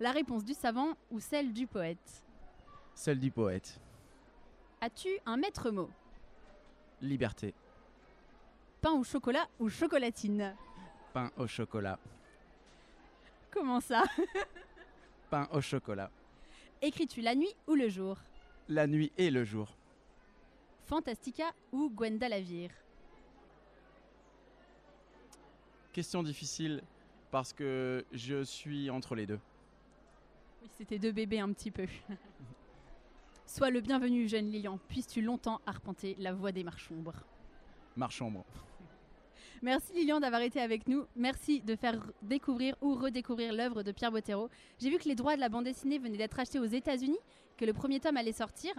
La 0.00 0.12
réponse 0.12 0.44
du 0.44 0.54
savant 0.54 0.94
ou 1.10 1.20
celle 1.20 1.52
du 1.52 1.66
poète 1.66 2.22
Celle 2.94 3.20
du 3.20 3.30
poète. 3.30 3.78
As-tu 4.80 5.08
un 5.26 5.36
maître 5.36 5.70
mot 5.70 5.90
Liberté. 7.00 7.54
Pain 8.80 8.92
au 8.92 9.04
chocolat 9.04 9.46
ou 9.60 9.68
chocolatine 9.68 10.56
Pain 11.12 11.30
au 11.36 11.46
chocolat. 11.46 11.98
Comment 13.50 13.80
ça 13.80 14.02
Pain 15.30 15.48
au 15.52 15.60
chocolat. 15.60 16.10
Écris-tu 16.80 17.20
la 17.20 17.34
nuit 17.34 17.54
ou 17.68 17.74
le 17.74 17.88
jour 17.88 18.16
La 18.68 18.86
nuit 18.86 19.12
et 19.18 19.30
le 19.30 19.44
jour. 19.44 19.68
Fantastica 20.86 21.52
ou 21.70 21.90
Gwenda 21.90 22.28
Lavire 22.28 22.70
Question 25.92 26.22
difficile 26.22 26.82
parce 27.32 27.54
que 27.54 28.04
je 28.12 28.44
suis 28.44 28.90
entre 28.90 29.16
les 29.16 29.26
deux. 29.26 29.40
Oui, 30.62 30.68
c'était 30.76 30.98
deux 30.98 31.12
bébés 31.12 31.40
un 31.40 31.50
petit 31.52 31.70
peu. 31.70 31.86
Sois 33.46 33.70
le 33.70 33.80
bienvenu, 33.80 34.28
jeune 34.28 34.50
Lilian. 34.50 34.78
Puisses-tu 34.88 35.22
longtemps 35.22 35.60
arpenter 35.66 36.14
la 36.18 36.34
voie 36.34 36.52
des 36.52 36.62
marchombres 36.62 37.24
Marchombre. 37.96 38.44
Merci 39.62 39.94
Lilian 39.94 40.20
d'avoir 40.20 40.42
été 40.42 40.60
avec 40.60 40.86
nous. 40.86 41.06
Merci 41.16 41.62
de 41.62 41.74
faire 41.74 42.06
découvrir 42.20 42.76
ou 42.82 42.94
redécouvrir 42.94 43.54
l'œuvre 43.54 43.82
de 43.82 43.92
Pierre 43.92 44.12
Bottero. 44.12 44.50
J'ai 44.78 44.90
vu 44.90 44.98
que 44.98 45.08
les 45.08 45.14
droits 45.14 45.34
de 45.34 45.40
la 45.40 45.48
bande 45.48 45.64
dessinée 45.64 45.98
venaient 45.98 46.18
d'être 46.18 46.38
achetés 46.38 46.58
aux 46.58 46.64
États-Unis, 46.64 47.18
que 47.56 47.64
le 47.64 47.72
premier 47.72 47.98
tome 47.98 48.18
allait 48.18 48.32
sortir. 48.32 48.74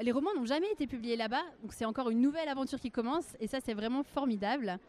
Les 0.00 0.10
romans 0.10 0.34
n'ont 0.34 0.46
jamais 0.46 0.70
été 0.72 0.88
publiés 0.88 1.16
là-bas, 1.16 1.44
donc 1.62 1.72
c'est 1.72 1.84
encore 1.84 2.10
une 2.10 2.20
nouvelle 2.20 2.48
aventure 2.48 2.80
qui 2.80 2.90
commence, 2.90 3.36
et 3.38 3.46
ça 3.46 3.60
c'est 3.60 3.74
vraiment 3.74 4.02
formidable. 4.02 4.80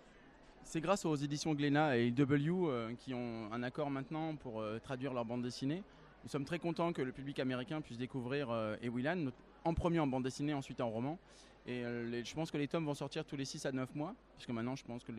C'est 0.66 0.82
grâce 0.82 1.06
aux 1.06 1.16
éditions 1.16 1.54
Glénat 1.54 1.98
et 1.98 2.10
W 2.12 2.52
euh, 2.52 2.94
qui 2.96 3.14
ont 3.14 3.52
un 3.52 3.64
accord 3.64 3.90
maintenant 3.90 4.36
pour 4.36 4.62
euh, 4.62 4.80
traduire 4.80 5.14
leur 5.14 5.26
bande 5.26 5.44
dessinée. 5.44 5.84
Nous 6.24 6.30
sommes 6.30 6.46
très 6.46 6.58
contents 6.58 6.94
que 6.94 7.02
le 7.02 7.12
public 7.12 7.40
américain 7.40 7.82
puisse 7.82 7.98
découvrir 7.98 8.50
euh, 8.50 8.76
Ewilan, 8.82 9.26
en 9.66 9.74
premier 9.74 10.00
en 10.00 10.08
bande 10.08 10.24
dessinée, 10.24 10.54
ensuite 10.54 10.82
en 10.82 10.90
roman. 10.90 11.20
Et 11.66 11.82
je 11.82 12.34
pense 12.34 12.52
que 12.52 12.58
les 12.58 12.68
tomes 12.68 12.86
vont 12.86 12.94
sortir 12.94 13.24
tous 13.24 13.38
les 13.38 13.46
6 13.46 13.66
à 13.68 13.72
9 13.72 13.96
mois, 13.96 14.14
puisque 14.36 14.50
maintenant 14.50 14.76
je 14.76 14.84
pense 14.84 15.02
que 15.02 15.14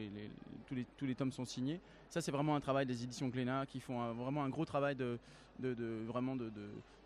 tous, 0.67 1.07
les, 1.07 1.15
tomes 1.15 1.33
sont 1.33 1.47
signés. 1.47 1.81
Ça, 2.11 2.21
c'est 2.21 2.33
vraiment 2.33 2.55
un 2.55 2.61
travail 2.61 2.85
des 2.85 3.03
éditions 3.03 3.29
Glénat 3.29 3.65
qui 3.65 3.81
font 3.81 4.13
vraiment 4.13 4.45
un 4.45 4.51
gros 4.51 4.67
travail 4.67 4.95
de, 4.95 5.19
vraiment 6.07 6.37
de, 6.37 6.53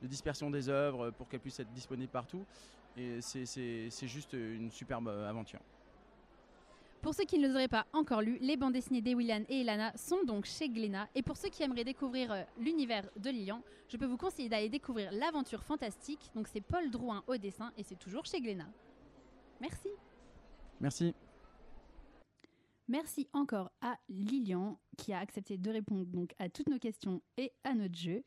dispersion 0.03 0.51
des 0.51 0.69
œuvres 0.69 1.11
pour 1.11 1.29
qu'elles 1.29 1.39
puissent 1.39 1.61
être 1.61 1.73
disponibles 1.73 2.11
partout. 2.11 2.45
Et 2.97 3.21
c'est 3.21 4.09
juste 4.09 4.33
une 4.33 4.73
superbe 4.73 5.07
aventure. 5.07 5.61
Pour 7.09 7.15
ceux 7.15 7.25
qui 7.25 7.39
ne 7.39 7.49
les 7.49 7.55
auraient 7.55 7.69
pas 7.69 7.87
encore 7.95 8.21
lus, 8.21 8.37
les 8.43 8.59
bandes 8.59 8.75
dessinées 8.75 9.01
d'Ewilan 9.01 9.43
et 9.49 9.63
Elana 9.63 9.97
sont 9.97 10.25
donc 10.27 10.45
chez 10.45 10.69
Glénat. 10.69 11.09
Et 11.15 11.23
pour 11.23 11.39
ceux 11.39 11.49
qui 11.49 11.63
aimeraient 11.63 11.83
découvrir 11.83 12.31
euh, 12.31 12.43
l'univers 12.59 13.09
de 13.17 13.31
Lilian, 13.31 13.63
je 13.89 13.97
peux 13.97 14.05
vous 14.05 14.19
conseiller 14.19 14.51
d'aller 14.51 14.69
découvrir 14.69 15.11
l'aventure 15.13 15.65
fantastique. 15.65 16.31
Donc 16.35 16.49
c'est 16.49 16.61
Paul 16.61 16.91
Drouin 16.91 17.25
au 17.27 17.39
dessin 17.39 17.73
et 17.79 17.83
c'est 17.83 17.99
toujours 17.99 18.27
chez 18.27 18.43
Glénat. 18.43 18.69
Merci. 19.59 19.89
Merci. 20.83 21.15
Merci 22.89 23.27
encore 23.33 23.71
à 23.81 23.97
Lilian 24.11 24.79
qui 24.99 25.15
a 25.15 25.19
accepté 25.19 25.57
de 25.57 25.71
répondre 25.71 26.05
donc 26.05 26.35
à 26.39 26.51
toutes 26.51 26.69
nos 26.69 26.79
questions 26.79 27.23
et 27.39 27.55
à 27.65 27.73
notre 27.73 27.97
jeu. 27.97 28.23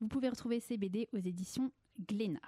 Vous 0.00 0.08
pouvez 0.08 0.30
retrouver 0.30 0.58
ces 0.58 0.76
BD 0.76 1.08
aux 1.12 1.18
éditions 1.18 1.70
Glénat. 2.08 2.40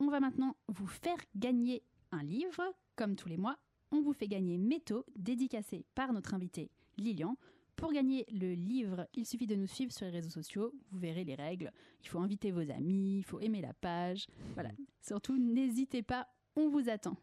On 0.00 0.08
va 0.08 0.20
maintenant 0.20 0.56
vous 0.68 0.86
faire 0.86 1.18
gagner 1.34 1.82
un 2.12 2.22
livre. 2.22 2.62
Comme 2.96 3.14
tous 3.14 3.28
les 3.28 3.36
mois, 3.36 3.58
on 3.92 4.00
vous 4.00 4.12
fait 4.12 4.28
gagner 4.28 4.58
Métaux, 4.58 5.04
dédicacé 5.16 5.84
par 5.94 6.12
notre 6.12 6.34
invité 6.34 6.70
Lilian. 6.96 7.36
Pour 7.76 7.92
gagner 7.92 8.24
le 8.32 8.54
livre, 8.54 9.06
il 9.14 9.26
suffit 9.26 9.46
de 9.46 9.54
nous 9.54 9.66
suivre 9.66 9.92
sur 9.92 10.06
les 10.06 10.12
réseaux 10.12 10.30
sociaux. 10.30 10.72
Vous 10.90 10.98
verrez 10.98 11.24
les 11.24 11.34
règles. 11.34 11.70
Il 12.02 12.08
faut 12.08 12.18
inviter 12.18 12.50
vos 12.50 12.70
amis, 12.70 13.18
il 13.18 13.24
faut 13.24 13.38
aimer 13.40 13.60
la 13.60 13.74
page. 13.74 14.26
Voilà. 14.54 14.70
Surtout, 15.02 15.38
n'hésitez 15.38 16.02
pas, 16.02 16.26
on 16.56 16.70
vous 16.70 16.88
attend. 16.88 17.16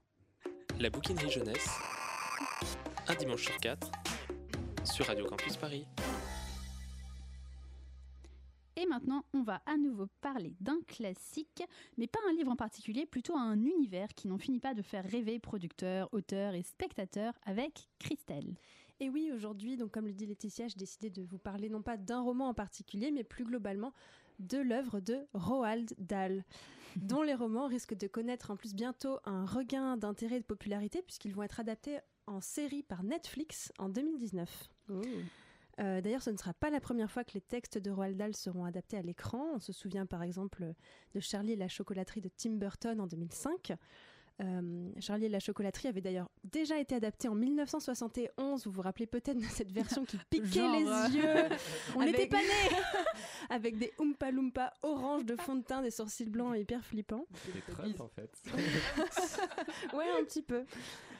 La 0.79 0.89
bouquinerie 0.89 1.31
jeunesse, 1.31 1.67
un 3.07 3.15
dimanche 3.15 3.45
sur 3.45 3.57
quatre, 3.57 3.91
sur 4.83 5.05
Radio 5.07 5.25
Campus 5.25 5.57
Paris. 5.57 5.85
Et 8.75 8.85
maintenant, 8.87 9.25
on 9.33 9.43
va 9.43 9.61
à 9.65 9.77
nouveau 9.77 10.07
parler 10.21 10.55
d'un 10.59 10.79
classique, 10.87 11.63
mais 11.97 12.07
pas 12.07 12.19
un 12.27 12.33
livre 12.33 12.51
en 12.51 12.55
particulier, 12.55 13.05
plutôt 13.05 13.35
un 13.35 13.63
univers 13.63 14.13
qui 14.15 14.27
n'en 14.27 14.37
finit 14.37 14.59
pas 14.59 14.73
de 14.73 14.81
faire 14.81 15.05
rêver 15.05 15.39
producteurs, 15.39 16.09
auteurs 16.11 16.55
et 16.55 16.63
spectateurs 16.63 17.33
avec 17.45 17.89
Christelle. 17.99 18.55
Et 18.99 19.09
oui, 19.09 19.31
aujourd'hui, 19.33 19.77
donc 19.77 19.91
comme 19.91 20.07
le 20.07 20.13
dit 20.13 20.25
Laetitia, 20.25 20.67
j'ai 20.67 20.77
décidé 20.77 21.09
de 21.09 21.23
vous 21.23 21.37
parler 21.37 21.69
non 21.69 21.81
pas 21.81 21.97
d'un 21.97 22.21
roman 22.21 22.47
en 22.47 22.53
particulier, 22.53 23.11
mais 23.11 23.23
plus 23.23 23.43
globalement 23.43 23.93
de 24.39 24.57
l'œuvre 24.57 24.99
de 24.99 25.19
Roald 25.33 25.93
Dahl, 25.97 26.43
dont 26.95 27.21
les 27.21 27.35
romans 27.35 27.67
risquent 27.67 27.97
de 27.97 28.07
connaître 28.07 28.49
en 28.49 28.55
plus 28.55 28.73
bientôt 28.73 29.19
un 29.25 29.45
regain 29.45 29.97
d'intérêt 29.97 30.37
et 30.37 30.39
de 30.39 30.45
popularité, 30.45 31.01
puisqu'ils 31.01 31.33
vont 31.33 31.43
être 31.43 31.59
adaptés 31.59 31.99
en 32.25 32.41
série 32.41 32.83
par 32.83 33.03
Netflix 33.03 33.71
en 33.77 33.89
2019. 33.89 34.69
Euh, 35.79 36.01
D'ailleurs, 36.01 36.21
ce 36.21 36.29
ne 36.29 36.37
sera 36.37 36.53
pas 36.53 36.69
la 36.69 36.79
première 36.79 37.09
fois 37.09 37.23
que 37.23 37.31
les 37.33 37.41
textes 37.41 37.77
de 37.77 37.89
Roald 37.91 38.15
Dahl 38.17 38.35
seront 38.35 38.65
adaptés 38.65 38.97
à 38.97 39.01
l'écran. 39.01 39.43
On 39.55 39.59
se 39.59 39.73
souvient 39.73 40.05
par 40.05 40.21
exemple 40.23 40.73
de 41.15 41.19
Charlie 41.19 41.53
et 41.53 41.55
la 41.55 41.67
chocolaterie 41.67 42.21
de 42.21 42.29
Tim 42.35 42.51
Burton 42.51 42.99
en 42.99 43.07
2005. 43.07 43.73
Euh, 44.41 44.89
Charlie 44.99 45.25
et 45.25 45.29
la 45.29 45.39
chocolaterie 45.39 45.87
avait 45.89 46.01
d'ailleurs 46.01 46.27
déjà 46.43 46.79
été 46.79 46.95
adapté 46.95 47.27
en 47.27 47.35
1971. 47.35 48.65
Vous 48.65 48.71
vous 48.71 48.81
rappelez 48.81 49.05
peut-être 49.05 49.37
de 49.37 49.43
cette 49.45 49.71
version 49.71 50.05
qui 50.05 50.17
piquait 50.29 50.47
Genre, 50.59 50.75
les 50.75 50.87
euh, 50.87 51.21
yeux. 51.21 51.55
On 51.95 51.99
Avec- 52.01 52.13
n'était 52.15 52.27
pas 52.29 52.41
nés 52.41 52.75
avec 53.51 53.77
des 53.77 53.93
Oompa 53.99 54.31
Loompa 54.31 54.73
orange 54.81 55.25
de 55.25 55.35
fond 55.35 55.55
de 55.55 55.63
teint, 55.63 55.81
des 55.83 55.91
sourcils 55.91 56.29
blancs 56.29 56.57
hyper 56.57 56.83
flippants. 56.83 57.27
Des 57.53 57.61
Trump 57.73 57.99
en 58.01 58.07
fait. 58.07 58.31
Ouais, 59.93 60.05
un 60.19 60.23
petit 60.23 60.41
peu, 60.41 60.65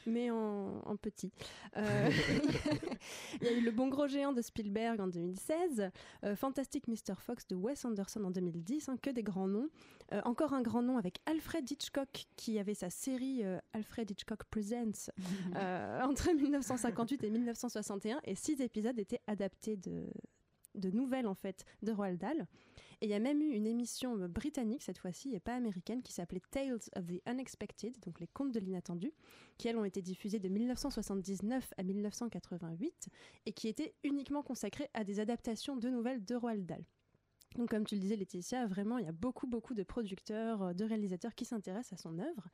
mais 0.06 0.32
en, 0.32 0.82
en 0.86 0.96
petit. 0.96 1.32
Euh, 1.78 2.10
Il 3.42 3.48
y 3.48 3.50
a 3.50 3.54
eu 3.54 3.62
Le 3.62 3.72
Bon 3.72 3.88
Gros 3.88 4.08
Géant 4.08 4.34
de 4.34 4.42
Spielberg 4.42 5.00
en 5.00 5.08
2016, 5.08 5.92
euh, 6.24 6.36
Fantastic 6.36 6.88
Mr. 6.88 7.16
Fox 7.18 7.48
de 7.48 7.56
Wes 7.56 7.84
Anderson 7.86 8.24
en 8.24 8.32
2010, 8.32 8.90
hein, 8.90 8.98
que 9.02 9.10
des 9.10 9.24
grands 9.24 9.48
noms. 9.48 9.70
Euh, 10.12 10.22
encore 10.26 10.54
un 10.54 10.62
grand 10.62 10.82
nom 10.82 10.98
avec 10.98 11.20
Alfred 11.26 11.70
Hitchcock 11.70 12.26
qui 12.36 12.60
avait 12.60 12.74
sa 12.74 12.90
série 12.90 13.44
Alfred 13.74 14.10
Hitchcock 14.12 14.44
Presents 14.46 15.10
entre 16.04 16.32
1958 16.34 17.24
et 17.24 17.30
1961 17.30 18.20
et 18.26 18.36
six 18.36 18.62
épisodes 18.62 19.00
étaient 19.00 19.22
adaptés 19.28 19.78
de, 19.78 20.06
de 20.76 20.92
nouvelles 20.92 21.28
en 21.28 21.36
fait 21.36 21.66
de 21.82 21.92
Roald 21.92 22.20
Dahl. 22.20 22.48
Et 23.02 23.08
il 23.08 23.10
y 23.10 23.14
a 23.14 23.20
même 23.20 23.42
eu 23.42 23.50
une 23.50 23.68
émission 23.68 24.18
euh, 24.18 24.28
britannique 24.28 24.82
cette 24.82 24.98
fois-ci 24.98 25.36
et 25.36 25.40
pas 25.40 25.56
américaine 25.56 26.02
qui 26.02 26.14
s'appelait 26.14 26.42
Tales 26.52 26.80
of 26.96 27.06
the 27.06 27.22
Unexpected, 27.28 28.00
donc 28.00 28.20
les 28.20 28.28
contes 28.28 28.54
de 28.54 28.60
l'inattendu, 28.60 29.12
qui 29.58 29.68
elles 29.68 29.78
ont 29.78 29.86
été 29.86 30.02
diffusées 30.02 30.40
de 30.40 30.48
1979 30.48 31.74
à 31.78 31.84
1988 31.84 33.10
et 33.46 33.52
qui 33.52 33.68
étaient 33.68 33.94
uniquement 34.04 34.44
consacrées 34.44 34.90
à 34.94 35.04
des 35.04 35.20
adaptations 35.20 35.76
de 35.76 35.90
nouvelles 35.90 36.24
de 36.24 36.36
Roald 36.36 36.66
Dahl. 36.66 36.86
Donc 37.56 37.70
comme 37.70 37.86
tu 37.86 37.96
le 37.96 38.02
disais 38.02 38.16
Laetitia, 38.16 38.66
vraiment 38.68 38.98
il 38.98 39.06
y 39.06 39.10
a 39.10 39.14
beaucoup 39.14 39.48
beaucoup 39.48 39.74
de 39.74 39.84
producteurs, 39.84 40.64
euh, 40.64 40.74
de 40.74 40.86
réalisateurs 40.86 41.36
qui 41.36 41.46
s'intéressent 41.46 42.00
à 42.00 42.02
son 42.02 42.20
œuvre. 42.20 42.48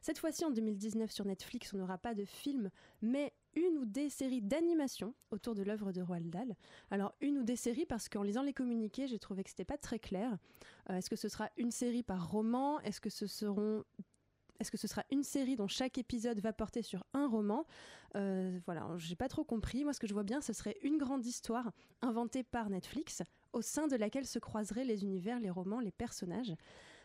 Cette 0.00 0.18
fois-ci 0.18 0.44
en 0.44 0.50
2019 0.50 1.10
sur 1.10 1.24
Netflix, 1.24 1.74
on 1.74 1.78
n'aura 1.78 1.98
pas 1.98 2.14
de 2.14 2.24
film, 2.24 2.70
mais 3.02 3.32
une 3.58 3.78
ou 3.78 3.84
des 3.84 4.08
séries 4.08 4.40
d'animation 4.40 5.14
autour 5.30 5.54
de 5.54 5.62
l'œuvre 5.62 5.92
de 5.92 6.00
Roald 6.00 6.30
Dahl. 6.30 6.54
Alors 6.90 7.12
une 7.20 7.38
ou 7.38 7.42
des 7.42 7.56
séries 7.56 7.86
parce 7.86 8.08
qu'en 8.08 8.22
lisant 8.22 8.42
les 8.42 8.52
communiqués, 8.52 9.08
j'ai 9.08 9.18
trouvé 9.18 9.42
que 9.42 9.50
c'était 9.50 9.64
pas 9.64 9.78
très 9.78 9.98
clair. 9.98 10.38
Euh, 10.90 10.96
Est-ce 10.96 11.10
que 11.10 11.16
ce 11.16 11.28
sera 11.28 11.50
une 11.56 11.70
série 11.70 12.02
par 12.02 12.30
roman? 12.30 12.80
Est-ce 12.80 13.00
que 13.00 13.10
ce 13.10 13.26
seront 13.26 13.84
est-ce 14.60 14.72
que 14.72 14.76
ce 14.76 14.88
sera 14.88 15.04
une 15.12 15.22
série 15.22 15.54
dont 15.54 15.68
chaque 15.68 15.98
épisode 15.98 16.40
va 16.40 16.52
porter 16.52 16.82
sur 16.82 17.04
un 17.14 17.28
roman? 17.28 17.64
Euh, 18.16 18.58
Voilà, 18.66 18.88
j'ai 18.96 19.14
pas 19.14 19.28
trop 19.28 19.44
compris. 19.44 19.84
Moi, 19.84 19.92
ce 19.92 20.00
que 20.00 20.08
je 20.08 20.14
vois 20.14 20.24
bien, 20.24 20.40
ce 20.40 20.52
serait 20.52 20.76
une 20.82 20.98
grande 20.98 21.24
histoire 21.24 21.70
inventée 22.02 22.42
par 22.42 22.68
Netflix, 22.68 23.22
au 23.52 23.62
sein 23.62 23.86
de 23.86 23.94
laquelle 23.94 24.26
se 24.26 24.40
croiseraient 24.40 24.84
les 24.84 25.04
univers, 25.04 25.38
les 25.38 25.50
romans, 25.50 25.78
les 25.78 25.92
personnages. 25.92 26.54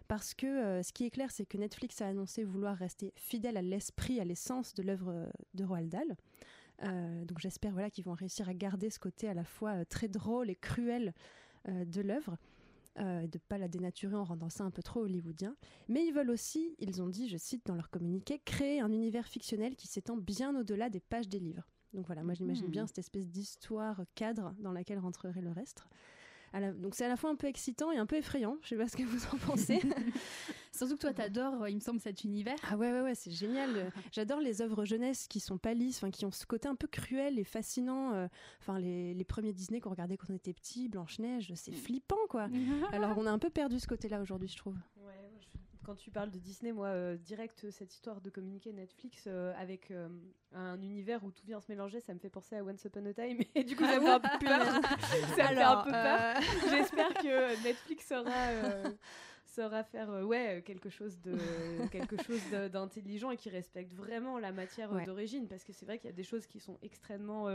Parce 0.07 0.33
que 0.33 0.45
euh, 0.45 0.83
ce 0.83 0.91
qui 0.93 1.05
est 1.05 1.09
clair, 1.09 1.31
c'est 1.31 1.45
que 1.45 1.57
Netflix 1.57 2.01
a 2.01 2.07
annoncé 2.07 2.43
vouloir 2.43 2.77
rester 2.77 3.13
fidèle 3.15 3.57
à 3.57 3.61
l'esprit, 3.61 4.19
à 4.19 4.25
l'essence 4.25 4.73
de 4.73 4.83
l'œuvre 4.83 5.09
euh, 5.09 5.25
de 5.53 5.63
Roald 5.63 5.89
Dahl. 5.89 6.15
Euh, 6.83 7.25
donc 7.25 7.39
j'espère 7.39 7.71
voilà, 7.71 7.89
qu'ils 7.89 8.03
vont 8.03 8.13
réussir 8.13 8.49
à 8.49 8.53
garder 8.53 8.89
ce 8.89 8.99
côté 8.99 9.29
à 9.29 9.33
la 9.33 9.43
fois 9.45 9.85
très 9.85 10.07
drôle 10.07 10.49
et 10.49 10.55
cruel 10.55 11.13
de 11.65 12.01
l'œuvre, 12.01 12.37
euh, 12.99 13.25
de 13.25 13.37
pas 13.37 13.57
la 13.57 13.67
dénaturer 13.67 14.15
en 14.15 14.23
rendant 14.23 14.49
ça 14.49 14.63
un 14.65 14.69
peu 14.71 14.83
trop 14.83 15.01
hollywoodien. 15.03 15.55
Mais 15.87 16.05
ils 16.05 16.13
veulent 16.13 16.29
aussi, 16.29 16.75
ils 16.79 17.01
ont 17.01 17.07
dit, 17.07 17.27
je 17.29 17.37
cite 17.37 17.65
dans 17.65 17.75
leur 17.75 17.89
communiqué, 17.89 18.39
créer 18.43 18.81
un 18.81 18.91
univers 18.91 19.27
fictionnel 19.27 19.75
qui 19.75 19.87
s'étend 19.87 20.17
bien 20.17 20.55
au-delà 20.55 20.89
des 20.89 20.99
pages 20.99 21.29
des 21.29 21.39
livres. 21.39 21.67
Donc 21.93 22.05
voilà, 22.05 22.23
moi 22.23 22.33
j'imagine 22.33 22.65
Mhm. 22.65 22.71
bien 22.71 22.87
cette 22.87 22.99
espèce 22.99 23.29
d'histoire 23.29 24.01
cadre 24.15 24.53
dans 24.59 24.71
laquelle 24.73 24.99
rentrerait 24.99 25.41
le 25.41 25.51
reste. 25.51 25.85
À 26.53 26.59
la- 26.59 26.71
donc 26.71 26.93
c'est 26.95 27.03
à 27.05 27.09
la 27.09 27.17
fois 27.17 27.29
un 27.31 27.35
peu 27.35 27.47
excitant 27.47 27.91
et 27.91 27.97
un 27.97 28.05
peu 28.05 28.15
effrayant. 28.15 28.57
Je 28.61 28.69
sais 28.69 28.75
pas 28.77 28.87
ce 28.87 28.95
que 28.95 29.03
vous 29.03 29.25
en 29.33 29.37
pensez. 29.37 29.79
Surtout 30.75 30.95
que 30.95 31.01
toi, 31.01 31.13
t'adores, 31.13 31.67
il 31.67 31.75
me 31.75 31.79
semble, 31.79 31.99
cet 31.99 32.23
univers. 32.23 32.55
Ah 32.69 32.77
ouais, 32.77 32.91
ouais, 32.91 33.01
ouais, 33.01 33.15
c'est 33.15 33.31
génial. 33.31 33.69
Euh, 33.77 33.89
J'adore 34.11 34.39
les 34.39 34.61
œuvres 34.61 34.85
jeunesse 34.85 35.27
qui 35.27 35.39
sont 35.39 35.57
pas 35.59 35.73
lisses, 35.75 35.97
enfin, 35.97 36.09
qui 36.09 36.25
ont 36.25 36.31
ce 36.31 36.45
côté 36.47 36.67
un 36.67 36.75
peu 36.75 36.87
cruel 36.87 37.37
et 37.37 37.43
fascinant. 37.43 38.13
euh, 38.13 38.27
Enfin, 38.59 38.79
les, 38.79 39.13
les 39.13 39.23
premiers 39.23 39.53
Disney 39.53 39.79
qu'on 39.79 39.91
regardait 39.91 40.17
quand 40.17 40.27
on 40.31 40.35
était 40.35 40.53
petit, 40.53 40.89
Blanche-Neige, 40.89 41.51
c'est 41.55 41.71
flippant, 41.73 42.17
quoi. 42.29 42.47
Alors, 42.91 43.17
on 43.17 43.25
a 43.27 43.31
un 43.31 43.39
peu 43.39 43.49
perdu 43.51 43.79
ce 43.79 43.87
côté-là 43.87 44.19
aujourd'hui, 44.21 44.47
je 44.47 44.57
trouve. 44.57 44.75
Ouais, 44.97 45.22
Quand 45.85 45.95
tu 45.95 46.11
parles 46.11 46.31
de 46.31 46.39
Disney, 46.39 46.71
moi, 46.71 46.87
euh, 46.87 47.17
direct, 47.17 47.65
euh, 47.65 47.71
cette 47.71 47.93
histoire 47.93 48.21
de 48.21 48.29
communiquer 48.29 48.71
Netflix 48.71 49.25
euh, 49.27 49.53
avec 49.57 49.91
euh, 49.91 50.07
un 50.53 50.81
univers 50.81 51.23
où 51.25 51.31
tout 51.31 51.45
vient 51.45 51.59
se 51.59 51.69
mélanger, 51.71 51.99
ça 51.99 52.13
me 52.13 52.19
fait 52.19 52.29
penser 52.29 52.55
à 52.55 52.63
Once 52.63 52.83
Upon 52.85 53.05
a 53.05 53.13
Time. 53.13 53.39
Et 53.55 53.63
du 53.65 53.75
coup, 53.75 53.83
ça 53.83 53.99
me 53.99 54.05
fait 54.05 54.11
un 54.11 54.19
peu 54.21 54.45
peur. 54.45 54.65
ça 55.35 55.51
me 55.51 55.55
fait 55.55 55.61
un 55.61 55.83
peu 55.83 55.91
peur. 55.91 56.41
J'espère 56.69 57.13
que 57.15 57.63
Netflix 57.63 58.07
saura, 58.07 58.93
saura 59.45 59.83
faire 59.83 60.09
ouais, 60.25 60.63
quelque 60.65 60.89
chose 60.89 61.19
de 61.19 61.37
quelque 61.91 62.21
chose 62.23 62.41
de- 62.51 62.69
d'intelligent 62.69 63.31
et 63.31 63.37
qui 63.37 63.49
respecte 63.49 63.93
vraiment 63.93 64.39
la 64.39 64.51
matière 64.53 64.91
Ouais. 64.93 65.05
d'origine. 65.05 65.47
Parce 65.49 65.63
que 65.65 65.73
c'est 65.73 65.85
vrai 65.85 65.97
qu'il 65.99 66.09
y 66.09 66.13
a 66.13 66.15
des 66.15 66.23
choses 66.23 66.45
qui 66.47 66.59
sont 66.61 66.77
extrêmement 66.81 67.47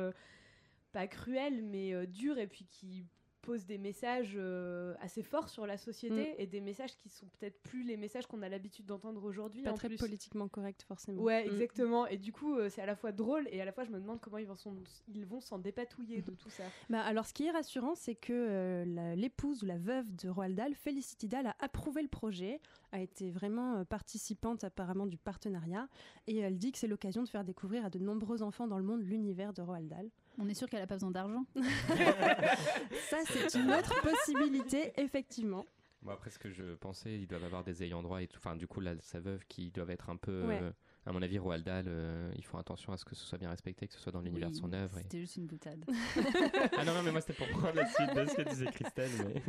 pas 0.93 1.07
cruelles, 1.07 1.63
mais 1.63 1.93
euh, 1.95 2.07
dures 2.07 2.39
et 2.39 2.47
puis 2.47 2.67
qui 2.67 3.07
posent 3.49 3.65
des 3.67 3.79
messages 3.79 4.35
euh, 4.37 4.95
assez 5.01 5.23
forts 5.23 5.49
sur 5.49 5.67
la 5.67 5.79
société 5.79 6.35
et 6.43 6.47
des 6.47 6.61
messages 6.61 6.95
qui 6.97 7.09
sont 7.09 7.27
peut-être 7.39 7.63
plus 7.63 7.83
les 7.83 7.97
messages 7.97 8.27
qu'on 8.27 8.43
a 8.43 8.49
l'habitude 8.51 8.85
d'entendre 8.85 9.25
aujourd'hui. 9.25 9.63
pas 9.63 9.73
en 9.73 9.75
très 9.75 9.89
plus. 9.89 9.97
politiquement 9.97 10.49
correct, 10.49 10.83
forcément. 10.83 11.23
Ouais, 11.23 11.47
Mm. 11.47 11.53
exactement. 11.53 12.07
Et 12.07 12.19
du 12.19 12.31
coup, 12.33 12.55
euh, 12.57 12.69
c'est 12.69 12.83
à 12.83 12.87
la 12.87 12.95
fois 12.95 13.11
drôle 13.11 13.49
et 13.51 13.61
à 13.61 13.65
la 13.65 13.73
fois, 13.73 13.85
je 13.85 13.91
me 13.91 13.99
demande 13.99 14.21
comment 14.21 14.37
ils 14.39 14.47
vont 14.47 14.55
s'en, 14.55 14.75
ils 15.15 15.25
vont 15.25 15.41
s'en 15.41 15.59
dépatouiller 15.59 16.21
de 16.21 16.33
tout 16.33 16.51
ça. 16.51 16.63
Bah, 16.91 17.01
alors, 17.03 17.25
ce 17.27 17.33
qui 17.33 17.47
est 17.47 17.51
rassurant, 17.51 17.95
c'est 17.95 18.15
que 18.15 18.33
euh, 18.33 18.85
la- 18.85 19.17
l'épouse 19.17 19.63
ou 19.63 19.67
la 19.67 19.79
veuve 19.79 20.15
de 20.17 20.29
Roald 20.29 20.55
Dahl, 20.55 20.75
Felicity 20.75 21.27
Dahl, 21.29 21.47
a 21.47 21.57
approuvé 21.61 22.03
le 22.03 22.09
projet, 22.09 22.61
a 22.93 23.01
été 23.01 23.31
vraiment 23.31 23.85
participante 23.87 24.63
apparemment 24.65 25.07
du 25.07 25.17
partenariat, 25.17 25.89
et 26.27 26.37
elle 26.39 26.59
dit 26.59 26.73
que 26.73 26.79
c'est 26.79 26.87
l'occasion 26.87 27.23
de 27.23 27.29
faire 27.29 27.45
découvrir 27.45 27.85
à 27.87 27.91
de 27.91 27.99
nombreux 27.99 28.43
enfants 28.43 28.69
dans 28.69 28.79
le 28.79 28.85
monde 28.85 29.01
l'univers 29.03 29.53
de 29.55 29.63
Roald 29.63 29.89
Dahl. 29.89 30.11
On 30.41 30.49
est 30.49 30.55
sûr 30.55 30.69
qu'elle 30.69 30.83
a 30.83 30.87
pas 30.87 30.95
besoin 30.95 31.11
d'argent. 31.11 31.45
Ça, 33.11 33.19
c'est 33.27 33.59
une 33.59 33.71
autre 33.73 34.01
possibilité, 34.03 34.93
effectivement. 34.97 35.65
Moi, 36.03 36.13
après 36.15 36.31
ce 36.31 36.39
que 36.39 36.51
je 36.51 36.75
pensais, 36.77 37.17
ils 37.17 37.27
doivent 37.27 37.43
avoir 37.45 37.65
des 37.65 37.83
ayants 37.83 38.03
droit 38.03 38.23
et 38.23 38.29
tout. 38.29 38.39
Enfin, 38.39 38.55
du 38.55 38.69
coup, 38.69 38.81
là, 38.81 38.93
sa 39.01 39.19
veuve 39.19 39.45
qui 39.49 39.71
doivent 39.73 39.91
être 39.91 40.11
un 40.11 40.17
peu. 40.17 40.47
Ouais. 40.47 40.61
euh, 40.63 40.71
à 41.07 41.13
mon 41.13 41.23
avis, 41.23 41.39
Roald 41.39 41.65
Dahl, 41.65 41.87
euh, 41.89 42.31
ils 42.37 42.45
font 42.45 42.59
attention 42.59 42.93
à 42.93 42.97
ce 42.99 43.05
que 43.05 43.15
ce 43.17 43.25
soit 43.25 43.39
bien 43.39 43.49
respecté, 43.51 43.89
que 43.89 43.95
ce 43.95 43.99
soit 44.01 44.13
dans 44.13 44.21
l'univers 44.21 44.51
de 44.51 44.55
son 44.55 44.73
œuvre. 44.73 44.97
et- 44.99 45.03
C'était 45.03 45.19
juste 45.21 45.37
une 45.37 45.47
boutade. 45.47 45.85
ah 46.77 46.85
non, 46.85 46.95
non, 46.95 47.03
mais 47.03 47.11
moi, 47.11 47.21
c'était 47.21 47.33
pour 47.33 47.49
prendre 47.49 47.75
la 47.75 47.87
suite 47.89 48.15
de 48.15 48.27
ce 48.27 48.35
que 48.37 48.43
disait 48.43 48.67
Christelle. 48.67 49.11
Mais... 49.27 49.43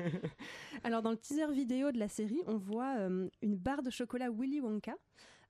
Alors, 0.84 1.02
dans 1.04 1.12
le 1.12 1.18
teaser 1.18 1.52
vidéo 1.52 1.92
de 1.92 2.00
la 2.00 2.08
série, 2.08 2.42
on 2.48 2.58
voit 2.58 2.96
euh, 2.98 3.30
une 3.44 3.56
barre 3.56 3.84
de 3.84 3.92
chocolat 3.92 4.30
Willy 4.32 4.60
Wonka 4.62 4.96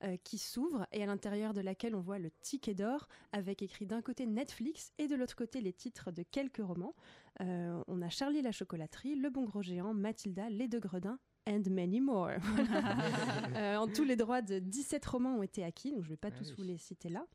euh, 0.04 0.16
qui 0.24 0.38
s'ouvre 0.38 0.86
et 0.92 1.02
à 1.02 1.06
l'intérieur 1.06 1.52
de 1.52 1.60
laquelle 1.60 1.94
on 1.94 2.00
voit 2.00 2.18
le 2.18 2.30
ticket 2.40 2.74
d'or 2.74 3.08
avec 3.32 3.62
écrit 3.62 3.86
d'un 3.86 4.02
côté 4.02 4.26
Netflix 4.26 4.92
et 4.98 5.08
de 5.08 5.14
l'autre 5.14 5.36
côté 5.36 5.60
les 5.60 5.72
titres 5.72 6.10
de 6.10 6.22
quelques 6.22 6.62
romans. 6.62 6.94
Euh, 7.40 7.82
on 7.86 8.00
a 8.02 8.08
Charlie 8.08 8.42
la 8.42 8.52
chocolaterie, 8.52 9.14
Le 9.16 9.30
bon 9.30 9.44
gros 9.44 9.62
géant, 9.62 9.94
Mathilda, 9.94 10.48
Les 10.50 10.68
deux 10.68 10.80
gredins. 10.80 11.18
And 11.48 11.62
many 11.70 12.00
more. 12.00 12.30
Euh, 13.56 13.76
en 13.76 13.88
tous 13.88 14.04
les 14.04 14.16
droits 14.16 14.42
de 14.42 14.58
17 14.58 15.04
romans 15.06 15.36
ont 15.38 15.42
été 15.42 15.64
acquis, 15.64 15.90
donc 15.90 16.02
je 16.02 16.08
ne 16.08 16.12
vais 16.12 16.16
pas 16.16 16.28
Ah 16.28 16.38
tous 16.38 16.50
oui. 16.50 16.54
vous 16.58 16.62
les 16.64 16.78
citer 16.78 17.08
là. 17.08 17.26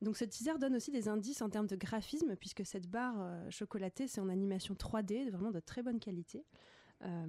Donc 0.00 0.16
ce 0.16 0.24
teaser 0.24 0.58
donne 0.58 0.74
aussi 0.76 0.90
des 0.90 1.08
indices 1.08 1.42
en 1.42 1.50
termes 1.50 1.66
de 1.66 1.76
graphisme, 1.76 2.36
puisque 2.36 2.64
cette 2.64 2.86
barre 2.88 3.16
euh, 3.18 3.50
chocolatée, 3.50 4.06
c'est 4.06 4.20
en 4.20 4.28
animation 4.28 4.74
3D, 4.74 5.30
vraiment 5.30 5.50
de 5.50 5.60
très 5.60 5.82
bonne 5.82 5.98
qualité. 6.00 6.44
Euh, 7.02 7.26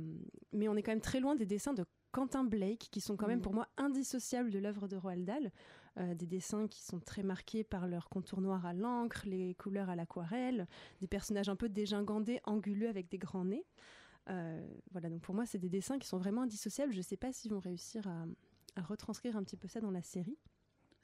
mais 0.53 0.67
on 0.67 0.75
est 0.75 0.83
quand 0.83 0.91
même 0.91 1.01
très 1.01 1.19
loin 1.19 1.35
des 1.35 1.45
dessins 1.45 1.73
de 1.73 1.83
Quentin 2.11 2.43
Blake, 2.43 2.87
qui 2.91 3.01
sont 3.01 3.15
quand 3.15 3.27
même 3.27 3.41
pour 3.41 3.53
moi 3.53 3.67
indissociables 3.77 4.49
de 4.51 4.59
l'œuvre 4.59 4.87
de 4.87 4.95
Roald 4.95 5.25
Dahl. 5.25 5.51
Euh, 5.97 6.13
des 6.15 6.27
dessins 6.27 6.67
qui 6.67 6.81
sont 6.83 6.99
très 6.99 7.23
marqués 7.23 7.63
par 7.63 7.87
leur 7.87 8.09
contour 8.09 8.39
noir 8.41 8.65
à 8.65 8.73
l'encre, 8.73 9.23
les 9.25 9.55
couleurs 9.55 9.89
à 9.89 9.95
l'aquarelle, 9.95 10.67
des 11.01 11.07
personnages 11.07 11.49
un 11.49 11.55
peu 11.55 11.67
dégingandés, 11.67 12.39
anguleux 12.45 12.87
avec 12.87 13.09
des 13.09 13.17
grands 13.17 13.43
nez. 13.45 13.65
Euh, 14.29 14.65
voilà, 14.91 15.09
donc 15.09 15.21
pour 15.21 15.33
moi, 15.35 15.45
c'est 15.45 15.57
des 15.57 15.69
dessins 15.69 15.97
qui 15.99 16.07
sont 16.07 16.17
vraiment 16.19 16.43
indissociables. 16.43 16.93
Je 16.93 16.97
ne 16.97 17.03
sais 17.03 17.17
pas 17.17 17.31
s'ils 17.33 17.51
vont 17.51 17.59
réussir 17.59 18.07
à, 18.07 18.25
à 18.75 18.81
retranscrire 18.83 19.35
un 19.35 19.43
petit 19.43 19.57
peu 19.57 19.67
ça 19.67 19.81
dans 19.81 19.91
la 19.91 20.01
série. 20.03 20.37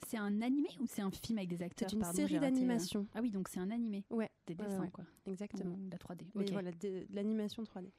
C'est 0.07 0.17
un 0.17 0.41
animé 0.41 0.69
ou 0.79 0.85
c'est 0.85 1.01
un 1.01 1.09
film 1.11 1.39
avec 1.39 1.49
des 1.49 1.63
acteurs 1.63 1.89
C'est 1.89 1.95
une 1.95 2.01
Pardon, 2.01 2.15
série 2.15 2.39
d'animation. 2.39 3.07
Ah 3.15 3.21
oui, 3.21 3.31
donc 3.31 3.47
c'est 3.47 3.59
un 3.59 3.71
animé. 3.71 4.05
Ouais, 4.11 4.29
Des 4.45 4.53
ouais, 4.53 4.63
dessins, 4.65 4.81
ouais. 4.81 4.91
quoi. 4.91 5.03
exactement. 5.25 5.73
Ou 5.73 5.87
de 5.87 5.91
la 5.91 5.97
3D. 5.97 6.27
Mais 6.35 6.43
Ok. 6.43 6.51
voilà, 6.51 6.71
de, 6.71 6.77
de 6.77 7.07
l'animation 7.11 7.63
3D. 7.63 7.89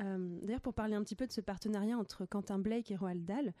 Euh, 0.00 0.38
D'ailleurs, 0.42 0.60
pour 0.62 0.74
parler 0.74 0.94
un 0.94 1.02
petit 1.02 1.16
peu 1.16 1.26
de 1.26 1.32
ce 1.32 1.40
partenariat 1.40 1.96
entre 1.98 2.24
Quentin 2.24 2.58
Blake 2.58 2.90
et 2.90 2.96
Roald 2.96 3.24
Dahl, 3.24 3.52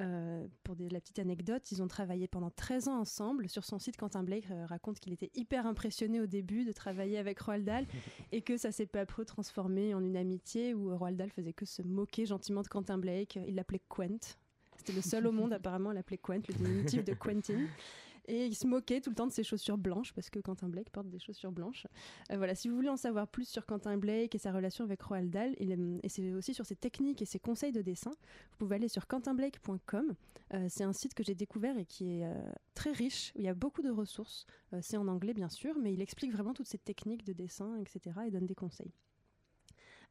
euh, 0.00 0.46
pour 0.62 0.76
des- 0.76 0.88
la 0.88 1.00
petite 1.00 1.18
anecdote, 1.18 1.72
ils 1.72 1.82
ont 1.82 1.88
travaillé 1.88 2.28
pendant 2.28 2.50
13 2.50 2.86
ans 2.86 3.00
ensemble. 3.00 3.48
Sur 3.48 3.64
son 3.64 3.78
site, 3.80 3.96
Quentin 3.96 4.22
Blake 4.22 4.48
euh, 4.50 4.64
raconte 4.66 5.00
qu'il 5.00 5.12
était 5.12 5.30
hyper 5.34 5.66
impressionné 5.66 6.20
au 6.20 6.26
début 6.26 6.64
de 6.64 6.70
travailler 6.72 7.18
avec 7.18 7.40
Roald 7.40 7.64
Dahl 7.64 7.84
et 8.32 8.42
que 8.42 8.56
ça 8.56 8.70
s'est 8.70 8.86
peu 8.86 9.00
à 9.00 9.06
peu 9.06 9.24
transformé 9.24 9.92
en 9.94 10.04
une 10.04 10.16
amitié 10.16 10.72
où 10.72 10.96
Roald 10.96 11.16
Dahl 11.16 11.30
faisait 11.30 11.52
que 11.52 11.64
se 11.66 11.82
moquer 11.82 12.26
gentiment 12.26 12.62
de 12.62 12.68
Quentin 12.68 12.98
Blake. 12.98 13.36
Il 13.48 13.56
l'appelait 13.56 13.82
Quent. 13.88 14.36
C'était 14.76 14.92
le 14.92 15.02
seul 15.02 15.26
au 15.26 15.32
monde 15.32 15.52
apparemment 15.52 15.90
à 15.90 15.94
l'appeler 15.94 16.18
Quent, 16.18 16.42
le 16.48 16.54
diminutif 16.54 17.04
de 17.04 17.14
Quentin. 17.14 17.66
Et 18.28 18.46
il 18.46 18.54
se 18.54 18.66
moquait 18.66 19.00
tout 19.00 19.08
le 19.10 19.16
temps 19.16 19.26
de 19.26 19.32
ses 19.32 19.42
chaussures 19.42 19.78
blanches 19.78 20.12
parce 20.12 20.28
que 20.28 20.38
Quentin 20.38 20.68
Blake 20.68 20.90
porte 20.90 21.08
des 21.08 21.18
chaussures 21.18 21.50
blanches. 21.50 21.86
Euh, 22.30 22.36
voilà, 22.36 22.54
si 22.54 22.68
vous 22.68 22.76
voulez 22.76 22.90
en 22.90 22.96
savoir 22.98 23.26
plus 23.26 23.48
sur 23.48 23.64
Quentin 23.64 23.96
Blake 23.96 24.34
et 24.34 24.38
sa 24.38 24.52
relation 24.52 24.84
avec 24.84 25.02
Roald 25.02 25.30
Dahl, 25.30 25.54
et 25.58 26.08
c'est 26.08 26.32
aussi 26.34 26.52
sur 26.52 26.66
ses 26.66 26.76
techniques 26.76 27.22
et 27.22 27.24
ses 27.24 27.38
conseils 27.38 27.72
de 27.72 27.80
dessin, 27.80 28.10
vous 28.50 28.56
pouvez 28.58 28.76
aller 28.76 28.88
sur 28.88 29.06
quentinblake.com. 29.06 30.14
Euh, 30.54 30.66
c'est 30.68 30.84
un 30.84 30.92
site 30.92 31.14
que 31.14 31.22
j'ai 31.22 31.34
découvert 31.34 31.76
et 31.78 31.84
qui 31.84 32.20
est 32.20 32.24
euh, 32.24 32.34
très 32.74 32.92
riche, 32.92 33.32
où 33.34 33.40
il 33.40 33.44
y 33.44 33.48
a 33.48 33.54
beaucoup 33.54 33.82
de 33.82 33.90
ressources. 33.90 34.46
Euh, 34.72 34.80
c'est 34.82 34.96
en 34.96 35.08
anglais 35.08 35.34
bien 35.34 35.48
sûr, 35.48 35.76
mais 35.78 35.92
il 35.92 36.00
explique 36.00 36.32
vraiment 36.32 36.54
toutes 36.54 36.68
ces 36.68 36.78
techniques 36.78 37.24
de 37.24 37.32
dessin, 37.32 37.76
etc. 37.78 38.16
et 38.26 38.30
donne 38.30 38.46
des 38.46 38.54
conseils. 38.54 38.92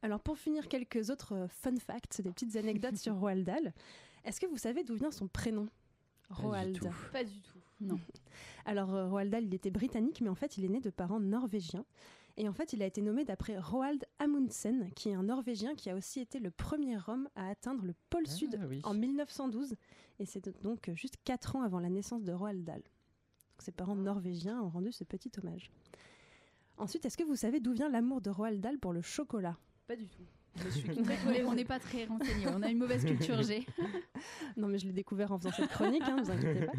Alors 0.02 0.20
pour 0.20 0.38
finir, 0.38 0.68
quelques 0.68 1.10
autres 1.10 1.48
fun 1.50 1.76
facts, 1.76 2.20
des 2.20 2.30
petites 2.30 2.56
anecdotes 2.56 2.96
sur 2.98 3.16
Roald 3.16 3.44
Dahl. 3.44 3.72
Est-ce 4.24 4.40
que 4.40 4.46
vous 4.46 4.58
savez 4.58 4.84
d'où 4.84 4.94
vient 4.94 5.10
son 5.10 5.26
prénom? 5.26 5.68
Du 6.30 6.42
Roald. 6.42 6.78
tout. 6.78 6.88
Pas 7.12 7.24
du 7.24 7.40
tout. 7.40 7.57
Non. 7.80 7.98
Alors, 8.64 8.94
euh, 8.94 9.08
Roald 9.08 9.30
Dahl, 9.30 9.44
il 9.44 9.54
était 9.54 9.70
britannique, 9.70 10.20
mais 10.20 10.28
en 10.28 10.34
fait, 10.34 10.58
il 10.58 10.64
est 10.64 10.68
né 10.68 10.80
de 10.80 10.90
parents 10.90 11.20
norvégiens. 11.20 11.84
Et 12.36 12.48
en 12.48 12.52
fait, 12.52 12.72
il 12.72 12.82
a 12.82 12.86
été 12.86 13.02
nommé 13.02 13.24
d'après 13.24 13.58
Roald 13.58 14.04
Amundsen, 14.20 14.90
qui 14.94 15.08
est 15.08 15.14
un 15.14 15.24
Norvégien 15.24 15.74
qui 15.74 15.90
a 15.90 15.96
aussi 15.96 16.20
été 16.20 16.38
le 16.38 16.50
premier 16.52 16.96
homme 17.08 17.28
à 17.34 17.48
atteindre 17.48 17.84
le 17.84 17.94
pôle 18.10 18.24
Ah, 18.26 18.30
Sud 18.30 18.60
oui. 18.68 18.80
en 18.84 18.94
1912. 18.94 19.74
Et 20.20 20.24
c'est 20.24 20.48
donc 20.62 20.88
juste 20.94 21.16
4 21.24 21.56
ans 21.56 21.62
avant 21.62 21.80
la 21.80 21.88
naissance 21.88 22.22
de 22.22 22.32
Roald 22.32 22.62
Dahl. 22.64 22.76
Donc, 22.82 23.62
ses 23.62 23.72
parents 23.72 23.96
norvégiens 23.96 24.60
ont 24.62 24.68
rendu 24.68 24.92
ce 24.92 25.02
petit 25.02 25.32
hommage. 25.42 25.70
Ensuite, 26.76 27.04
est-ce 27.06 27.16
que 27.16 27.24
vous 27.24 27.34
savez 27.34 27.58
d'où 27.58 27.72
vient 27.72 27.88
l'amour 27.88 28.20
de 28.20 28.30
Roald 28.30 28.60
Dahl 28.60 28.78
pour 28.78 28.92
le 28.92 29.02
chocolat? 29.02 29.56
Pas 29.88 29.96
du 29.96 30.06
tout. 30.08 30.22
On 31.46 31.54
n'est 31.54 31.64
pas 31.64 31.78
très 31.78 32.04
renseignés. 32.04 32.46
On 32.48 32.62
a 32.62 32.68
une 32.68 32.78
mauvaise 32.78 33.04
culture 33.06 33.42
G. 33.42 33.66
Non, 34.56 34.68
mais 34.68 34.78
je 34.78 34.86
l'ai 34.86 34.92
découvert 34.92 35.32
en 35.32 35.38
faisant 35.38 35.52
cette 35.52 35.70
chronique, 35.70 36.02
hein, 36.04 36.16
vous 36.22 36.30
inquiétez 36.30 36.66
pas. 36.66 36.72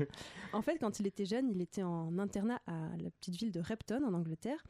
En 0.54 0.62
fait, 0.62 0.78
quand 0.78 1.00
il 1.00 1.08
était 1.08 1.26
jeune, 1.26 1.50
il 1.50 1.62
était 1.62 1.84
en 1.84 2.18
internat 2.20 2.62
à 2.68 2.98
la 3.02 3.10
petite 3.12 3.36
ville 3.36 3.52
de 3.52 3.62
Repton, 3.62 4.04
en 4.06 4.14
Angleterre. 4.14 4.64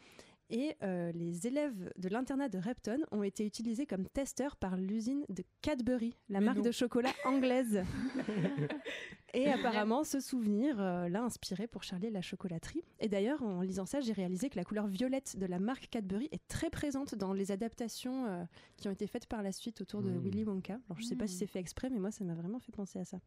Et 0.51 0.75
euh, 0.81 1.11
les 1.11 1.45
élèves 1.45 1.91
de 1.97 2.09
l'internat 2.09 2.49
de 2.49 2.57
Repton 2.57 2.97
ont 3.11 3.21
été 3.21 3.45
utilisés 3.45 3.85
comme 3.85 4.07
testeurs 4.09 4.55
par 4.55 4.77
l'usine 4.77 5.23
de 5.29 5.43
Cadbury, 5.61 6.17
la 6.27 6.39
Mais 6.39 6.47
marque 6.47 6.57
non. 6.57 6.63
de 6.63 6.71
chocolat 6.71 7.11
anglaise. 7.23 7.83
et 9.35 9.47
apparemment, 9.47 10.03
ce 10.03 10.19
souvenir 10.19 10.79
euh, 10.81 11.07
l'a 11.07 11.21
inspiré 11.23 11.67
pour 11.67 11.83
Charlie 11.83 12.07
et 12.07 12.11
la 12.11 12.23
chocolaterie. 12.23 12.81
Et 12.99 13.07
d'ailleurs, 13.07 13.43
en 13.43 13.61
lisant 13.61 13.85
ça, 13.85 13.99
j'ai 13.99 14.11
réalisé 14.13 14.49
que 14.49 14.55
la 14.55 14.63
couleur 14.63 14.87
violette 14.87 15.37
de 15.37 15.45
la 15.45 15.59
marque 15.59 15.87
Cadbury 15.91 16.27
est 16.31 16.47
très 16.47 16.71
présente 16.71 17.13
dans 17.13 17.31
les 17.33 17.51
adaptations 17.51 18.25
euh, 18.25 18.43
qui 18.77 18.87
ont 18.87 18.91
été 18.91 19.05
faites 19.05 19.27
par 19.27 19.43
la 19.43 19.51
suite 19.51 19.81
autour 19.81 20.01
de 20.01 20.09
Mm. 20.09 20.23
Willy 20.23 20.43
Wonka. 20.45 20.73
Alors, 20.89 20.97
je 20.99 21.03
sais 21.03 21.15
pas 21.15 21.27
si 21.27 21.35
Mm. 21.35 21.37
c'est 21.39 21.47
fait 21.47 21.59
exprès, 21.59 21.89
mais 21.91 21.99
moi, 21.99 22.09
ça 22.09 22.23
m'a 22.23 22.33
vraiment 22.33 22.59
fait 22.59 22.71
penser 22.71 22.97
à 22.97 23.05
ça. 23.05 23.19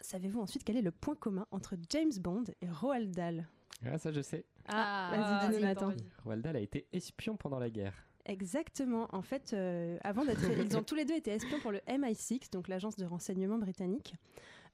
Savez-vous 0.00 0.40
ensuite 0.40 0.64
quel 0.64 0.76
est 0.76 0.82
le 0.82 0.92
point 0.92 1.14
commun 1.16 1.46
entre 1.50 1.76
James 1.88 2.12
Bond 2.20 2.44
et 2.60 2.68
Roald 2.68 3.10
Dahl? 3.10 3.48
Ah, 3.86 3.98
ça 3.98 4.12
je 4.12 4.20
sais. 4.20 4.44
Ah, 4.66 5.46
vas-y, 5.50 5.60
Nathan. 5.62 5.88
vas-y. 5.88 6.04
Roald 6.24 6.42
Dahl 6.42 6.56
a 6.56 6.60
été 6.60 6.86
espion 6.92 7.36
pendant 7.36 7.58
la 7.58 7.70
guerre. 7.70 7.94
Exactement. 8.26 9.08
En 9.12 9.22
fait, 9.22 9.52
euh, 9.54 9.98
avant 10.04 10.24
d'être, 10.24 10.42
ils 10.72 10.76
ont 10.76 10.82
tous 10.82 10.94
les 10.94 11.04
deux 11.04 11.14
été 11.14 11.30
espions 11.30 11.58
pour 11.60 11.72
le 11.72 11.78
MI6, 11.88 12.52
donc 12.52 12.68
l'agence 12.68 12.96
de 12.96 13.06
renseignement 13.06 13.58
britannique. 13.58 14.14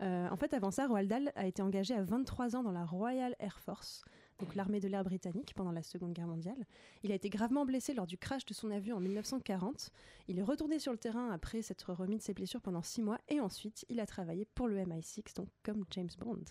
Euh, 0.03 0.29
en 0.29 0.37
fait, 0.37 0.53
avant 0.55 0.73
ça, 0.73 0.89
Roald 0.89 1.09
Dahl 1.09 1.33
a 1.37 1.47
été 1.47 1.63
engagé 1.63 1.95
à 1.95 2.03
23 2.03 2.57
ans 2.57 2.63
dans 2.65 2.73
la 2.73 2.85
Royal 2.85 3.37
Air 3.39 3.61
Force, 3.61 4.05
donc 4.41 4.57
l'armée 4.57 4.81
de 4.81 4.89
l'air 4.89 5.05
britannique 5.05 5.55
pendant 5.55 5.71
la 5.71 5.85
Seconde 5.85 6.13
Guerre 6.13 6.27
mondiale. 6.27 6.67
Il 7.05 7.13
a 7.13 7.15
été 7.15 7.31
gravement 7.31 7.65
blessé 7.65 7.95
lors 7.95 8.09
du 8.09 8.19
crash 8.19 8.45
de 8.45 8.55
son 8.55 8.73
avion 8.73 8.97
en 8.97 9.01
1940. 9.01 9.91
Il 10.27 10.41
est 10.41 10.43
retourné 10.43 10.81
sur 10.81 10.91
le 10.91 10.99
terrain 10.99 11.31
après 11.31 11.63
s'être 11.63 11.93
remis 11.93 12.17
de 12.17 12.23
ses 12.23 12.35
blessures 12.35 12.61
pendant 12.61 12.83
six 12.83 13.03
mois 13.03 13.19
et 13.29 13.41
ensuite 13.41 13.87
il 13.89 14.01
a 14.01 14.07
travaillé 14.07 14.47
pour 14.57 14.67
le 14.67 14.79
MI6, 14.79 15.37
donc 15.37 15.49
comme 15.63 15.85
James 15.91 16.11
Bond. 16.19 16.43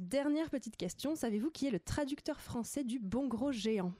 Dernière 0.00 0.50
petite 0.50 0.76
question, 0.76 1.14
savez-vous 1.14 1.50
qui 1.50 1.66
est 1.66 1.70
le 1.70 1.80
traducteur 1.80 2.40
français 2.40 2.84
du 2.84 2.98
Bon 2.98 3.26
Gros 3.28 3.52
Géant? 3.52 3.92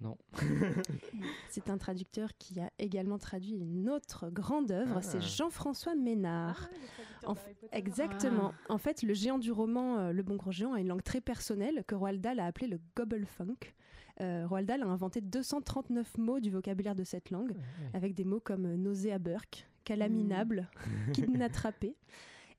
Non. 0.00 0.16
C'est 1.50 1.68
un 1.68 1.76
traducteur 1.76 2.30
qui 2.38 2.58
a 2.58 2.70
également 2.78 3.18
traduit 3.18 3.52
une 3.52 3.90
autre 3.90 4.30
grande 4.30 4.70
œuvre, 4.70 4.96
Ah. 4.98 5.02
c'est 5.02 5.20
Jean-François 5.20 5.94
Ménard. 5.94 6.70
Ah, 6.70 6.74
le 6.74 6.86
traducteur 6.86 7.30
En. 7.30 7.76
Exactement. 7.76 8.54
Fait, 8.78 9.02
le 9.02 9.12
géant 9.12 9.38
du 9.38 9.52
roman 9.52 9.98
euh, 9.98 10.12
Le 10.12 10.22
Bon 10.22 10.36
Gros 10.36 10.52
Géant 10.52 10.72
a 10.72 10.80
une 10.80 10.88
langue 10.88 11.02
très 11.02 11.20
personnelle 11.20 11.84
que 11.86 11.94
Roald 11.94 12.20
Dahl 12.22 12.40
a 12.40 12.46
appelée 12.46 12.66
le 12.68 12.80
Gobelfunk. 12.96 13.74
Euh, 14.22 14.46
Roald 14.46 14.66
Dahl 14.66 14.82
a 14.82 14.86
inventé 14.86 15.20
239 15.20 16.16
mots 16.16 16.40
du 16.40 16.50
vocabulaire 16.50 16.94
de 16.94 17.04
cette 17.04 17.30
langue, 17.30 17.52
avec 17.92 18.14
des 18.14 18.24
mots 18.24 18.40
comme 18.40 18.64
euh, 18.64 18.76
nauséaburk, 18.76 19.68
calaminable, 19.84 20.70
kidnappé. 21.12 21.94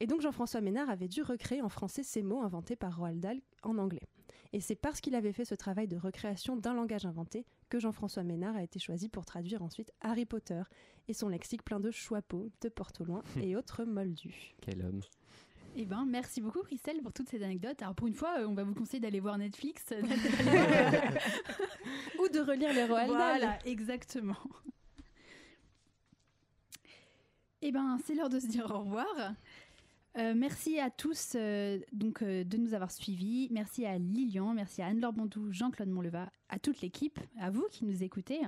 Et 0.02 0.08
donc 0.08 0.20
Jean-François 0.22 0.62
Ménard 0.62 0.90
avait 0.90 1.08
dû 1.08 1.22
recréer 1.22 1.62
en 1.62 1.70
français 1.70 2.02
ces 2.02 2.24
mots 2.24 2.42
inventés 2.42 2.76
par 2.76 2.98
Roald 2.98 3.20
Dahl 3.20 3.40
en 3.62 3.78
anglais. 3.78 4.02
Et 4.52 4.60
c'est 4.60 4.74
parce 4.74 5.00
qu'il 5.00 5.14
avait 5.14 5.32
fait 5.32 5.46
ce 5.46 5.54
travail 5.54 5.88
de 5.88 5.96
recréation 5.96 6.58
d'un 6.58 6.74
langage 6.74 7.06
inventé 7.06 7.46
que 7.70 7.80
Jean-François 7.80 8.24
Ménard 8.24 8.56
a 8.56 8.64
été 8.64 8.80
choisi 8.80 9.10
pour 9.10 9.26
traduire 9.26 9.62
ensuite 9.62 9.94
Harry 10.02 10.26
Potter 10.26 10.64
et 11.08 11.14
son 11.14 11.30
lexique 11.30 11.64
plein 11.64 11.80
de 11.80 11.92
choix-peaux, 11.92 12.50
de 12.62 12.70
porte 12.70 13.02
au 13.02 13.04
loin 13.04 13.22
et 13.44 13.56
autres 13.60 13.84
moldus. 13.84 14.56
Quel 14.60 14.82
homme. 14.82 15.02
Eh 15.76 15.86
ben, 15.86 16.04
merci 16.08 16.42
beaucoup 16.42 16.64
Christelle 16.64 17.04
pour 17.04 17.14
toutes 17.14 17.30
ces 17.30 17.44
anecdotes. 17.44 17.84
Alors 17.84 17.94
pour 17.94 18.08
une 18.08 18.16
fois, 18.16 18.40
euh, 18.40 18.48
on 18.48 18.56
va 18.56 18.64
vous 18.64 18.74
conseiller 18.74 19.02
d'aller 19.02 19.20
voir 19.20 19.38
Netflix. 19.38 19.86
Ou 22.20 22.28
de 22.28 22.40
relire 22.40 22.74
les 22.74 22.86
Roald 22.86 23.08
Dahl. 23.08 23.38
voilà, 23.38 23.60
exactement. 23.66 24.40
Eh 27.62 27.72
ben, 27.72 28.00
c'est 28.04 28.16
l'heure 28.16 28.30
de 28.30 28.40
se 28.40 28.48
dire 28.48 28.66
au 28.72 28.80
revoir. 28.80 29.06
Euh, 30.18 30.34
merci 30.36 30.78
à 30.80 30.90
tous 30.90 31.34
euh, 31.36 31.80
donc, 31.94 32.22
euh, 32.22 32.44
de 32.44 32.58
nous 32.58 32.74
avoir 32.74 32.92
suivis. 32.92 33.48
Merci 33.52 33.86
à 33.86 33.98
Lilian, 33.98 34.54
merci 34.54 34.82
à 34.82 34.88
Anne-Laure 34.88 35.14
Bondou, 35.14 35.52
Jean-Claude 35.54 35.88
Monleva, 35.90 36.30
à 36.50 36.60
toute 36.60 36.82
l'équipe, 36.82 37.18
à 37.40 37.50
vous 37.50 37.66
qui 37.72 37.86
nous 37.86 38.04
écoutez. 38.04 38.42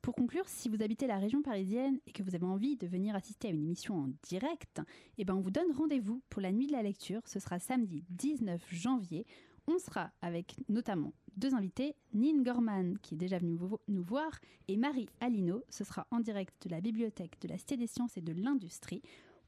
Pour 0.00 0.14
conclure, 0.14 0.48
si 0.48 0.68
vous 0.70 0.82
habitez 0.82 1.06
la 1.06 1.18
région 1.18 1.42
parisienne 1.42 1.98
et 2.06 2.12
que 2.12 2.22
vous 2.22 2.34
avez 2.34 2.44
envie 2.46 2.76
de 2.76 2.86
venir 2.86 3.14
assister 3.14 3.48
à 3.48 3.50
une 3.50 3.62
émission 3.62 3.94
en 3.96 4.08
direct, 4.22 4.80
eh 5.18 5.24
ben 5.24 5.34
on 5.34 5.40
vous 5.40 5.50
donne 5.50 5.72
rendez-vous 5.72 6.22
pour 6.30 6.40
la 6.40 6.52
nuit 6.52 6.66
de 6.66 6.72
la 6.72 6.82
lecture. 6.82 7.20
Ce 7.26 7.38
sera 7.38 7.58
samedi 7.58 8.04
19 8.10 8.62
janvier. 8.72 9.26
On 9.66 9.78
sera 9.78 10.10
avec 10.22 10.56
notamment 10.68 11.12
deux 11.36 11.54
invités, 11.54 11.96
Nin 12.12 12.42
Gorman 12.42 12.98
qui 12.98 13.14
est 13.14 13.18
déjà 13.18 13.38
venu 13.38 13.56
vous- 13.56 13.78
nous 13.88 14.02
voir 14.04 14.30
et 14.68 14.76
Marie 14.76 15.08
Alino. 15.20 15.64
Ce 15.70 15.84
sera 15.84 16.06
en 16.10 16.20
direct 16.20 16.54
de 16.66 16.70
la 16.70 16.80
bibliothèque 16.82 17.38
de 17.40 17.48
la 17.48 17.56
Cité 17.58 17.76
des 17.78 17.86
Sciences 17.86 18.16
et 18.18 18.22
de 18.22 18.32
l'Industrie. 18.32 19.02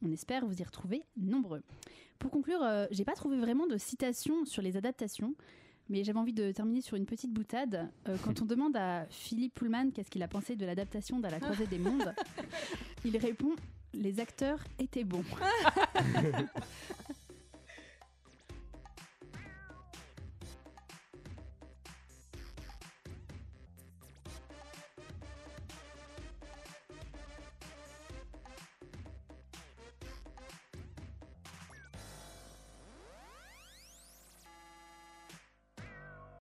On 0.04 0.12
espère 0.12 0.46
vous 0.46 0.60
y 0.60 0.64
retrouver 0.64 1.02
nombreux. 1.16 1.62
Pour 2.18 2.30
conclure, 2.30 2.62
euh, 2.62 2.86
j'ai 2.90 3.04
pas 3.04 3.14
trouvé 3.14 3.36
vraiment 3.38 3.66
de 3.66 3.76
citation 3.76 4.44
sur 4.44 4.62
les 4.62 4.76
adaptations, 4.76 5.34
mais 5.88 6.04
j'avais 6.04 6.18
envie 6.18 6.32
de 6.32 6.52
terminer 6.52 6.80
sur 6.80 6.96
une 6.96 7.06
petite 7.06 7.32
boutade. 7.32 7.88
Euh, 8.08 8.16
quand 8.24 8.42
on 8.42 8.44
demande 8.44 8.76
à 8.76 9.06
Philippe 9.10 9.54
Pullman 9.54 9.90
qu'est-ce 9.90 10.10
qu'il 10.10 10.22
a 10.22 10.28
pensé 10.28 10.56
de 10.56 10.66
l'adaptation 10.66 11.20
d'À 11.20 11.30
la 11.30 11.40
croisée 11.40 11.66
des 11.66 11.78
mondes, 11.78 12.14
il 13.04 13.16
répond 13.16 13.54
les 13.94 14.20
acteurs 14.20 14.62
étaient 14.78 15.04
bons. 15.04 15.24